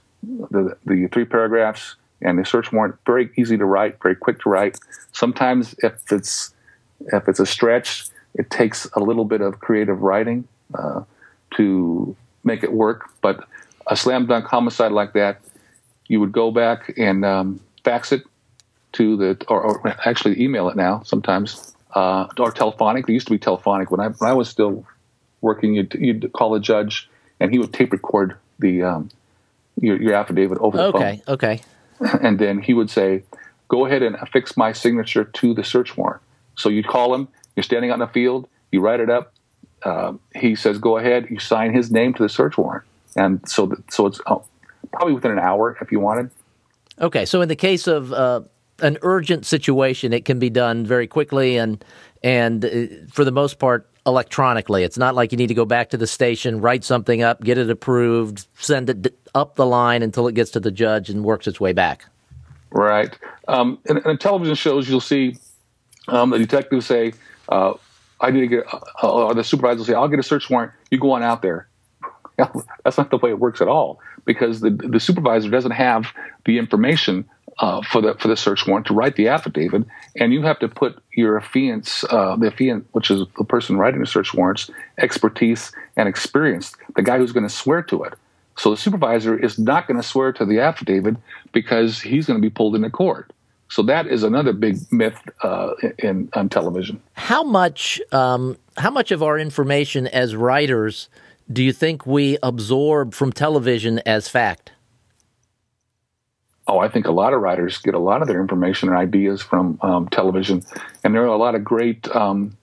the, 0.52 0.78
the 0.86 1.08
three 1.08 1.26
paragraphs 1.26 1.96
and 2.22 2.40
the 2.40 2.46
search 2.46 2.72
warrant 2.72 2.96
very 3.06 3.30
easy 3.38 3.58
to 3.58 3.66
write, 3.66 4.02
very 4.02 4.16
quick 4.16 4.42
to 4.42 4.50
write. 4.50 4.78
Sometimes 5.12 5.76
if 5.80 6.12
it's 6.12 6.54
if 7.14 7.28
it's 7.28 7.40
a 7.40 7.46
stretch, 7.46 8.06
it 8.36 8.50
takes 8.50 8.86
a 8.94 9.00
little 9.00 9.26
bit 9.26 9.42
of 9.42 9.60
creative 9.60 10.02
writing 10.02 10.48
uh, 10.74 11.02
to 11.56 12.16
make 12.44 12.64
it 12.64 12.72
work. 12.72 13.10
But 13.22 13.46
a 13.88 13.96
slam 13.96 14.26
dunk 14.28 14.46
homicide 14.46 14.92
like 14.92 15.14
that, 15.14 15.42
you 16.08 16.20
would 16.20 16.32
go 16.32 16.52
back 16.52 16.94
and 16.98 17.26
um, 17.26 17.60
fax 17.84 18.12
it 18.12 18.24
to 18.94 19.18
the, 19.18 19.46
or, 19.50 19.62
or, 19.62 19.96
actually 20.06 20.42
email 20.42 20.70
it 20.70 20.78
now 20.78 21.02
sometimes, 21.04 21.76
uh, 21.94 22.28
or 22.40 22.52
telephonic. 22.52 23.08
It 23.10 23.14
used 23.14 23.28
to 23.28 23.34
be 23.34 23.40
telephonic 23.40 23.92
when 23.92 24.00
I 24.00 24.08
when 24.08 24.30
I 24.30 24.34
was 24.34 24.50
still 24.50 24.86
working. 25.42 25.76
You'd, 25.76 25.94
you'd 25.96 26.32
call 26.34 26.52
the 26.52 26.60
judge, 26.60 27.10
and 27.40 27.52
he 27.52 27.60
would 27.60 27.74
tape 27.74 27.92
record 27.92 28.38
the 28.60 28.84
um, 28.84 29.10
your, 29.80 30.02
your 30.02 30.14
affidavit 30.14 30.58
over 30.60 30.78
the 30.78 30.84
okay, 30.86 31.22
phone. 31.28 31.34
Okay, 31.36 31.62
okay. 32.02 32.18
And 32.22 32.40
then 32.40 32.60
he 32.60 32.74
would 32.74 32.90
say, 32.90 33.24
"Go 33.70 33.86
ahead 33.86 34.04
and 34.04 34.16
affix 34.18 34.58
my 34.58 34.74
signature 34.74 35.24
to 35.24 35.54
the 35.54 35.64
search 35.64 35.96
warrant." 35.96 36.22
So 36.56 36.70
you 36.70 36.84
call 36.84 37.16
him. 37.16 37.30
You're 37.56 37.64
standing 37.64 37.90
out 37.90 37.96
in 37.96 38.00
the 38.02 38.08
field. 38.08 38.50
You 38.72 38.82
write 38.82 39.00
it 39.00 39.10
up. 39.10 39.34
Uh, 39.84 40.14
he 40.36 40.56
says, 40.56 40.78
"Go 40.78 40.98
ahead." 40.98 41.28
You 41.30 41.40
sign 41.40 41.74
his 41.74 41.92
name 41.92 42.14
to 42.16 42.24
the 42.24 42.30
search 42.30 42.58
warrant, 42.58 42.84
and 43.16 43.48
so 43.48 43.68
the, 43.68 43.82
so 43.90 44.08
it's 44.08 44.20
oh, 44.28 44.44
probably 44.92 45.14
within 45.14 45.32
an 45.32 45.40
hour 45.40 45.78
if 45.80 45.90
you 45.92 46.02
wanted. 46.02 46.32
Okay, 47.00 47.26
so 47.26 47.42
in 47.42 47.48
the 47.48 47.56
case 47.56 47.88
of 47.88 48.12
uh, 48.12 48.42
an 48.80 48.98
urgent 49.02 49.46
situation, 49.46 50.12
it 50.12 50.26
can 50.26 50.40
be 50.40 50.50
done 50.50 50.86
very 50.86 51.08
quickly 51.08 51.58
and 51.58 51.84
and 52.24 52.66
uh, 52.66 52.70
for 53.10 53.24
the 53.24 53.32
most 53.32 53.60
part 53.60 53.90
electronically. 54.06 54.84
It's 54.84 54.98
not 54.98 55.16
like 55.16 55.32
you 55.32 55.38
need 55.38 55.48
to 55.48 55.54
go 55.54 55.66
back 55.66 55.90
to 55.90 55.98
the 55.98 56.08
station, 56.08 56.62
write 56.62 56.84
something 56.84 57.22
up, 57.22 57.42
get 57.42 57.58
it 57.58 57.70
approved, 57.70 58.48
send 58.58 58.90
it 58.90 59.18
up 59.34 59.56
the 59.56 59.66
line 59.66 60.04
until 60.04 60.28
it 60.28 60.36
gets 60.36 60.52
to 60.52 60.60
the 60.60 60.72
judge 60.72 61.10
and 61.10 61.24
works 61.24 61.48
its 61.48 61.60
way 61.60 61.74
back. 61.74 62.06
Right. 62.72 63.18
Um, 63.48 63.80
in, 63.86 63.98
in, 64.06 64.18
television 64.18 64.56
shows, 64.56 64.90
you'll 64.90 65.00
see 65.00 65.38
um, 66.08 66.32
the 66.32 66.38
detectives 66.38 66.86
say, 66.86 67.14
uh, 67.50 67.74
"I 68.20 68.32
need 68.32 68.42
to 68.42 68.48
get," 68.48 68.66
uh, 69.02 69.12
or 69.12 69.34
the 69.34 69.44
supervisor 69.44 69.78
will 69.78 69.86
say, 69.86 69.94
"I'll 69.94 70.08
get 70.08 70.20
a 70.20 70.24
search 70.24 70.50
warrant. 70.50 70.74
You 70.92 71.00
go 71.00 71.12
on 71.12 71.24
out 71.24 71.42
there." 71.42 71.68
That's 72.84 72.98
not 72.98 73.12
the 73.12 73.18
way 73.18 73.30
it 73.30 73.40
works 73.40 73.62
at 73.62 73.68
all 73.68 74.00
because 74.26 74.60
the 74.60 74.72
the 74.72 75.00
supervisor 75.00 75.50
doesn't 75.50 75.72
have 75.72 76.08
the 76.44 76.58
information 76.58 77.30
uh, 77.60 77.82
for 77.82 78.02
the 78.02 78.16
for 78.16 78.28
the 78.28 78.36
search 78.36 78.68
warrant 78.68 78.88
to 78.88 78.94
write 78.94 79.16
the 79.16 79.28
affidavit, 79.28 79.86
and 80.20 80.34
you 80.34 80.42
have 80.42 80.60
to 80.60 80.68
put 80.68 80.98
your 81.14 81.40
affiant's 81.40 82.04
uh, 82.06 82.36
the 82.36 82.52
affiant, 82.52 82.84
which 82.92 83.10
is 83.10 83.26
the 83.38 83.44
person 83.44 83.78
writing 83.78 84.00
the 84.00 84.06
search 84.06 84.34
warrants, 84.34 84.70
expertise 84.98 85.72
and 85.96 86.10
experience, 86.10 86.74
the 86.96 87.02
guy 87.02 87.18
who's 87.18 87.32
going 87.32 87.48
to 87.48 87.54
swear 87.54 87.82
to 87.84 88.04
it. 88.04 88.14
So 88.58 88.72
the 88.72 88.78
supervisor 88.78 89.38
is 89.38 89.60
not 89.60 89.88
going 89.88 89.98
to 89.98 90.08
swear 90.08 90.32
to 90.34 90.46
the 90.46 90.60
affidavit 90.60 91.18
because 91.52 92.02
he's 92.02 92.26
going 92.26 92.40
to 92.40 92.42
be 92.42 92.50
pulled 92.50 92.76
into 92.76 92.90
court. 92.90 93.32
So 93.70 93.82
that 93.84 94.08
is 94.08 94.24
another 94.24 94.54
big 94.54 94.78
myth 94.92 95.20
uh, 95.44 95.74
in 96.00 96.30
on 96.34 96.50
television. 96.50 97.02
How 97.14 97.44
much 97.44 98.02
um, 98.12 98.58
how 98.78 98.92
much 98.92 99.12
of 99.12 99.24
our 99.24 99.40
information 99.40 100.08
as 100.08 100.36
writers 100.36 101.10
do 101.52 101.64
you 101.64 101.74
think 101.74 102.06
we 102.06 102.38
absorb 102.44 103.14
from 103.14 103.32
television 103.32 104.00
as 104.06 104.28
fact? 104.28 104.72
Oh, 106.68 106.80
I 106.80 106.88
think 106.88 107.06
a 107.06 107.12
lot 107.12 107.34
of 107.34 107.42
writers 107.42 107.78
get 107.78 107.94
a 107.94 108.00
lot 108.00 108.22
of 108.22 108.28
their 108.28 108.42
information 108.42 108.90
and 108.90 108.98
ideas 108.98 109.42
from 109.42 109.78
um, 109.82 110.10
television, 110.10 110.64
and 111.04 111.14
there 111.14 111.22
are 111.22 111.28
a 111.28 111.38
lot 111.38 111.54
of 111.54 111.64
great 111.64 112.08
um, 112.16 112.58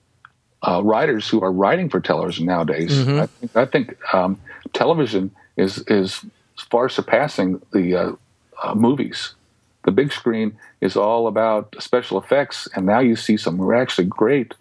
uh, 0.61 0.81
writers 0.83 1.29
who 1.29 1.41
are 1.41 1.51
writing 1.51 1.89
for 1.89 2.01
television 2.01 2.45
nowadays. 2.45 2.91
Mm-hmm. 2.91 3.19
I 3.19 3.25
think, 3.27 3.55
I 3.55 3.65
think 3.65 4.13
um, 4.13 4.41
television 4.73 5.31
is 5.55 5.79
is 5.87 6.25
far 6.69 6.89
surpassing 6.89 7.61
the 7.71 7.95
uh, 7.95 8.11
uh, 8.61 8.75
movies. 8.75 9.35
The 9.85 9.91
big 9.91 10.11
screen 10.11 10.57
is 10.81 10.97
all 10.97 11.27
about 11.27 11.75
special 11.79 12.19
effects, 12.19 12.67
and 12.75 12.85
now 12.85 12.99
you 12.99 13.15
see 13.15 13.37
some 13.37 13.71
actually 13.71 14.05
great 14.05 14.53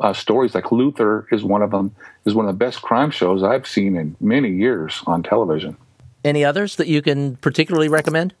uh, 0.00 0.12
stories. 0.12 0.54
Like 0.54 0.70
Luther 0.70 1.26
is 1.32 1.42
one 1.42 1.62
of 1.62 1.72
them. 1.72 1.94
Is 2.24 2.34
one 2.34 2.46
of 2.46 2.54
the 2.56 2.64
best 2.64 2.80
crime 2.80 3.10
shows 3.10 3.42
I've 3.42 3.66
seen 3.66 3.96
in 3.96 4.16
many 4.20 4.50
years 4.50 5.02
on 5.06 5.24
television. 5.24 5.76
Any 6.24 6.44
others 6.44 6.76
that 6.76 6.86
you 6.86 7.02
can 7.02 7.36
particularly 7.36 7.88
recommend? 7.88 8.34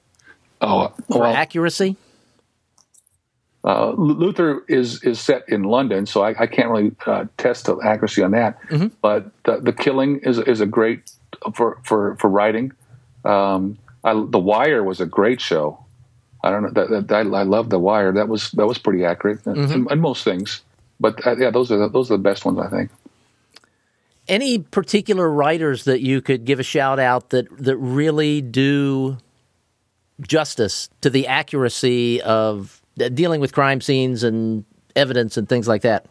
Oh, 0.60 0.92
for 1.08 1.20
well, 1.20 1.34
accuracy. 1.34 1.96
Uh, 3.64 3.92
Luther 3.96 4.62
is 4.68 5.02
is 5.02 5.18
set 5.18 5.48
in 5.48 5.62
London, 5.62 6.04
so 6.04 6.22
I, 6.22 6.34
I 6.38 6.46
can't 6.46 6.68
really 6.68 6.92
uh, 7.06 7.24
test 7.38 7.64
the 7.64 7.78
accuracy 7.82 8.22
on 8.22 8.32
that. 8.32 8.60
Mm-hmm. 8.68 8.88
But 9.00 9.30
the, 9.44 9.58
the, 9.58 9.72
Killing 9.72 10.18
is 10.18 10.38
is 10.38 10.60
a 10.60 10.66
great 10.66 11.10
for 11.54 11.80
for 11.82 12.14
for 12.16 12.28
writing. 12.28 12.72
Um, 13.24 13.78
I, 14.04 14.12
the 14.12 14.38
Wire 14.38 14.84
was 14.84 15.00
a 15.00 15.06
great 15.06 15.40
show. 15.40 15.82
I 16.42 16.50
don't 16.50 16.62
know 16.62 16.70
that, 16.72 17.08
that 17.08 17.14
I, 17.14 17.20
I 17.20 17.42
love 17.44 17.70
The 17.70 17.78
Wire. 17.78 18.12
That 18.12 18.28
was 18.28 18.50
that 18.52 18.66
was 18.66 18.76
pretty 18.76 19.02
accurate 19.02 19.42
mm-hmm. 19.44 19.88
in, 19.90 19.98
most 19.98 20.24
things. 20.24 20.60
But 21.00 21.26
uh, 21.26 21.36
yeah, 21.36 21.50
those 21.50 21.72
are 21.72 21.78
the, 21.78 21.88
those 21.88 22.10
are 22.10 22.18
the 22.18 22.22
best 22.22 22.44
ones 22.44 22.58
I 22.58 22.68
think. 22.68 22.90
Any 24.28 24.58
particular 24.58 25.30
writers 25.30 25.84
that 25.84 26.02
you 26.02 26.20
could 26.20 26.44
give 26.44 26.60
a 26.60 26.62
shout 26.62 26.98
out 26.98 27.30
that 27.30 27.46
that 27.64 27.78
really 27.78 28.42
do 28.42 29.16
justice 30.20 30.88
to 31.00 31.10
the 31.10 31.26
accuracy 31.26 32.22
of 32.22 32.80
dealing 33.14 33.40
with 33.40 33.52
crime 33.52 33.80
scenes 33.80 34.22
and 34.22 34.64
evidence 34.94 35.36
and 35.36 35.48
things 35.48 35.66
like 35.66 35.82
that? 35.82 36.06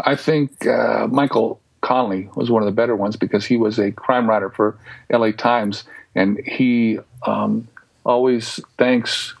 I 0.00 0.14
think 0.16 0.66
uh, 0.66 1.06
Michael 1.10 1.60
Connelly 1.80 2.28
was 2.34 2.50
one 2.50 2.62
of 2.62 2.66
the 2.66 2.72
better 2.72 2.96
ones 2.96 3.16
because 3.16 3.44
he 3.44 3.56
was 3.56 3.78
a 3.78 3.92
crime 3.92 4.28
writer 4.28 4.50
for 4.50 4.76
LA 5.10 5.30
Times 5.32 5.84
and 6.14 6.38
he 6.44 6.98
um, 7.26 7.68
always 8.04 8.60
thanks 8.78 9.34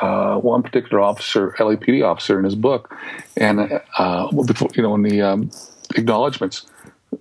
uh, 0.00 0.36
one 0.38 0.62
particular 0.62 1.00
officer, 1.00 1.54
LAPD 1.58 2.04
officer, 2.04 2.38
in 2.38 2.44
his 2.44 2.56
book, 2.56 2.94
and 3.36 3.80
uh, 3.98 4.30
before, 4.44 4.68
you 4.74 4.82
know 4.82 4.94
in 4.94 5.02
the 5.02 5.22
um, 5.22 5.50
acknowledgments, 5.94 6.66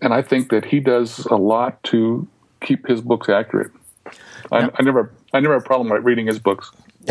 and 0.01 0.13
I 0.13 0.21
think 0.21 0.49
that 0.49 0.65
he 0.65 0.79
does 0.79 1.25
a 1.27 1.35
lot 1.35 1.81
to 1.83 2.27
keep 2.61 2.87
his 2.87 3.01
books 3.01 3.29
accurate. 3.29 3.71
I, 4.51 4.69
I 4.73 4.81
never 4.81 5.11
I 5.33 5.39
never 5.39 5.55
have 5.55 5.63
a 5.63 5.65
problem 5.65 5.89
with 5.89 6.03
reading 6.03 6.27
his 6.27 6.39
books. 6.39 6.71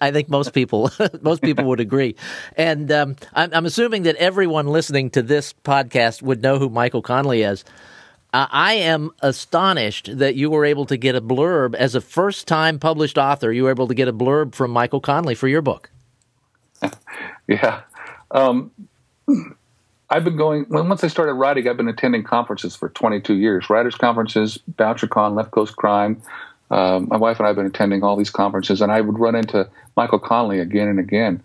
I 0.00 0.10
think 0.10 0.28
most 0.28 0.52
people 0.52 0.90
most 1.22 1.40
people 1.42 1.64
would 1.64 1.80
agree, 1.80 2.16
and 2.56 2.90
um, 2.90 3.16
I'm, 3.32 3.54
I'm, 3.54 3.66
assuming 3.66 4.02
that 4.02 4.16
everyone 4.16 4.66
listening 4.66 5.10
to 5.10 5.22
this 5.22 5.54
podcast 5.64 6.20
would 6.20 6.42
know 6.42 6.58
who 6.58 6.68
Michael 6.68 7.02
Connelly 7.02 7.42
is. 7.42 7.64
Uh, 8.34 8.46
I 8.50 8.74
am 8.74 9.10
astonished 9.22 10.18
that 10.18 10.34
you 10.34 10.50
were 10.50 10.66
able 10.66 10.84
to 10.86 10.98
get 10.98 11.14
a 11.14 11.20
blurb 11.20 11.74
as 11.74 11.94
a 11.94 12.00
first 12.00 12.46
time 12.46 12.78
published 12.78 13.16
author. 13.16 13.50
You 13.52 13.64
were 13.64 13.70
able 13.70 13.88
to 13.88 13.94
get 13.94 14.08
a 14.08 14.12
blurb 14.12 14.54
from 14.54 14.70
Michael 14.70 15.00
Connelly 15.00 15.34
for 15.34 15.48
your 15.48 15.62
book. 15.62 15.90
yeah. 17.46 17.82
Um, 18.30 18.70
I've 20.10 20.24
been 20.24 20.36
going, 20.36 20.64
when 20.68 20.88
once 20.88 21.02
I 21.04 21.08
started 21.08 21.34
writing, 21.34 21.68
I've 21.68 21.76
been 21.78 21.88
attending 21.88 22.22
conferences 22.22 22.76
for 22.76 22.90
22 22.90 23.34
years 23.34 23.70
writers' 23.70 23.94
conferences, 23.94 24.58
BoucherCon, 24.72 25.34
Left 25.34 25.50
Coast 25.50 25.76
Crime, 25.76 26.20
um, 26.70 27.08
my 27.08 27.16
wife 27.16 27.38
and 27.38 27.46
I 27.46 27.48
have 27.48 27.56
been 27.56 27.66
attending 27.66 28.02
all 28.02 28.16
these 28.16 28.30
conferences, 28.30 28.80
and 28.80 28.92
I 28.92 29.00
would 29.00 29.18
run 29.18 29.34
into 29.34 29.68
Michael 29.96 30.18
Connelly 30.18 30.60
again 30.60 30.88
and 30.88 30.98
again. 30.98 31.42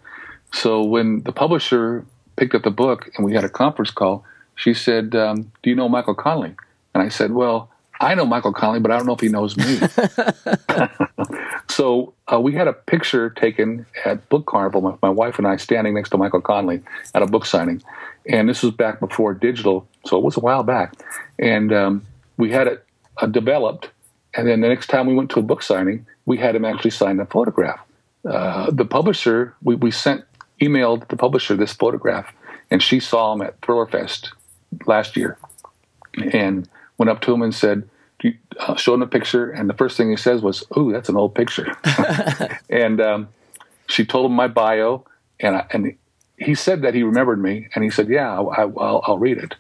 So 0.51 0.83
when 0.83 1.23
the 1.23 1.31
publisher 1.31 2.05
picked 2.35 2.55
up 2.55 2.63
the 2.63 2.71
book 2.71 3.09
and 3.15 3.25
we 3.25 3.33
had 3.33 3.43
a 3.43 3.49
conference 3.49 3.91
call, 3.91 4.25
she 4.55 4.73
said, 4.73 5.15
um, 5.15 5.51
"Do 5.61 5.69
you 5.69 5.75
know 5.75 5.87
Michael 5.87 6.15
Connelly?" 6.15 6.55
And 6.93 7.01
I 7.01 7.09
said, 7.09 7.31
"Well, 7.31 7.69
I 8.01 8.15
know 8.15 8.25
Michael 8.25 8.53
Connelly, 8.53 8.81
but 8.81 8.91
I 8.91 8.97
don't 8.97 9.05
know 9.05 9.13
if 9.13 9.21
he 9.21 9.29
knows 9.29 9.55
me." 9.55 9.79
so 11.69 12.13
uh, 12.31 12.39
we 12.39 12.53
had 12.53 12.67
a 12.67 12.73
picture 12.73 13.29
taken 13.29 13.85
at 14.03 14.27
Book 14.29 14.45
Carnival, 14.45 14.81
my, 14.81 14.95
my 15.01 15.09
wife 15.09 15.37
and 15.37 15.47
I 15.47 15.55
standing 15.55 15.93
next 15.93 16.09
to 16.09 16.17
Michael 16.17 16.41
Connelly 16.41 16.81
at 17.15 17.21
a 17.21 17.27
book 17.27 17.45
signing, 17.45 17.81
and 18.27 18.49
this 18.49 18.61
was 18.61 18.73
back 18.73 18.99
before 18.99 19.33
digital, 19.33 19.87
so 20.05 20.17
it 20.17 20.23
was 20.23 20.35
a 20.35 20.41
while 20.41 20.63
back, 20.63 20.93
and 21.39 21.71
um, 21.71 22.05
we 22.37 22.51
had 22.51 22.67
it 22.67 22.85
uh, 23.17 23.25
developed 23.25 23.89
and 24.35 24.47
then 24.47 24.61
the 24.61 24.67
next 24.67 24.87
time 24.87 25.07
we 25.07 25.13
went 25.13 25.29
to 25.31 25.39
a 25.39 25.43
book 25.43 25.61
signing, 25.61 26.05
we 26.25 26.37
had 26.37 26.55
him 26.55 26.65
actually 26.65 26.91
sign 26.91 27.19
a 27.19 27.25
photograph. 27.25 27.79
Uh, 28.27 28.71
the 28.71 28.85
publisher, 28.85 29.53
we, 29.61 29.75
we 29.75 29.91
sent, 29.91 30.23
emailed 30.61 31.07
the 31.09 31.17
publisher 31.17 31.55
this 31.55 31.73
photograph, 31.73 32.33
and 32.71 32.81
she 32.81 32.99
saw 32.99 33.33
him 33.33 33.41
at 33.41 33.59
Thriller 33.61 33.85
Fest 33.85 34.31
last 34.85 35.15
year 35.15 35.37
and 36.31 36.67
went 36.97 37.09
up 37.09 37.21
to 37.21 37.33
him 37.33 37.41
and 37.41 37.53
said, 37.53 37.87
uh, 38.59 38.75
showed 38.75 38.95
him 38.95 39.01
a 39.01 39.07
picture. 39.07 39.49
And 39.51 39.69
the 39.69 39.73
first 39.73 39.97
thing 39.97 40.09
he 40.09 40.15
says 40.15 40.41
was, 40.41 40.63
Ooh, 40.77 40.91
that's 40.91 41.09
an 41.09 41.17
old 41.17 41.35
picture. 41.35 41.75
and 42.69 43.01
um, 43.01 43.29
she 43.87 44.05
told 44.05 44.27
him 44.27 44.35
my 44.35 44.47
bio, 44.47 45.05
and, 45.39 45.57
I, 45.57 45.65
and 45.71 45.95
he 46.37 46.55
said 46.55 46.81
that 46.83 46.93
he 46.93 47.03
remembered 47.03 47.41
me, 47.41 47.67
and 47.75 47.83
he 47.83 47.89
said, 47.89 48.07
Yeah, 48.09 48.39
I, 48.39 48.65
will 48.65 49.17
read 49.19 49.37
it. 49.37 49.55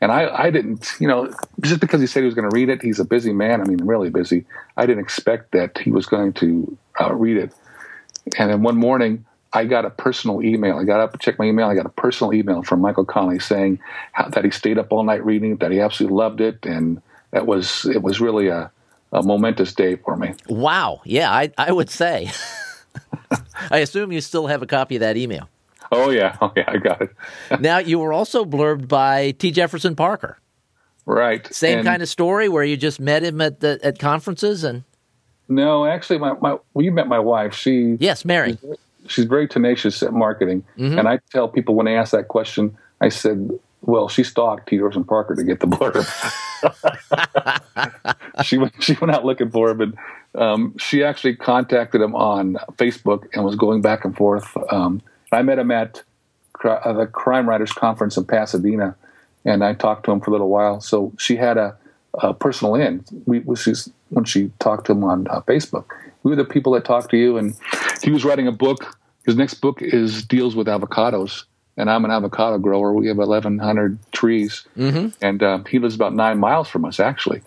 And 0.00 0.12
I, 0.12 0.28
I 0.44 0.50
didn't, 0.50 0.92
you 1.00 1.08
know, 1.08 1.32
just 1.60 1.80
because 1.80 2.00
he 2.00 2.06
said 2.06 2.20
he 2.20 2.26
was 2.26 2.34
going 2.34 2.48
to 2.48 2.54
read 2.54 2.68
it, 2.68 2.82
he's 2.82 3.00
a 3.00 3.04
busy 3.04 3.32
man. 3.32 3.60
I 3.60 3.64
mean, 3.64 3.84
really 3.84 4.10
busy. 4.10 4.44
I 4.76 4.86
didn't 4.86 5.02
expect 5.02 5.52
that 5.52 5.78
he 5.78 5.90
was 5.90 6.06
going 6.06 6.32
to 6.34 6.76
uh, 7.00 7.14
read 7.14 7.36
it. 7.36 7.52
And 8.38 8.50
then 8.50 8.62
one 8.62 8.76
morning, 8.76 9.24
I 9.54 9.64
got 9.64 9.84
a 9.84 9.90
personal 9.90 10.42
email. 10.42 10.78
I 10.78 10.84
got 10.84 11.00
up, 11.00 11.12
and 11.12 11.22
checked 11.22 11.38
my 11.38 11.44
email. 11.44 11.68
I 11.68 11.74
got 11.74 11.86
a 11.86 11.90
personal 11.90 12.34
email 12.34 12.62
from 12.62 12.80
Michael 12.80 13.04
Connelly 13.04 13.38
saying 13.38 13.78
how, 14.12 14.28
that 14.28 14.44
he 14.44 14.50
stayed 14.50 14.78
up 14.78 14.92
all 14.92 15.04
night 15.04 15.24
reading 15.24 15.52
it, 15.52 15.60
that 15.60 15.70
he 15.70 15.80
absolutely 15.80 16.16
loved 16.16 16.40
it, 16.40 16.66
and 16.66 17.00
that 17.30 17.46
was 17.46 17.86
it 17.86 18.02
was 18.02 18.20
really 18.20 18.48
a, 18.48 18.70
a 19.12 19.22
momentous 19.22 19.72
day 19.72 19.94
for 19.94 20.16
me. 20.16 20.34
Wow! 20.48 21.02
Yeah, 21.04 21.30
I 21.30 21.52
I 21.56 21.70
would 21.70 21.88
say. 21.88 22.32
I 23.70 23.78
assume 23.78 24.10
you 24.10 24.20
still 24.20 24.48
have 24.48 24.62
a 24.62 24.66
copy 24.66 24.96
of 24.96 25.00
that 25.00 25.16
email. 25.16 25.48
Oh 25.92 26.10
yeah, 26.10 26.36
oh 26.42 26.52
yeah, 26.56 26.64
I 26.66 26.76
got 26.78 27.02
it. 27.02 27.10
now 27.60 27.78
you 27.78 27.98
were 27.98 28.12
also 28.12 28.44
blurbed 28.44 28.88
by 28.88 29.32
T. 29.32 29.50
Jefferson 29.50 29.96
Parker. 29.96 30.38
Right. 31.06 31.52
Same 31.52 31.80
and 31.80 31.86
kind 31.86 32.02
of 32.02 32.08
story 32.08 32.48
where 32.48 32.64
you 32.64 32.76
just 32.76 32.98
met 32.98 33.22
him 33.22 33.40
at 33.40 33.60
the 33.60 33.78
at 33.82 33.98
conferences 33.98 34.64
and. 34.64 34.84
No, 35.46 35.84
actually, 35.84 36.18
my, 36.18 36.32
my 36.40 36.56
well, 36.72 36.84
you 36.84 36.90
met 36.90 37.06
my 37.06 37.18
wife. 37.18 37.54
She 37.54 37.98
yes, 38.00 38.24
Mary. 38.24 38.56
She's, 38.58 38.76
she's 39.08 39.24
very 39.26 39.46
tenacious 39.46 40.02
at 40.02 40.14
marketing, 40.14 40.64
mm-hmm. 40.78 40.98
and 40.98 41.06
I 41.06 41.18
tell 41.30 41.48
people 41.48 41.74
when 41.74 41.84
they 41.84 41.96
ask 41.96 42.12
that 42.12 42.28
question, 42.28 42.74
I 43.02 43.10
said, 43.10 43.50
"Well, 43.82 44.08
she 44.08 44.24
stalked 44.24 44.70
T. 44.70 44.78
Jefferson 44.78 45.04
Parker 45.04 45.34
to 45.34 45.44
get 45.44 45.60
the 45.60 45.66
blurb. 45.66 46.02
she 48.44 48.56
went 48.56 48.72
she 48.82 48.94
went 48.94 49.14
out 49.14 49.26
looking 49.26 49.50
for 49.50 49.68
him, 49.68 49.82
and 49.82 49.94
um, 50.34 50.74
she 50.78 51.04
actually 51.04 51.36
contacted 51.36 52.00
him 52.00 52.14
on 52.14 52.54
Facebook 52.76 53.26
and 53.34 53.44
was 53.44 53.54
going 53.54 53.82
back 53.82 54.06
and 54.06 54.16
forth." 54.16 54.56
Um, 54.72 55.02
I 55.32 55.42
met 55.42 55.58
him 55.58 55.70
at 55.70 56.02
uh, 56.64 56.92
the 56.92 57.06
Crime 57.06 57.48
Writers 57.48 57.72
Conference 57.72 58.16
in 58.16 58.24
Pasadena, 58.24 58.96
and 59.44 59.64
I 59.64 59.74
talked 59.74 60.04
to 60.06 60.12
him 60.12 60.20
for 60.20 60.30
a 60.30 60.32
little 60.32 60.48
while. 60.48 60.80
So 60.80 61.12
she 61.18 61.36
had 61.36 61.56
a, 61.58 61.76
a 62.14 62.34
personal 62.34 62.74
in. 62.74 63.04
We, 63.26 63.42
she's, 63.56 63.90
when 64.10 64.24
she 64.24 64.50
talked 64.58 64.86
to 64.86 64.92
him 64.92 65.04
on 65.04 65.26
uh, 65.28 65.40
Facebook, 65.42 65.86
we 66.22 66.30
were 66.30 66.36
the 66.36 66.44
people 66.44 66.72
that 66.72 66.84
talked 66.84 67.10
to 67.10 67.16
you, 67.16 67.36
and 67.36 67.54
he 68.02 68.10
was 68.10 68.24
writing 68.24 68.46
a 68.46 68.52
book. 68.52 68.96
His 69.26 69.36
next 69.36 69.54
book 69.54 69.82
is 69.82 70.24
deals 70.24 70.54
with 70.54 70.66
avocados, 70.66 71.44
and 71.76 71.90
I'm 71.90 72.04
an 72.04 72.10
avocado 72.10 72.58
grower. 72.58 72.92
We 72.92 73.08
have 73.08 73.18
1,100 73.18 73.98
trees, 74.12 74.66
mm-hmm. 74.76 75.08
and 75.20 75.42
uh, 75.42 75.58
he 75.68 75.78
lives 75.78 75.94
about 75.94 76.14
nine 76.14 76.38
miles 76.38 76.68
from 76.68 76.84
us, 76.84 77.00
actually. 77.00 77.42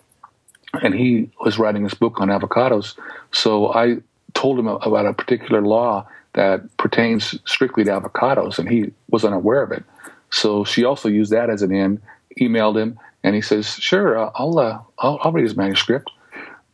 And 0.82 0.94
he 0.94 1.30
was 1.40 1.58
writing 1.58 1.82
this 1.82 1.94
book 1.94 2.20
on 2.20 2.28
avocados. 2.28 2.96
So 3.32 3.72
I 3.72 3.98
told 4.34 4.58
him 4.58 4.68
about 4.68 5.06
a 5.06 5.14
particular 5.14 5.62
law 5.62 6.06
that 6.38 6.76
pertains 6.76 7.38
strictly 7.44 7.84
to 7.84 7.90
avocados, 7.90 8.58
and 8.58 8.70
he 8.70 8.92
was 9.10 9.24
unaware 9.24 9.62
of 9.62 9.72
it. 9.72 9.84
So 10.30 10.64
she 10.64 10.84
also 10.84 11.08
used 11.08 11.32
that 11.32 11.50
as 11.50 11.62
an 11.62 11.74
in, 11.74 12.00
emailed 12.40 12.78
him, 12.80 12.98
and 13.24 13.34
he 13.34 13.40
says, 13.40 13.66
"Sure, 13.74 14.16
uh, 14.16 14.30
I'll, 14.36 14.58
uh, 14.58 14.78
I'll, 14.98 15.18
I'll 15.22 15.32
read 15.32 15.42
his 15.42 15.56
manuscript." 15.56 16.10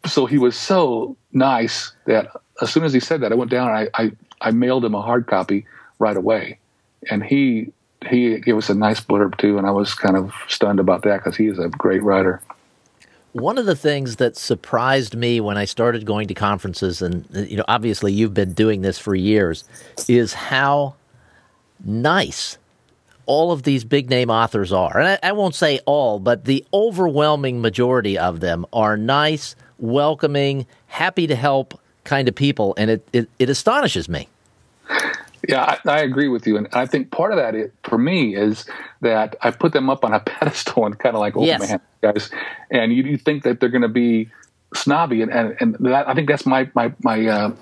so 0.06 0.26
he 0.26 0.38
was 0.38 0.56
so 0.56 1.16
nice 1.32 1.92
that 2.06 2.28
as 2.60 2.70
soon 2.70 2.84
as 2.84 2.92
he 2.92 3.00
said 3.00 3.20
that, 3.22 3.32
I 3.32 3.34
went 3.34 3.50
down 3.50 3.68
and 3.68 3.90
I, 3.94 4.02
I, 4.02 4.12
I 4.40 4.50
mailed 4.50 4.84
him 4.84 4.94
a 4.94 5.02
hard 5.02 5.26
copy 5.26 5.66
right 5.98 6.16
away. 6.16 6.58
And 7.10 7.22
he 7.22 7.72
he 8.08 8.38
gave 8.38 8.56
us 8.58 8.68
a 8.68 8.74
nice 8.74 9.00
blurb 9.00 9.38
too, 9.38 9.56
and 9.56 9.66
I 9.66 9.70
was 9.70 9.94
kind 9.94 10.16
of 10.16 10.34
stunned 10.46 10.78
about 10.78 11.02
that 11.02 11.18
because 11.18 11.36
he 11.36 11.46
is 11.46 11.58
a 11.58 11.68
great 11.68 12.02
writer. 12.02 12.42
One 13.35 13.59
of 13.59 13.66
the 13.66 13.74
things 13.74 14.16
that 14.16 14.37
surprised 14.37 15.16
me 15.16 15.41
when 15.41 15.59
I 15.59 15.64
started 15.64 16.07
going 16.07 16.28
to 16.28 16.35
conferences, 16.35 17.03
and 17.03 17.26
uh, 17.37 17.41
you 17.41 17.57
know, 17.57 17.64
obviously 17.66 18.12
you've 18.12 18.32
been 18.32 18.53
doing 18.53 18.82
this 18.82 18.97
for 18.97 19.12
years, 19.16 19.64
is 20.07 20.35
how 20.35 20.95
nice 21.85 22.59
all 23.26 23.51
of 23.51 23.64
these 23.64 23.82
big 23.82 24.09
name 24.09 24.30
authors 24.30 24.72
are. 24.72 25.01
And 25.01 25.09
I, 25.09 25.30
I 25.30 25.32
won't 25.32 25.57
say 25.57 25.80
all, 25.85 26.20
but 26.20 26.45
the 26.45 26.64
overwhelming 26.72 27.61
majority 27.61 28.16
of 28.16 28.39
them 28.39 28.66
are 28.72 28.97
nice, 28.97 29.57
welcoming, 29.78 30.64
happy 30.87 31.26
to 31.26 31.35
help 31.35 31.80
kind 32.05 32.28
of 32.28 32.37
people, 32.37 32.72
and 32.78 32.89
it, 32.89 33.09
it, 33.12 33.28
it 33.41 33.51
astonishes 33.51 34.09
me. 34.09 34.28
Yeah, 35.49 35.78
I, 35.84 35.90
I, 35.90 36.01
agree 36.01 36.28
with 36.28 36.47
you, 36.47 36.57
and 36.57 36.68
I 36.72 36.86
think 36.86 37.11
part 37.11 37.32
of 37.32 37.38
that, 37.38 37.70
for 37.82 37.99
me, 37.99 38.36
is 38.36 38.66
that 39.01 39.36
I 39.42 39.51
put 39.51 39.72
them 39.72 39.90
up 39.90 40.05
on 40.05 40.12
a 40.12 40.20
pedestal 40.26 40.86
and 40.86 40.99
kind 40.99 41.14
of 41.14 41.20
like, 41.20 41.36
oh 41.36 41.45
yes. 41.45 41.68
man, 41.68 41.80
guys, 42.03 42.30
and 42.70 42.92
you, 42.92 43.03
you 43.03 43.16
think 43.18 43.42
that 43.45 43.61
they're 43.61 43.68
going 43.68 43.82
to 43.82 43.88
be 43.88 44.30
snobby, 44.74 45.22
and 45.22 45.32
and, 45.32 45.57
and 45.61 45.74
that, 45.80 46.09
I 46.09 46.14
think 46.14 46.28
that's 46.28 46.47
my 46.47 46.70
my 46.74 46.92
my 47.03 47.26
uh, 47.26 47.53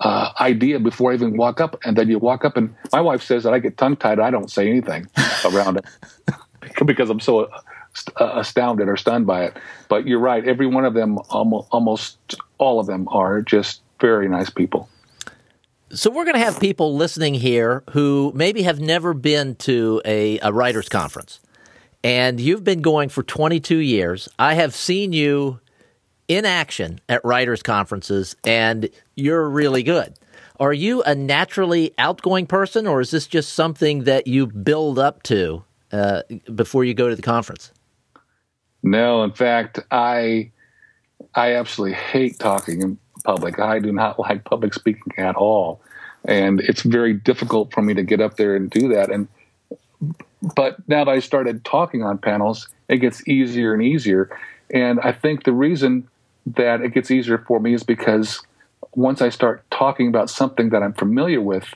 uh, 0.00 0.32
idea 0.40 0.78
before 0.78 1.12
I 1.12 1.14
even 1.14 1.36
walk 1.36 1.60
up, 1.60 1.78
and 1.84 1.96
then 1.96 2.08
you 2.08 2.18
walk 2.18 2.44
up, 2.44 2.56
and 2.56 2.74
my 2.92 3.00
wife 3.00 3.22
says 3.22 3.44
that 3.44 3.54
I 3.54 3.58
get 3.58 3.76
tongue 3.76 3.96
tied, 3.96 4.20
I 4.20 4.30
don't 4.30 4.50
say 4.50 4.68
anything 4.68 5.08
around 5.44 5.78
it 5.78 5.84
because 6.84 7.10
I'm 7.10 7.20
so 7.20 7.50
uh, 8.16 8.32
astounded 8.34 8.88
or 8.88 8.96
stunned 8.96 9.26
by 9.26 9.44
it. 9.44 9.56
But 9.88 10.06
you're 10.06 10.20
right, 10.20 10.46
every 10.46 10.66
one 10.66 10.84
of 10.84 10.94
them, 10.94 11.18
almost 11.30 11.68
almost 11.70 12.18
all 12.58 12.80
of 12.80 12.86
them, 12.86 13.08
are 13.10 13.42
just 13.42 13.82
very 14.00 14.28
nice 14.28 14.50
people. 14.50 14.88
So 15.90 16.10
we're 16.10 16.24
going 16.24 16.34
to 16.34 16.44
have 16.44 16.60
people 16.60 16.96
listening 16.96 17.32
here 17.34 17.82
who 17.90 18.30
maybe 18.34 18.62
have 18.62 18.78
never 18.78 19.14
been 19.14 19.54
to 19.56 20.02
a, 20.04 20.38
a 20.40 20.52
writers 20.52 20.88
conference. 20.88 21.40
And 22.04 22.38
you've 22.38 22.62
been 22.62 22.82
going 22.82 23.08
for 23.08 23.22
22 23.22 23.78
years. 23.78 24.28
I 24.38 24.54
have 24.54 24.74
seen 24.74 25.12
you 25.12 25.60
in 26.28 26.44
action 26.44 27.00
at 27.08 27.24
writers 27.24 27.62
conferences 27.62 28.36
and 28.44 28.90
you're 29.14 29.48
really 29.48 29.82
good. 29.82 30.14
Are 30.60 30.74
you 30.74 31.02
a 31.02 31.14
naturally 31.14 31.94
outgoing 31.96 32.46
person 32.46 32.86
or 32.86 33.00
is 33.00 33.10
this 33.10 33.26
just 33.26 33.54
something 33.54 34.04
that 34.04 34.26
you 34.26 34.46
build 34.46 34.98
up 34.98 35.22
to 35.24 35.64
uh, 35.90 36.22
before 36.54 36.84
you 36.84 36.92
go 36.92 37.08
to 37.08 37.16
the 37.16 37.22
conference? 37.22 37.72
No, 38.82 39.22
in 39.24 39.32
fact, 39.32 39.80
I 39.90 40.52
I 41.34 41.54
absolutely 41.54 41.96
hate 41.96 42.38
talking 42.38 42.98
public. 43.24 43.58
I 43.58 43.78
do 43.78 43.92
not 43.92 44.18
like 44.18 44.44
public 44.44 44.74
speaking 44.74 45.12
at 45.16 45.36
all, 45.36 45.80
and 46.24 46.60
it's 46.60 46.82
very 46.82 47.14
difficult 47.14 47.72
for 47.72 47.82
me 47.82 47.94
to 47.94 48.02
get 48.02 48.20
up 48.20 48.36
there 48.36 48.56
and 48.56 48.70
do 48.70 48.88
that. 48.88 49.10
And 49.10 49.28
but 50.54 50.76
now 50.88 51.04
that 51.04 51.10
I 51.10 51.18
started 51.18 51.64
talking 51.64 52.02
on 52.02 52.18
panels, 52.18 52.68
it 52.88 52.98
gets 52.98 53.26
easier 53.26 53.74
and 53.74 53.82
easier. 53.82 54.30
And 54.72 55.00
I 55.00 55.12
think 55.12 55.44
the 55.44 55.52
reason 55.52 56.08
that 56.46 56.80
it 56.80 56.94
gets 56.94 57.10
easier 57.10 57.38
for 57.38 57.60
me 57.60 57.74
is 57.74 57.82
because 57.82 58.40
once 58.94 59.20
I 59.20 59.28
start 59.28 59.64
talking 59.70 60.08
about 60.08 60.30
something 60.30 60.70
that 60.70 60.82
I'm 60.82 60.92
familiar 60.92 61.40
with 61.40 61.66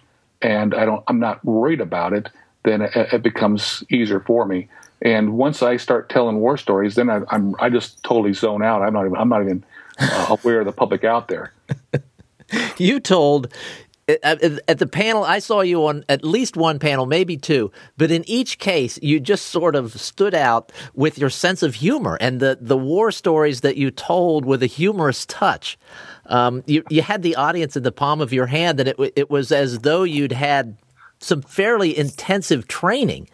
and 0.41 0.75
I 0.75 0.85
don't, 0.85 1.03
I'm 1.09 1.19
not 1.21 1.45
worried 1.45 1.81
about 1.81 2.13
it, 2.13 2.29
then 2.65 2.83
it, 2.83 2.93
it 2.95 3.23
becomes 3.23 3.85
easier 3.91 4.21
for 4.21 4.47
me. 4.47 4.69
And 5.01 5.35
once 5.35 5.63
I 5.63 5.77
start 5.77 6.09
telling 6.09 6.39
war 6.39 6.57
stories, 6.57 6.95
then 6.95 7.11
I, 7.11 7.23
am 7.31 7.57
I 7.59 7.71
just 7.71 8.03
totally 8.05 8.33
zone 8.33 8.63
out. 8.63 8.83
I'm 8.83 8.93
not 8.93 9.07
even 9.07 9.17
I'm 9.17 9.29
not 9.29 9.43
even 9.43 9.65
uh, 10.03 10.37
aware 10.43 10.61
of 10.61 10.67
the 10.67 10.73
public 10.73 11.05
out 11.05 11.29
there. 11.29 11.53
you 12.79 13.01
told 13.01 13.53
at 14.09 14.79
the 14.79 14.87
panel, 14.87 15.23
I 15.25 15.39
saw 15.39 15.61
you 15.61 15.87
on 15.87 16.05
at 16.09 16.25
least 16.25 16.57
one 16.57 16.79
panel, 16.79 17.07
maybe 17.07 17.37
two, 17.37 17.71
but 17.97 18.11
in 18.11 18.29
each 18.29 18.59
case, 18.59 18.99
you 19.01 19.21
just 19.21 19.47
sort 19.47 19.77
of 19.77 20.01
stood 20.01 20.35
out 20.35 20.73
with 20.95 21.19
your 21.19 21.31
sense 21.31 21.63
of 21.63 21.77
humor 21.77 22.19
and 22.21 22.41
the, 22.41 22.59
the 22.61 22.77
war 22.77 23.13
stories 23.13 23.61
that 23.61 23.77
you 23.77 23.91
told 23.91 24.45
with 24.45 24.63
a 24.63 24.67
humorous 24.67 25.25
touch. 25.27 25.79
Um, 26.27 26.65
you, 26.67 26.83
you 26.91 27.03
had 27.03 27.23
the 27.23 27.37
audience 27.37 27.77
in 27.77 27.85
the 27.85 27.93
palm 27.93 28.21
of 28.21 28.33
your 28.33 28.47
hand, 28.47 28.81
and 28.81 28.89
it, 28.89 29.13
it 29.17 29.31
was 29.31 29.53
as 29.53 29.81
though 29.81 30.03
you'd 30.03 30.33
had 30.33 30.77
some 31.21 31.43
fairly 31.43 31.97
intensive 31.97 32.67
training 32.67 33.29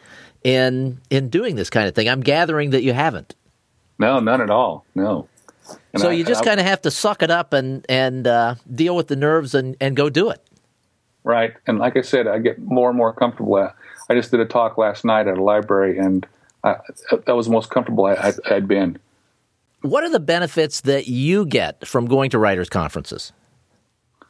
in 0.45 1.01
in 1.11 1.29
doing 1.29 1.57
this 1.57 1.71
kind 1.71 1.89
of 1.89 1.95
thing. 1.95 2.09
I'm 2.09 2.21
gathering 2.21 2.71
that 2.71 2.83
you 2.83 2.93
haven't. 2.93 3.35
No, 3.99 4.21
none 4.21 4.41
at 4.41 4.51
all. 4.51 4.85
No. 4.95 5.29
And 5.93 6.03
so 6.03 6.11
I, 6.11 6.13
you 6.13 6.25
just 6.25 6.45
kind 6.45 6.61
of 6.61 6.67
have 6.67 6.83
to 6.83 6.91
suck 6.91 7.23
it 7.23 7.31
up 7.31 7.53
and 7.53 7.85
and 7.89 8.27
uh, 8.27 8.55
deal 8.73 8.97
with 8.97 9.09
the 9.09 9.17
nerves 9.17 9.55
and, 9.55 9.77
and 9.81 9.97
go 9.97 10.09
do 10.11 10.31
it. 10.31 10.43
Right, 11.25 11.55
and 11.67 11.79
like 11.79 11.97
I 11.97 12.03
said, 12.03 12.27
I 12.27 12.39
get 12.39 12.59
more 12.59 12.89
and 12.89 12.97
more 12.97 13.13
comfortable. 13.13 13.57
I 13.57 14.15
just 14.15 14.31
did 14.31 14.41
a 14.41 14.47
talk 14.47 14.79
last 14.79 15.05
night 15.05 15.27
at 15.27 15.37
a 15.37 15.43
library, 15.43 15.99
and 15.99 16.27
I, 16.65 16.77
that 17.27 17.37
was 17.37 17.47
the 17.47 17.53
most 17.53 17.71
comfortable 17.71 18.07
I, 18.07 18.33
had 18.47 18.67
been. 18.67 18.99
What 19.83 20.05
are 20.05 20.11
the 20.11 20.21
benefits 20.21 20.81
that 20.83 21.07
you 21.07 21.47
get 21.47 21.87
from 21.87 22.07
going 22.07 22.31
to 22.31 22.39
writers' 22.39 22.69
conferences? 22.69 23.33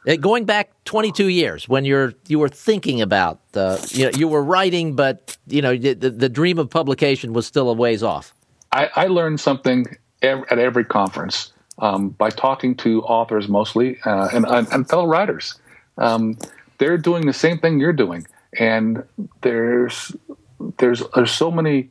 Uh, 0.07 0.15
going 0.15 0.45
back 0.45 0.71
22 0.85 1.27
years 1.27 1.67
when 1.67 1.83
you're 1.83 2.13
you 2.27 2.39
were 2.39 2.47
thinking 2.47 3.01
about 3.01 3.41
uh, 3.55 3.77
you 3.89 4.05
know 4.05 4.11
you 4.17 4.29
were 4.29 4.41
writing 4.41 4.95
but 4.95 5.37
you 5.45 5.61
know 5.61 5.75
the, 5.75 5.93
the 5.93 6.29
dream 6.29 6.57
of 6.57 6.69
publication 6.69 7.33
was 7.33 7.45
still 7.45 7.69
a 7.69 7.73
ways 7.73 8.01
off 8.01 8.33
i, 8.71 8.89
I 8.95 9.07
learned 9.07 9.41
something 9.41 9.85
at 10.21 10.59
every 10.59 10.85
conference 10.85 11.53
um, 11.79 12.09
by 12.09 12.29
talking 12.29 12.75
to 12.75 13.01
authors 13.03 13.47
mostly 13.47 13.97
uh, 14.05 14.29
and, 14.33 14.45
and, 14.45 14.89
fellow 14.89 15.05
writers 15.05 15.55
um, 15.97 16.37
they're 16.77 16.97
doing 16.97 17.25
the 17.25 17.33
same 17.33 17.57
thing 17.57 17.79
you're 17.79 17.93
doing 17.93 18.25
and 18.57 19.03
there's 19.41 20.15
there's 20.77 21.03
there's 21.15 21.31
so 21.31 21.49
many 21.49 21.89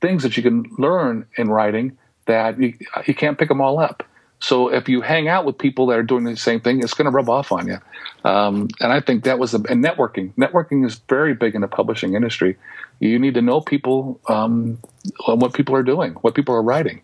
things 0.00 0.22
that 0.22 0.36
you 0.36 0.42
can 0.42 0.64
learn 0.78 1.26
in 1.36 1.48
writing 1.48 1.96
that 2.26 2.58
you, 2.58 2.74
you 3.06 3.14
can't 3.14 3.38
pick 3.38 3.48
them 3.48 3.60
all 3.60 3.78
up 3.78 4.02
so 4.40 4.68
if 4.68 4.88
you 4.88 5.00
hang 5.00 5.28
out 5.28 5.44
with 5.44 5.56
people 5.56 5.86
that 5.86 5.98
are 5.98 6.02
doing 6.02 6.24
the 6.24 6.36
same 6.36 6.60
thing, 6.60 6.82
it's 6.82 6.94
going 6.94 7.06
to 7.06 7.10
rub 7.10 7.28
off 7.28 7.52
on 7.52 7.66
you. 7.66 7.78
Um, 8.24 8.68
and 8.80 8.92
I 8.92 9.00
think 9.00 9.24
that 9.24 9.38
was 9.38 9.52
the, 9.52 9.64
and 9.70 9.82
networking. 9.82 10.32
Networking 10.34 10.84
is 10.84 11.00
very 11.08 11.34
big 11.34 11.54
in 11.54 11.62
the 11.62 11.68
publishing 11.68 12.14
industry. 12.14 12.56
You 13.00 13.18
need 13.18 13.34
to 13.34 13.42
know 13.42 13.60
people, 13.60 14.20
um, 14.28 14.78
what 15.26 15.54
people 15.54 15.74
are 15.74 15.82
doing, 15.82 16.12
what 16.14 16.34
people 16.34 16.54
are 16.54 16.62
writing, 16.62 17.02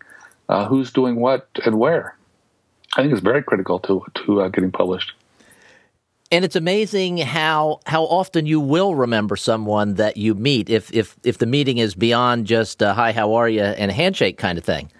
uh, 0.49 0.65
who's 0.65 0.91
doing 0.91 1.15
what 1.15 1.47
and 1.65 1.79
where. 1.79 2.17
I 2.95 3.01
think 3.01 3.13
it's 3.13 3.21
very 3.21 3.43
critical 3.43 3.79
to 3.79 4.05
to 4.25 4.41
uh, 4.41 4.47
getting 4.49 4.71
published. 4.71 5.13
And 6.31 6.43
it's 6.43 6.55
amazing 6.55 7.17
how 7.17 7.79
how 7.85 8.03
often 8.03 8.45
you 8.45 8.59
will 8.59 8.95
remember 8.95 9.35
someone 9.35 9.95
that 9.95 10.17
you 10.17 10.33
meet 10.33 10.69
if 10.69 10.93
if 10.93 11.15
if 11.23 11.37
the 11.37 11.45
meeting 11.45 11.77
is 11.77 11.95
beyond 11.95 12.47
just 12.47 12.81
uh, 12.81 12.93
hi 12.93 13.11
how 13.11 13.33
are 13.35 13.49
you 13.49 13.61
and 13.61 13.91
a 13.91 13.93
handshake 13.93 14.37
kind 14.37 14.57
of 14.57 14.63
thing. 14.63 14.91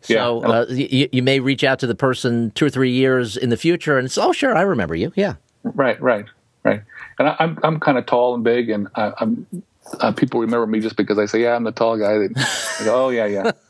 So 0.00 0.40
yeah. 0.40 0.48
uh, 0.48 0.66
you, 0.68 1.08
you 1.10 1.22
may 1.22 1.40
reach 1.40 1.64
out 1.64 1.80
to 1.80 1.86
the 1.86 1.94
person 1.94 2.52
two 2.52 2.66
or 2.66 2.70
three 2.70 2.92
years 2.92 3.36
in 3.36 3.50
the 3.50 3.56
future, 3.56 3.98
and 3.98 4.06
it's 4.06 4.18
oh 4.18 4.32
sure, 4.32 4.56
I 4.56 4.62
remember 4.62 4.94
you. 4.94 5.12
Yeah, 5.16 5.34
right, 5.62 6.00
right, 6.00 6.26
right. 6.62 6.82
And 7.18 7.28
I, 7.28 7.32
am 7.32 7.36
I'm, 7.40 7.58
I'm 7.64 7.80
kind 7.80 7.98
of 7.98 8.06
tall 8.06 8.34
and 8.34 8.44
big, 8.44 8.70
and 8.70 8.88
I, 8.94 9.12
am 9.20 9.46
uh, 10.00 10.12
people 10.12 10.40
remember 10.40 10.66
me 10.66 10.80
just 10.80 10.96
because 10.96 11.18
I 11.18 11.26
say 11.26 11.42
yeah 11.42 11.54
I'm 11.54 11.64
the 11.64 11.72
tall 11.72 11.96
guy. 11.96 12.18
They, 12.18 12.28
they 12.28 12.34
go 12.84 13.06
oh 13.06 13.08
yeah 13.10 13.26
yeah. 13.26 13.52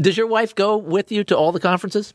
Does 0.00 0.16
your 0.16 0.26
wife 0.26 0.54
go 0.54 0.76
with 0.76 1.12
you 1.12 1.24
to 1.24 1.36
all 1.36 1.52
the 1.52 1.60
conferences? 1.60 2.14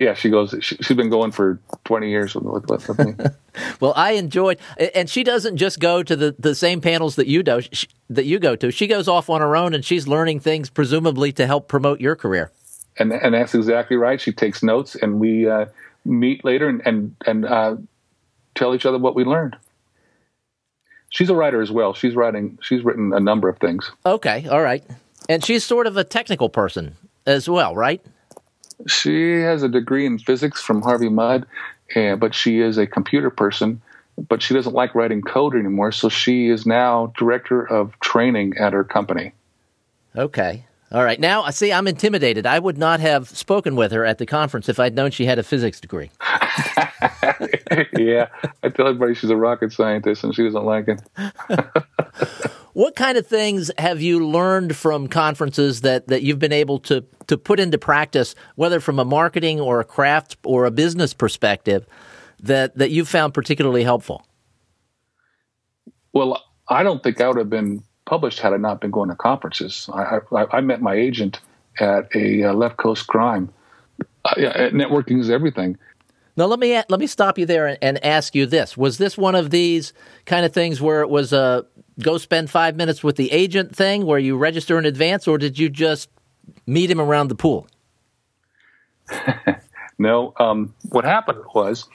yeah, 0.00 0.14
she 0.14 0.30
goes. 0.30 0.54
She, 0.60 0.76
has 0.76 0.96
been 0.96 1.10
going 1.10 1.30
for 1.30 1.60
twenty 1.84 2.08
years 2.08 2.34
with, 2.34 2.64
with, 2.64 2.88
with 2.88 2.98
me. 2.98 3.14
well, 3.80 3.92
I 3.94 4.12
enjoyed, 4.12 4.58
and 4.94 5.10
she 5.10 5.22
doesn't 5.22 5.58
just 5.58 5.78
go 5.78 6.02
to 6.02 6.16
the, 6.16 6.34
the 6.38 6.54
same 6.54 6.80
panels 6.80 7.16
that 7.16 7.26
you 7.26 7.42
do 7.42 7.60
she, 7.60 7.86
that 8.08 8.24
you 8.24 8.38
go 8.38 8.56
to. 8.56 8.70
She 8.70 8.86
goes 8.86 9.08
off 9.08 9.28
on 9.28 9.42
her 9.42 9.54
own, 9.54 9.74
and 9.74 9.84
she's 9.84 10.08
learning 10.08 10.40
things, 10.40 10.70
presumably 10.70 11.32
to 11.32 11.46
help 11.46 11.68
promote 11.68 12.00
your 12.00 12.16
career. 12.16 12.50
And 12.96 13.12
and 13.12 13.34
that's 13.34 13.54
exactly 13.54 13.98
right. 13.98 14.18
She 14.18 14.32
takes 14.32 14.62
notes, 14.62 14.94
and 14.94 15.20
we 15.20 15.46
uh, 15.46 15.66
meet 16.06 16.46
later 16.46 16.66
and 16.66 16.80
and, 16.86 17.14
and 17.26 17.44
uh, 17.44 17.76
tell 18.54 18.74
each 18.74 18.86
other 18.86 18.96
what 18.96 19.14
we 19.14 19.24
learned. 19.24 19.58
She's 21.10 21.28
a 21.28 21.34
writer 21.34 21.60
as 21.60 21.70
well. 21.70 21.92
She's 21.92 22.14
writing. 22.14 22.58
She's 22.62 22.82
written 22.82 23.12
a 23.12 23.20
number 23.20 23.48
of 23.48 23.58
things. 23.58 23.90
Okay, 24.06 24.46
all 24.48 24.62
right, 24.62 24.82
and 25.28 25.44
she's 25.44 25.64
sort 25.64 25.86
of 25.86 25.96
a 25.96 26.04
technical 26.04 26.48
person 26.48 26.96
as 27.26 27.48
well, 27.48 27.74
right? 27.74 28.00
She 28.86 29.40
has 29.40 29.62
a 29.62 29.68
degree 29.68 30.06
in 30.06 30.18
physics 30.18 30.62
from 30.62 30.82
Harvey 30.82 31.10
Mudd, 31.10 31.46
and, 31.94 32.18
but 32.18 32.34
she 32.34 32.60
is 32.60 32.78
a 32.78 32.86
computer 32.86 33.30
person. 33.30 33.82
But 34.28 34.42
she 34.42 34.52
doesn't 34.52 34.74
like 34.74 34.94
writing 34.94 35.22
code 35.22 35.54
anymore, 35.54 35.92
so 35.92 36.08
she 36.08 36.48
is 36.48 36.66
now 36.66 37.12
director 37.16 37.62
of 37.62 37.98
training 38.00 38.54
at 38.58 38.72
her 38.72 38.84
company. 38.84 39.32
Okay. 40.14 40.66
All 40.92 41.04
right. 41.04 41.20
Now, 41.20 41.42
I 41.42 41.50
see, 41.50 41.72
I'm 41.72 41.86
intimidated. 41.86 42.46
I 42.46 42.58
would 42.58 42.76
not 42.76 42.98
have 42.98 43.28
spoken 43.28 43.76
with 43.76 43.92
her 43.92 44.04
at 44.04 44.18
the 44.18 44.26
conference 44.26 44.68
if 44.68 44.80
I'd 44.80 44.94
known 44.94 45.12
she 45.12 45.24
had 45.24 45.38
a 45.38 45.44
physics 45.44 45.80
degree. 45.80 46.10
yeah. 47.96 48.26
I 48.62 48.68
tell 48.70 48.88
everybody 48.88 49.14
she's 49.14 49.30
a 49.30 49.36
rocket 49.36 49.72
scientist 49.72 50.24
and 50.24 50.34
she 50.34 50.42
doesn't 50.42 50.64
like 50.64 50.88
it. 50.88 51.00
What 52.72 52.94
kind 52.94 53.18
of 53.18 53.26
things 53.26 53.70
have 53.78 54.00
you 54.00 54.24
learned 54.24 54.76
from 54.76 55.08
conferences 55.08 55.80
that, 55.80 56.06
that 56.06 56.22
you've 56.22 56.38
been 56.38 56.52
able 56.52 56.78
to, 56.80 57.04
to 57.26 57.36
put 57.36 57.58
into 57.58 57.78
practice, 57.78 58.36
whether 58.54 58.78
from 58.78 59.00
a 59.00 59.04
marketing 59.04 59.60
or 59.60 59.80
a 59.80 59.84
craft 59.84 60.36
or 60.44 60.66
a 60.66 60.70
business 60.70 61.12
perspective, 61.12 61.84
that, 62.40 62.78
that 62.78 62.90
you 62.90 63.04
found 63.04 63.34
particularly 63.34 63.82
helpful? 63.82 64.24
Well, 66.12 66.40
I 66.68 66.84
don't 66.84 67.02
think 67.02 67.20
I 67.20 67.26
would 67.26 67.38
have 67.38 67.50
been 67.50 67.82
published 68.10 68.40
had 68.40 68.52
I 68.52 68.56
not 68.56 68.80
been 68.80 68.90
going 68.90 69.08
to 69.08 69.14
conferences. 69.14 69.88
I, 69.94 70.18
I, 70.32 70.58
I 70.58 70.60
met 70.60 70.82
my 70.82 70.94
agent 70.94 71.40
at 71.78 72.08
a 72.14 72.42
uh, 72.42 72.52
left 72.52 72.76
coast 72.76 73.06
crime. 73.06 73.50
Uh, 74.24 74.34
networking 74.72 75.20
is 75.20 75.30
everything. 75.30 75.78
Now 76.36 76.46
let 76.46 76.58
me 76.58 76.74
let 76.88 76.98
me 76.98 77.06
stop 77.06 77.38
you 77.38 77.46
there 77.46 77.68
and, 77.68 77.78
and, 77.80 78.04
ask 78.04 78.34
you 78.34 78.46
this: 78.46 78.76
Was 78.76 78.98
this 78.98 79.16
one 79.16 79.36
of 79.36 79.50
these 79.50 79.92
kind 80.26 80.44
of 80.44 80.52
things 80.52 80.80
where 80.80 81.02
it 81.02 81.08
was 81.08 81.32
a 81.32 81.64
go 82.00 82.18
spend 82.18 82.50
five 82.50 82.74
minutes 82.74 83.04
with 83.04 83.14
the 83.14 83.30
agent 83.30 83.76
thing, 83.76 84.04
where 84.04 84.18
you 84.18 84.36
register 84.36 84.76
in 84.78 84.86
advance, 84.86 85.28
or 85.28 85.38
did 85.38 85.58
you 85.58 85.68
just 85.68 86.08
meet 86.66 86.90
him 86.90 87.00
around 87.00 87.28
the 87.28 87.36
pool? 87.36 87.68
no. 89.98 90.34
Um, 90.38 90.74
what 90.88 91.04
happened 91.04 91.42
was 91.54 91.86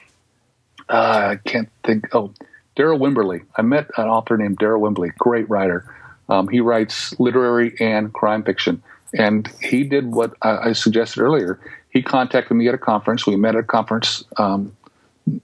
uh, 0.88 1.36
I 1.36 1.36
can't 1.44 1.68
think. 1.84 2.08
Oh, 2.14 2.32
Darryl 2.76 3.00
Wimberley. 3.00 3.44
I 3.56 3.62
met 3.62 3.90
an 3.96 4.06
author 4.06 4.36
named 4.36 4.58
Darryl 4.58 4.80
Wimberley, 4.80 5.14
great 5.16 5.48
writer. 5.50 5.92
Um, 6.28 6.48
he 6.48 6.60
writes 6.60 7.18
literary 7.20 7.74
and 7.80 8.12
crime 8.12 8.42
fiction, 8.42 8.82
and 9.14 9.48
he 9.62 9.84
did 9.84 10.12
what 10.12 10.34
I, 10.42 10.68
I 10.68 10.72
suggested 10.72 11.20
earlier 11.20 11.60
he 11.96 12.02
contacted 12.02 12.54
me 12.54 12.68
at 12.68 12.74
a 12.74 12.78
conference. 12.78 13.26
We 13.26 13.36
met 13.36 13.54
at 13.54 13.60
a 13.60 13.66
conference, 13.66 14.22
um, 14.36 14.76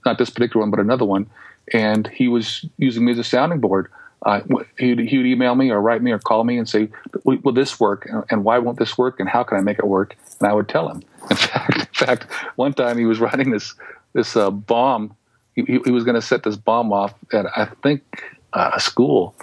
not 0.05 0.19
this 0.19 0.29
particular 0.29 0.61
one, 0.61 0.69
but 0.69 0.79
another 0.79 1.03
one, 1.03 1.25
and 1.73 2.07
he 2.07 2.27
was 2.27 2.63
using 2.77 3.03
me 3.03 3.11
as 3.11 3.17
a 3.17 3.23
sounding 3.23 3.59
board. 3.59 3.89
Uh, 4.23 4.41
he'd, 4.77 4.99
he 4.99 5.17
would 5.17 5.25
email 5.25 5.55
me 5.55 5.71
or 5.71 5.81
write 5.81 6.03
me 6.03 6.11
or 6.11 6.19
call 6.19 6.43
me 6.43 6.57
and 6.59 6.69
say, 6.69 6.89
"Will 7.23 7.53
this 7.53 7.79
work? 7.79 8.07
And 8.29 8.43
why 8.43 8.59
won't 8.59 8.77
this 8.77 8.97
work? 8.99 9.19
And 9.19 9.27
how 9.27 9.43
can 9.43 9.57
I 9.57 9.61
make 9.61 9.79
it 9.79 9.87
work?" 9.87 10.15
And 10.39 10.47
I 10.47 10.53
would 10.53 10.69
tell 10.69 10.89
him. 10.89 11.01
In 11.31 11.35
fact, 11.35 11.77
in 11.79 11.85
fact, 12.07 12.31
one 12.55 12.73
time 12.73 12.99
he 12.99 13.05
was 13.05 13.19
writing 13.19 13.49
this 13.49 13.73
this 14.13 14.37
uh, 14.37 14.51
bomb. 14.51 15.15
He, 15.55 15.79
he 15.85 15.91
was 15.91 16.03
going 16.03 16.15
to 16.15 16.21
set 16.21 16.43
this 16.43 16.55
bomb 16.55 16.93
off 16.93 17.15
at 17.31 17.45
I 17.57 17.65
think 17.81 18.03
uh, 18.53 18.71
a 18.73 18.79
school, 18.79 19.35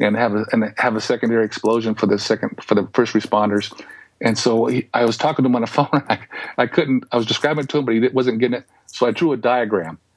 and 0.00 0.16
have 0.16 0.34
a 0.34 0.44
and 0.52 0.72
have 0.76 0.96
a 0.96 1.00
secondary 1.00 1.44
explosion 1.44 1.94
for 1.94 2.06
the 2.06 2.18
second 2.18 2.62
for 2.62 2.74
the 2.74 2.88
first 2.92 3.14
responders. 3.14 3.72
And 4.20 4.36
so 4.36 4.66
he, 4.66 4.88
I 4.94 5.04
was 5.04 5.16
talking 5.16 5.44
to 5.44 5.46
him 5.48 5.54
on 5.54 5.62
the 5.62 5.66
phone. 5.78 5.88
I, 5.92 6.18
I 6.56 6.66
couldn't. 6.66 7.04
I 7.12 7.16
was 7.16 7.26
describing 7.26 7.64
it 7.64 7.70
to 7.70 7.78
him, 7.78 7.84
but 7.84 7.94
he 7.94 8.08
wasn't 8.08 8.38
getting 8.38 8.58
it. 8.58 8.66
So 8.86 9.06
I 9.06 9.10
drew 9.10 9.32
a 9.32 9.36
diagram. 9.36 9.98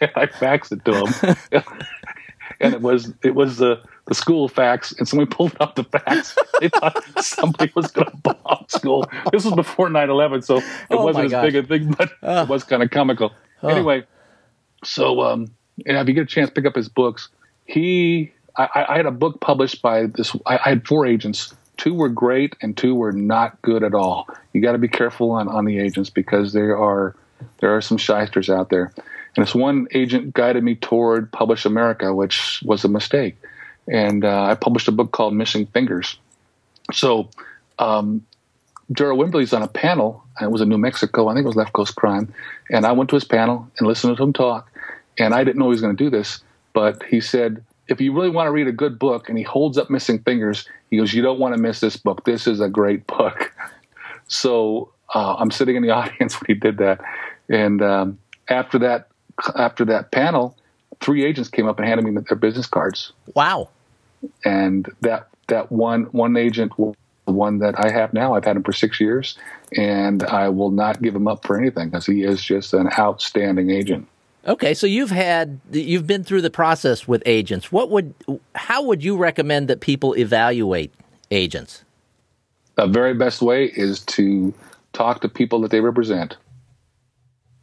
And 0.00 0.10
I 0.16 0.26
faxed 0.26 0.72
it 0.72 0.84
to 0.86 1.06
him, 1.06 1.62
and 2.60 2.74
it 2.74 2.82
was 2.82 3.14
it 3.22 3.36
was 3.36 3.58
the 3.58 3.80
the 4.06 4.14
school 4.14 4.48
fax. 4.48 4.92
And 4.98 5.06
somebody 5.06 5.30
pulled 5.30 5.56
out 5.60 5.76
the 5.76 5.84
fax. 5.84 6.36
They 6.60 6.68
thought 6.68 7.00
somebody 7.22 7.70
was 7.76 7.92
going 7.92 8.10
to 8.10 8.16
bomb 8.16 8.66
school. 8.66 9.08
This 9.30 9.44
was 9.44 9.54
before 9.54 9.88
9-11, 9.88 10.44
so 10.44 10.56
it 10.56 10.64
oh 10.90 11.04
wasn't 11.04 11.26
as 11.26 11.30
gosh. 11.30 11.44
big 11.44 11.56
a 11.56 11.62
thing, 11.62 11.92
but 11.92 12.10
uh, 12.24 12.42
it 12.42 12.48
was 12.48 12.64
kind 12.64 12.82
of 12.82 12.90
comical. 12.90 13.32
Uh, 13.62 13.68
anyway, 13.68 14.02
so 14.82 15.22
um, 15.22 15.54
and 15.86 15.96
if 15.96 16.08
you 16.08 16.14
get 16.14 16.22
a 16.22 16.26
chance, 16.26 16.50
pick 16.50 16.66
up 16.66 16.74
his 16.74 16.88
books. 16.88 17.28
He, 17.66 18.32
I, 18.56 18.86
I 18.88 18.96
had 18.96 19.06
a 19.06 19.10
book 19.10 19.40
published 19.40 19.82
by 19.82 20.06
this. 20.06 20.34
I, 20.46 20.58
I 20.64 20.68
had 20.70 20.86
four 20.86 21.06
agents 21.06 21.54
two 21.76 21.94
were 21.94 22.08
great 22.08 22.56
and 22.60 22.76
two 22.76 22.94
were 22.94 23.12
not 23.12 23.60
good 23.62 23.82
at 23.82 23.94
all. 23.94 24.28
You 24.52 24.60
got 24.60 24.72
to 24.72 24.78
be 24.78 24.88
careful 24.88 25.32
on, 25.32 25.48
on 25.48 25.64
the 25.64 25.78
agents 25.78 26.10
because 26.10 26.52
there 26.52 26.76
are 26.76 27.14
there 27.60 27.76
are 27.76 27.80
some 27.80 27.98
shysters 27.98 28.48
out 28.48 28.70
there. 28.70 28.92
And 29.36 29.44
this 29.44 29.54
one 29.54 29.88
agent 29.92 30.32
guided 30.32 30.62
me 30.62 30.76
toward 30.76 31.30
Publish 31.32 31.64
America, 31.64 32.14
which 32.14 32.62
was 32.64 32.84
a 32.84 32.88
mistake. 32.88 33.36
And 33.88 34.24
uh, 34.24 34.44
I 34.44 34.54
published 34.54 34.88
a 34.88 34.92
book 34.92 35.12
called 35.12 35.34
Missing 35.34 35.66
Fingers. 35.66 36.16
So 36.92 37.28
um, 37.78 38.24
Darryl 38.92 39.18
Wimberley's 39.18 39.52
on 39.52 39.62
a 39.62 39.68
panel, 39.68 40.24
it 40.40 40.50
was 40.50 40.60
in 40.60 40.68
New 40.68 40.78
Mexico. 40.78 41.28
I 41.28 41.34
think 41.34 41.44
it 41.44 41.48
was 41.48 41.56
Left 41.56 41.72
Coast 41.72 41.96
Crime. 41.96 42.32
And 42.70 42.86
I 42.86 42.92
went 42.92 43.10
to 43.10 43.16
his 43.16 43.24
panel 43.24 43.68
and 43.78 43.88
listened 43.88 44.16
to 44.16 44.22
him 44.22 44.32
talk. 44.32 44.70
And 45.18 45.34
I 45.34 45.42
didn't 45.42 45.58
know 45.58 45.66
he 45.66 45.70
was 45.70 45.80
going 45.80 45.96
to 45.96 46.04
do 46.04 46.10
this, 46.10 46.40
but 46.74 47.02
he 47.04 47.20
said, 47.20 47.64
if 47.88 48.00
you 48.00 48.12
really 48.12 48.30
want 48.30 48.46
to 48.46 48.50
read 48.50 48.66
a 48.66 48.72
good 48.72 48.98
book, 48.98 49.28
and 49.28 49.38
he 49.38 49.44
holds 49.44 49.78
up 49.78 49.90
Missing 49.90 50.20
Fingers, 50.20 50.68
he 50.90 50.96
goes, 50.96 51.12
"You 51.12 51.22
don't 51.22 51.38
want 51.38 51.54
to 51.54 51.60
miss 51.60 51.80
this 51.80 51.96
book. 51.96 52.24
This 52.24 52.46
is 52.46 52.60
a 52.60 52.68
great 52.68 53.06
book." 53.06 53.52
So 54.26 54.90
uh, 55.14 55.34
I'm 55.34 55.50
sitting 55.50 55.76
in 55.76 55.82
the 55.82 55.90
audience 55.94 56.40
when 56.40 56.46
he 56.46 56.54
did 56.54 56.78
that, 56.78 56.98
and 57.50 57.82
um, 57.82 58.18
after 58.48 58.78
that, 58.78 59.08
after 59.54 59.84
that 59.84 60.10
panel, 60.12 60.56
three 61.00 61.26
agents 61.26 61.50
came 61.50 61.68
up 61.68 61.78
and 61.78 61.86
handed 61.86 62.06
me 62.06 62.22
their 62.26 62.38
business 62.38 62.66
cards. 62.66 63.12
Wow! 63.34 63.68
And 64.42 64.90
that 65.02 65.28
that 65.48 65.70
one 65.70 66.04
one 66.04 66.38
agent, 66.38 66.72
the 66.78 66.94
one 67.32 67.58
that 67.58 67.74
I 67.78 67.90
have 67.90 68.14
now, 68.14 68.34
I've 68.34 68.46
had 68.46 68.56
him 68.56 68.62
for 68.62 68.72
six 68.72 68.98
years, 68.98 69.36
and 69.76 70.22
I 70.22 70.48
will 70.48 70.70
not 70.70 71.02
give 71.02 71.14
him 71.14 71.28
up 71.28 71.46
for 71.46 71.60
anything 71.60 71.90
because 71.90 72.06
he 72.06 72.22
is 72.22 72.42
just 72.42 72.72
an 72.72 72.88
outstanding 72.98 73.70
agent. 73.70 74.08
Okay, 74.46 74.74
so 74.74 74.86
you've 74.86 75.10
had 75.10 75.60
you've 75.72 76.06
been 76.06 76.22
through 76.22 76.42
the 76.42 76.50
process 76.50 77.08
with 77.08 77.22
agents. 77.24 77.72
What 77.72 77.90
would 77.90 78.14
how 78.54 78.82
would 78.84 79.02
you 79.02 79.16
recommend 79.16 79.68
that 79.68 79.80
people 79.80 80.14
evaluate 80.16 80.92
agents? 81.30 81.82
The 82.76 82.86
very 82.86 83.14
best 83.14 83.40
way 83.40 83.66
is 83.66 84.00
to 84.00 84.52
talk 84.92 85.22
to 85.22 85.28
people 85.28 85.60
that 85.62 85.70
they 85.70 85.80
represent. 85.80 86.36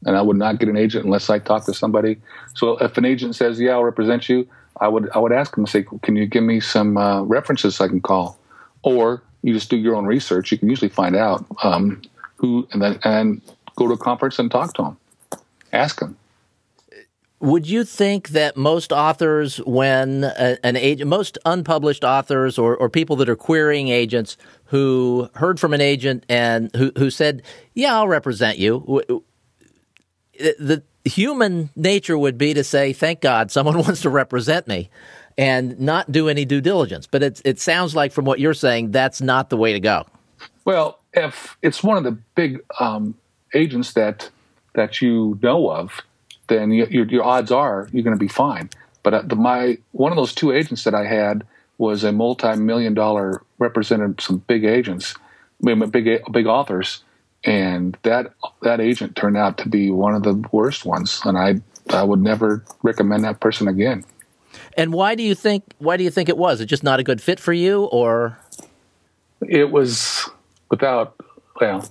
And 0.05 0.17
I 0.17 0.23
would 0.23 0.37
not 0.37 0.59
get 0.59 0.69
an 0.69 0.77
agent 0.77 1.05
unless 1.05 1.29
I 1.29 1.37
talk 1.37 1.65
to 1.65 1.73
somebody. 1.73 2.17
So 2.55 2.77
if 2.77 2.97
an 2.97 3.05
agent 3.05 3.35
says, 3.35 3.59
"Yeah, 3.59 3.73
I'll 3.73 3.83
represent 3.83 4.27
you," 4.27 4.47
I 4.79 4.87
would 4.87 5.09
I 5.13 5.19
would 5.19 5.31
ask 5.31 5.55
them 5.55 5.67
say, 5.67 5.85
"Can 6.01 6.15
you 6.15 6.25
give 6.25 6.43
me 6.43 6.59
some 6.59 6.97
uh, 6.97 7.21
references 7.21 7.79
I 7.79 7.89
can 7.89 8.01
call?" 8.01 8.39
Or 8.81 9.21
you 9.43 9.53
just 9.53 9.69
do 9.69 9.77
your 9.77 9.95
own 9.95 10.07
research. 10.07 10.51
You 10.51 10.57
can 10.57 10.69
usually 10.69 10.89
find 10.89 11.15
out 11.15 11.45
um, 11.61 12.01
who, 12.37 12.67
and 12.71 12.81
then 12.81 12.99
and 13.03 13.41
go 13.75 13.87
to 13.87 13.93
a 13.93 13.97
conference 13.97 14.39
and 14.39 14.49
talk 14.49 14.73
to 14.75 14.81
them. 14.81 14.97
Ask 15.71 15.99
them. 15.99 16.17
Would 17.41 17.67
you 17.67 17.83
think 17.83 18.29
that 18.29 18.55
most 18.55 18.91
authors, 18.91 19.57
when 19.57 20.23
a, 20.23 20.57
an 20.63 20.75
agent, 20.75 21.09
most 21.09 21.39
unpublished 21.43 22.03
authors 22.03 22.59
or, 22.59 22.77
or 22.77 22.87
people 22.87 23.15
that 23.17 23.29
are 23.29 23.35
querying 23.35 23.87
agents 23.87 24.37
who 24.65 25.27
heard 25.33 25.59
from 25.59 25.73
an 25.73 25.81
agent 25.81 26.23
and 26.29 26.69
who, 26.75 26.91
who 26.97 27.09
said, 27.09 27.41
Yeah, 27.73 27.95
I'll 27.95 28.07
represent 28.07 28.59
you, 28.59 29.23
the 30.37 30.83
human 31.03 31.71
nature 31.75 32.17
would 32.17 32.37
be 32.37 32.53
to 32.53 32.63
say, 32.63 32.93
Thank 32.93 33.21
God 33.21 33.49
someone 33.49 33.77
wants 33.79 34.01
to 34.03 34.11
represent 34.11 34.67
me 34.67 34.91
and 35.35 35.79
not 35.79 36.11
do 36.11 36.29
any 36.29 36.45
due 36.45 36.61
diligence. 36.61 37.07
But 37.07 37.23
it, 37.23 37.41
it 37.43 37.59
sounds 37.59 37.95
like 37.95 38.11
from 38.11 38.25
what 38.25 38.39
you're 38.39 38.53
saying, 38.53 38.91
that's 38.91 39.19
not 39.19 39.49
the 39.49 39.57
way 39.57 39.73
to 39.73 39.79
go. 39.79 40.05
Well, 40.63 40.99
if 41.13 41.57
it's 41.63 41.83
one 41.83 41.97
of 41.97 42.03
the 42.03 42.17
big 42.35 42.63
um, 42.79 43.15
agents 43.55 43.93
that 43.93 44.29
that 44.73 45.01
you 45.01 45.37
know 45.41 45.69
of, 45.69 45.99
then 46.51 46.71
you, 46.71 46.85
your, 46.89 47.05
your 47.05 47.23
odds 47.23 47.51
are 47.51 47.87
you're 47.91 48.03
going 48.03 48.15
to 48.15 48.19
be 48.19 48.27
fine. 48.27 48.69
But 49.03 49.13
uh, 49.13 49.21
the, 49.23 49.35
my 49.35 49.77
one 49.91 50.11
of 50.11 50.17
those 50.17 50.33
two 50.33 50.51
agents 50.51 50.83
that 50.83 50.93
I 50.93 51.05
had 51.05 51.45
was 51.77 52.03
a 52.03 52.11
multi-million 52.11 52.93
dollar 52.93 53.41
represented 53.57 54.21
some 54.21 54.39
big 54.39 54.63
agents, 54.65 55.15
big 55.63 56.21
big 56.31 56.45
authors, 56.45 57.03
and 57.43 57.97
that 58.03 58.33
that 58.61 58.81
agent 58.81 59.15
turned 59.15 59.37
out 59.37 59.57
to 59.59 59.69
be 59.69 59.89
one 59.89 60.13
of 60.13 60.23
the 60.23 60.33
worst 60.51 60.85
ones, 60.85 61.21
and 61.25 61.37
I 61.37 61.61
I 61.89 62.03
would 62.03 62.21
never 62.21 62.63
recommend 62.83 63.23
that 63.23 63.39
person 63.39 63.67
again. 63.67 64.03
And 64.75 64.93
why 64.93 65.15
do 65.15 65.23
you 65.23 65.33
think 65.33 65.63
why 65.79 65.97
do 65.97 66.03
you 66.03 66.11
think 66.11 66.29
it 66.29 66.37
was? 66.37 66.61
It 66.61 66.65
just 66.65 66.83
not 66.83 66.99
a 66.99 67.03
good 67.03 67.21
fit 67.21 67.39
for 67.39 67.53
you, 67.53 67.85
or 67.85 68.37
it 69.47 69.71
was 69.71 70.29
without 70.69 71.15
well, 71.59 71.87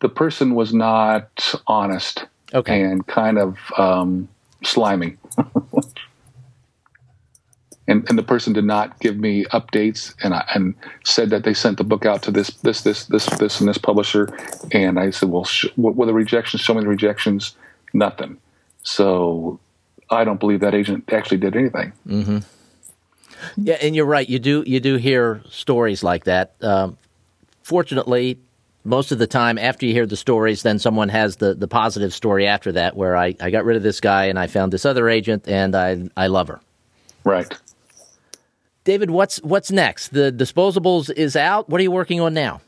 the 0.00 0.08
person 0.08 0.54
was 0.54 0.74
not 0.74 1.54
honest 1.66 2.26
okay. 2.54 2.82
and 2.82 3.06
kind 3.06 3.38
of 3.38 3.58
um, 3.78 4.28
slimy. 4.62 5.16
and, 7.90 8.08
and 8.08 8.16
the 8.16 8.22
person 8.22 8.52
did 8.52 8.64
not 8.64 9.00
give 9.00 9.18
me 9.18 9.44
updates 9.46 10.14
and 10.22 10.32
I, 10.32 10.48
and 10.54 10.74
said 11.04 11.30
that 11.30 11.42
they 11.42 11.52
sent 11.52 11.78
the 11.78 11.84
book 11.84 12.06
out 12.06 12.22
to 12.22 12.30
this 12.30 12.50
this 12.62 12.82
this 12.82 13.06
this 13.06 13.26
this 13.26 13.60
and 13.60 13.68
this 13.68 13.78
publisher 13.78 14.32
and 14.72 14.98
I 14.98 15.10
said 15.10 15.28
well 15.28 15.44
sh- 15.44 15.66
what 15.74 15.96
were 15.96 16.06
the 16.06 16.14
rejections 16.14 16.62
show 16.62 16.72
me 16.74 16.82
the 16.82 16.88
rejections 16.88 17.56
nothing 17.92 18.38
so 18.82 19.58
I 20.08 20.24
don't 20.24 20.38
believe 20.38 20.60
that 20.60 20.74
agent 20.74 21.12
actually 21.12 21.38
did 21.38 21.56
anything 21.56 21.92
mm-hmm. 22.06 22.38
yeah 23.56 23.78
and 23.82 23.96
you're 23.96 24.06
right 24.06 24.28
you 24.28 24.38
do 24.38 24.62
you 24.66 24.78
do 24.78 24.96
hear 24.96 25.42
stories 25.48 26.04
like 26.04 26.24
that 26.24 26.54
um, 26.62 26.96
fortunately 27.62 28.38
most 28.84 29.12
of 29.12 29.18
the 29.18 29.26
time 29.26 29.58
after 29.58 29.86
you 29.86 29.92
hear 29.92 30.06
the 30.06 30.16
stories 30.16 30.62
then 30.62 30.78
someone 30.78 31.08
has 31.08 31.36
the, 31.36 31.54
the 31.54 31.68
positive 31.68 32.12
story 32.12 32.46
after 32.46 32.72
that 32.72 32.96
where 32.96 33.16
I, 33.16 33.34
I 33.40 33.50
got 33.50 33.64
rid 33.64 33.76
of 33.76 33.82
this 33.82 34.00
guy 34.00 34.26
and 34.26 34.38
i 34.38 34.46
found 34.46 34.72
this 34.72 34.84
other 34.84 35.08
agent 35.08 35.48
and 35.48 35.74
i, 35.74 36.08
I 36.16 36.28
love 36.28 36.48
her. 36.48 36.60
Right. 37.24 37.52
David 38.84 39.10
what's 39.10 39.42
what's 39.42 39.70
next? 39.70 40.08
The 40.08 40.32
disposables 40.32 41.12
is 41.14 41.36
out. 41.36 41.68
What 41.68 41.80
are 41.80 41.82
you 41.82 41.90
working 41.90 42.20
on 42.20 42.32
now? 42.34 42.62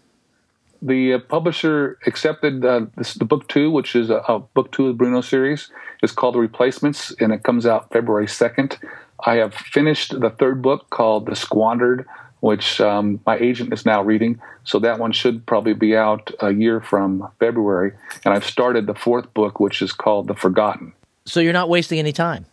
The 0.82 1.14
uh, 1.14 1.18
publisher 1.20 1.96
accepted 2.06 2.64
uh, 2.64 2.86
this, 2.96 3.14
the 3.14 3.24
book 3.24 3.48
two 3.48 3.70
which 3.70 3.96
is 3.96 4.10
a, 4.10 4.16
a, 4.28 4.40
book 4.40 4.72
two 4.72 4.86
of 4.86 4.88
the 4.88 4.94
bruno 4.94 5.20
series. 5.20 5.70
It's 6.02 6.12
called 6.12 6.34
the 6.34 6.40
replacements 6.40 7.14
and 7.20 7.32
it 7.32 7.42
comes 7.42 7.66
out 7.66 7.90
february 7.92 8.26
2nd 8.26 8.78
I 9.24 9.36
have 9.36 9.54
finished 9.54 10.18
the 10.18 10.30
third 10.30 10.62
book 10.62 10.90
called 10.90 11.26
The 11.26 11.36
Squandered, 11.36 12.06
which 12.42 12.80
um, 12.80 13.20
my 13.24 13.38
agent 13.38 13.72
is 13.72 13.86
now 13.86 14.02
reading. 14.02 14.40
So 14.64 14.80
that 14.80 14.98
one 14.98 15.12
should 15.12 15.46
probably 15.46 15.74
be 15.74 15.96
out 15.96 16.32
a 16.40 16.52
year 16.52 16.80
from 16.80 17.28
February. 17.38 17.92
And 18.24 18.34
I've 18.34 18.44
started 18.44 18.86
the 18.86 18.96
fourth 18.96 19.32
book, 19.32 19.60
which 19.60 19.80
is 19.80 19.92
called 19.92 20.26
The 20.26 20.34
Forgotten. 20.34 20.92
So 21.24 21.38
you're 21.38 21.52
not 21.52 21.68
wasting 21.68 22.00
any 22.00 22.12
time. 22.12 22.46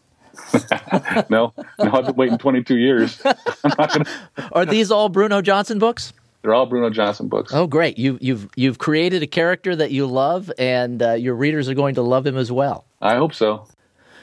no, 1.29 1.53
no, 1.79 1.91
I've 1.91 2.05
been 2.05 2.15
waiting 2.15 2.37
22 2.37 2.77
years. 2.77 3.17
Gonna... 3.77 4.05
Are 4.51 4.63
these 4.63 4.91
all 4.91 5.09
Bruno 5.09 5.41
Johnson 5.41 5.79
books? 5.79 6.13
They're 6.43 6.53
all 6.53 6.67
Bruno 6.67 6.91
Johnson 6.91 7.27
books. 7.27 7.51
Oh, 7.51 7.65
great! 7.65 7.97
You, 7.97 8.17
you've 8.21 8.47
you've 8.55 8.77
created 8.77 9.21
a 9.23 9.27
character 9.27 9.75
that 9.75 9.91
you 9.91 10.05
love, 10.05 10.49
and 10.57 11.01
uh, 11.01 11.13
your 11.13 11.35
readers 11.35 11.67
are 11.67 11.73
going 11.73 11.95
to 11.95 12.01
love 12.01 12.25
him 12.25 12.37
as 12.37 12.49
well. 12.49 12.85
I 13.01 13.15
hope 13.15 13.33
so. 13.33 13.67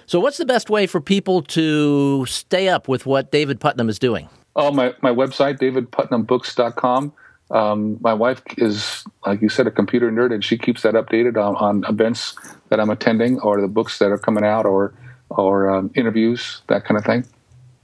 So, 0.07 0.19
what's 0.21 0.39
the 0.39 0.47
best 0.47 0.71
way 0.71 0.87
for 0.87 1.01
people 1.03 1.43
to 1.43 2.25
stay 2.25 2.71
up 2.71 2.89
with 2.89 3.05
what 3.05 3.31
David 3.31 3.61
Putnam 3.61 3.91
is 3.91 3.99
doing? 3.99 4.31
Oh, 4.57 4.73
my, 4.73 4.95
my 5.03 5.11
website, 5.11 5.59
davidputnambooks.com. 5.61 7.13
Um, 7.51 7.99
my 8.01 8.15
wife 8.15 8.43
is, 8.59 9.05
like 9.25 9.41
you 9.41 9.49
said, 9.49 9.69
a 9.69 9.71
computer 9.71 10.11
nerd, 10.11 10.35
and 10.35 10.43
she 10.43 10.59
keeps 10.59 10.83
that 10.83 10.95
updated 10.95 11.37
on, 11.37 11.55
on 11.57 11.85
events 11.89 12.35
that 12.71 12.81
I'm 12.81 12.91
attending 12.91 13.39
or 13.39 13.61
the 13.61 13.69
books 13.69 13.99
that 14.01 14.11
are 14.11 14.19
coming 14.19 14.43
out 14.43 14.67
or, 14.67 14.93
or 15.31 15.71
um, 15.71 15.93
interviews, 15.95 16.63
that 16.67 16.85
kind 16.85 16.99
of 16.99 17.05
thing. 17.05 17.25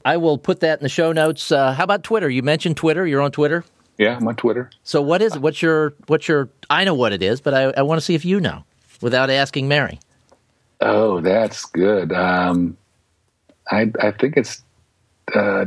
I 0.05 0.16
will 0.16 0.39
put 0.39 0.61
that 0.61 0.81
in 0.81 0.83
the 0.83 0.89
show 0.89 1.12
notes. 1.12 1.53
Uh, 1.53 1.73
how 1.73 1.85
about 1.85 2.03
Twitter? 2.03 2.29
You 2.29 2.43
mentioned 2.43 2.77
Twitter. 2.77 3.07
You're 3.07 3.20
on 3.20 3.31
Twitter. 3.31 3.64
Yeah, 3.99 4.16
I'm 4.16 4.27
on 4.27 4.37
Twitter. 4.37 4.70
So 4.83 5.01
what 5.01 5.23
is 5.23 5.39
what's 5.39 5.62
your 5.62 5.95
what's 6.07 6.27
your? 6.27 6.49
I 6.70 6.85
know 6.85 6.95
what 6.95 7.12
it 7.12 7.23
is, 7.23 7.41
but 7.41 7.55
I, 7.55 7.64
I 7.77 7.83
want 7.83 8.01
to 8.01 8.05
see 8.05 8.14
if 8.14 8.25
you 8.25 8.41
know, 8.41 8.64
without 9.01 9.31
asking 9.31 9.68
Mary. 9.68 10.01
Oh, 10.81 11.20
that's 11.20 11.66
good. 11.66 12.12
Um, 12.12 12.77
I 13.70 13.93
I 14.01 14.11
think 14.11 14.37
it's 14.37 14.62
uh, 15.35 15.66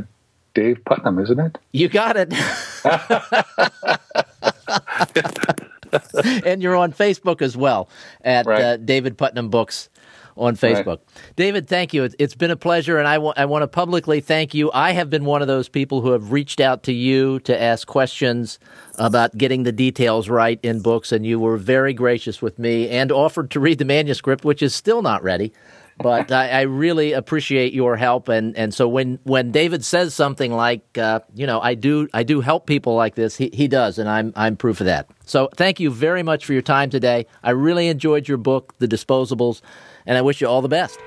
Dave 0.56 0.82
Putnam, 0.86 1.18
isn't 1.18 1.38
it? 1.38 1.58
You 1.72 1.90
got 1.90 2.16
it. 2.16 2.32
and 6.46 6.62
you're 6.62 6.74
on 6.74 6.94
Facebook 6.94 7.42
as 7.42 7.58
well 7.58 7.90
at 8.22 8.46
right. 8.46 8.62
uh, 8.62 8.76
David 8.78 9.18
Putnam 9.18 9.50
Books 9.50 9.90
on 10.34 10.56
Facebook. 10.56 10.86
Right. 10.86 11.00
David, 11.36 11.68
thank 11.68 11.92
you. 11.92 12.08
it's 12.18 12.34
been 12.34 12.50
a 12.50 12.56
pleasure, 12.56 12.98
and 12.98 13.06
I, 13.06 13.16
w- 13.16 13.34
I 13.36 13.44
want 13.44 13.64
to 13.64 13.68
publicly 13.68 14.20
thank 14.20 14.54
you. 14.54 14.72
I 14.72 14.92
have 14.92 15.10
been 15.10 15.26
one 15.26 15.42
of 15.42 15.48
those 15.48 15.68
people 15.68 16.00
who 16.00 16.12
have 16.12 16.32
reached 16.32 16.58
out 16.58 16.84
to 16.84 16.92
you 16.92 17.40
to 17.40 17.60
ask 17.60 17.86
questions 17.86 18.58
about 18.98 19.36
getting 19.36 19.64
the 19.64 19.72
details 19.72 20.30
right 20.30 20.58
in 20.62 20.80
books, 20.80 21.12
and 21.12 21.26
you 21.26 21.38
were 21.38 21.58
very 21.58 21.92
gracious 21.92 22.40
with 22.40 22.58
me 22.58 22.88
and 22.88 23.12
offered 23.12 23.50
to 23.50 23.60
read 23.60 23.76
the 23.76 23.84
manuscript, 23.84 24.42
which 24.42 24.62
is 24.62 24.74
still 24.74 25.02
not 25.02 25.22
ready 25.22 25.52
but 25.98 26.30
I, 26.30 26.50
I, 26.50 26.60
really 26.62 27.12
appreciate 27.12 27.72
your 27.72 27.96
help. 27.96 28.28
And, 28.28 28.56
and 28.56 28.74
so 28.74 28.86
when, 28.86 29.18
when 29.24 29.50
David 29.50 29.84
says 29.84 30.14
something 30.14 30.52
like, 30.52 30.98
uh, 30.98 31.20
you 31.34 31.46
know, 31.46 31.60
I 31.60 31.74
do 31.74 32.08
I 32.12 32.22
do 32.22 32.40
help 32.40 32.66
people 32.66 32.94
like 32.94 33.14
this, 33.14 33.36
he, 33.36 33.50
he 33.52 33.68
does, 33.68 33.98
and 33.98 34.08
I'm 34.08 34.32
I'm 34.36 34.56
proof 34.56 34.80
of 34.80 34.86
that. 34.86 35.08
So 35.24 35.48
thank 35.56 35.80
you 35.80 35.90
very 35.90 36.22
much 36.22 36.44
for 36.44 36.52
your 36.52 36.62
time 36.62 36.90
today. 36.90 37.26
I 37.42 37.50
really 37.50 37.88
enjoyed 37.88 38.28
your 38.28 38.38
book, 38.38 38.74
The 38.78 38.88
Disposables, 38.88 39.62
and 40.04 40.18
I 40.18 40.22
wish 40.22 40.40
you 40.40 40.48
all 40.48 40.62
the 40.62 40.68
best. 40.68 40.98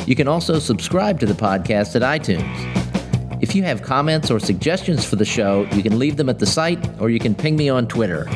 you 0.06 0.16
can 0.16 0.28
also 0.28 0.60
subscribe 0.60 1.20
to 1.20 1.26
the 1.26 1.34
podcast 1.34 1.96
at 1.96 2.02
iTunes. 2.02 3.42
If 3.42 3.56
you 3.56 3.64
have 3.64 3.82
comments 3.82 4.30
or 4.30 4.40
suggestions 4.40 5.04
for 5.04 5.16
the 5.16 5.26
show, 5.26 5.68
you 5.74 5.82
can 5.82 5.98
leave 5.98 6.18
them 6.18 6.30
at 6.30 6.40
the 6.40 6.46
site 6.46 6.80
or 7.00 7.10
you 7.10 7.20
can 7.20 7.34
ping 7.34 7.56
me 7.56 7.70
on 7.70 7.88
Twitter. 7.88 8.28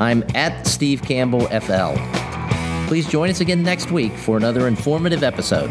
I'm 0.00 0.24
at 0.34 0.66
Steve 0.66 1.02
Campbell 1.02 1.46
FL. 1.60 1.94
Please 2.88 3.06
join 3.06 3.30
us 3.30 3.40
again 3.40 3.62
next 3.62 3.90
week 3.90 4.12
for 4.12 4.36
another 4.36 4.66
informative 4.66 5.22
episode. 5.22 5.70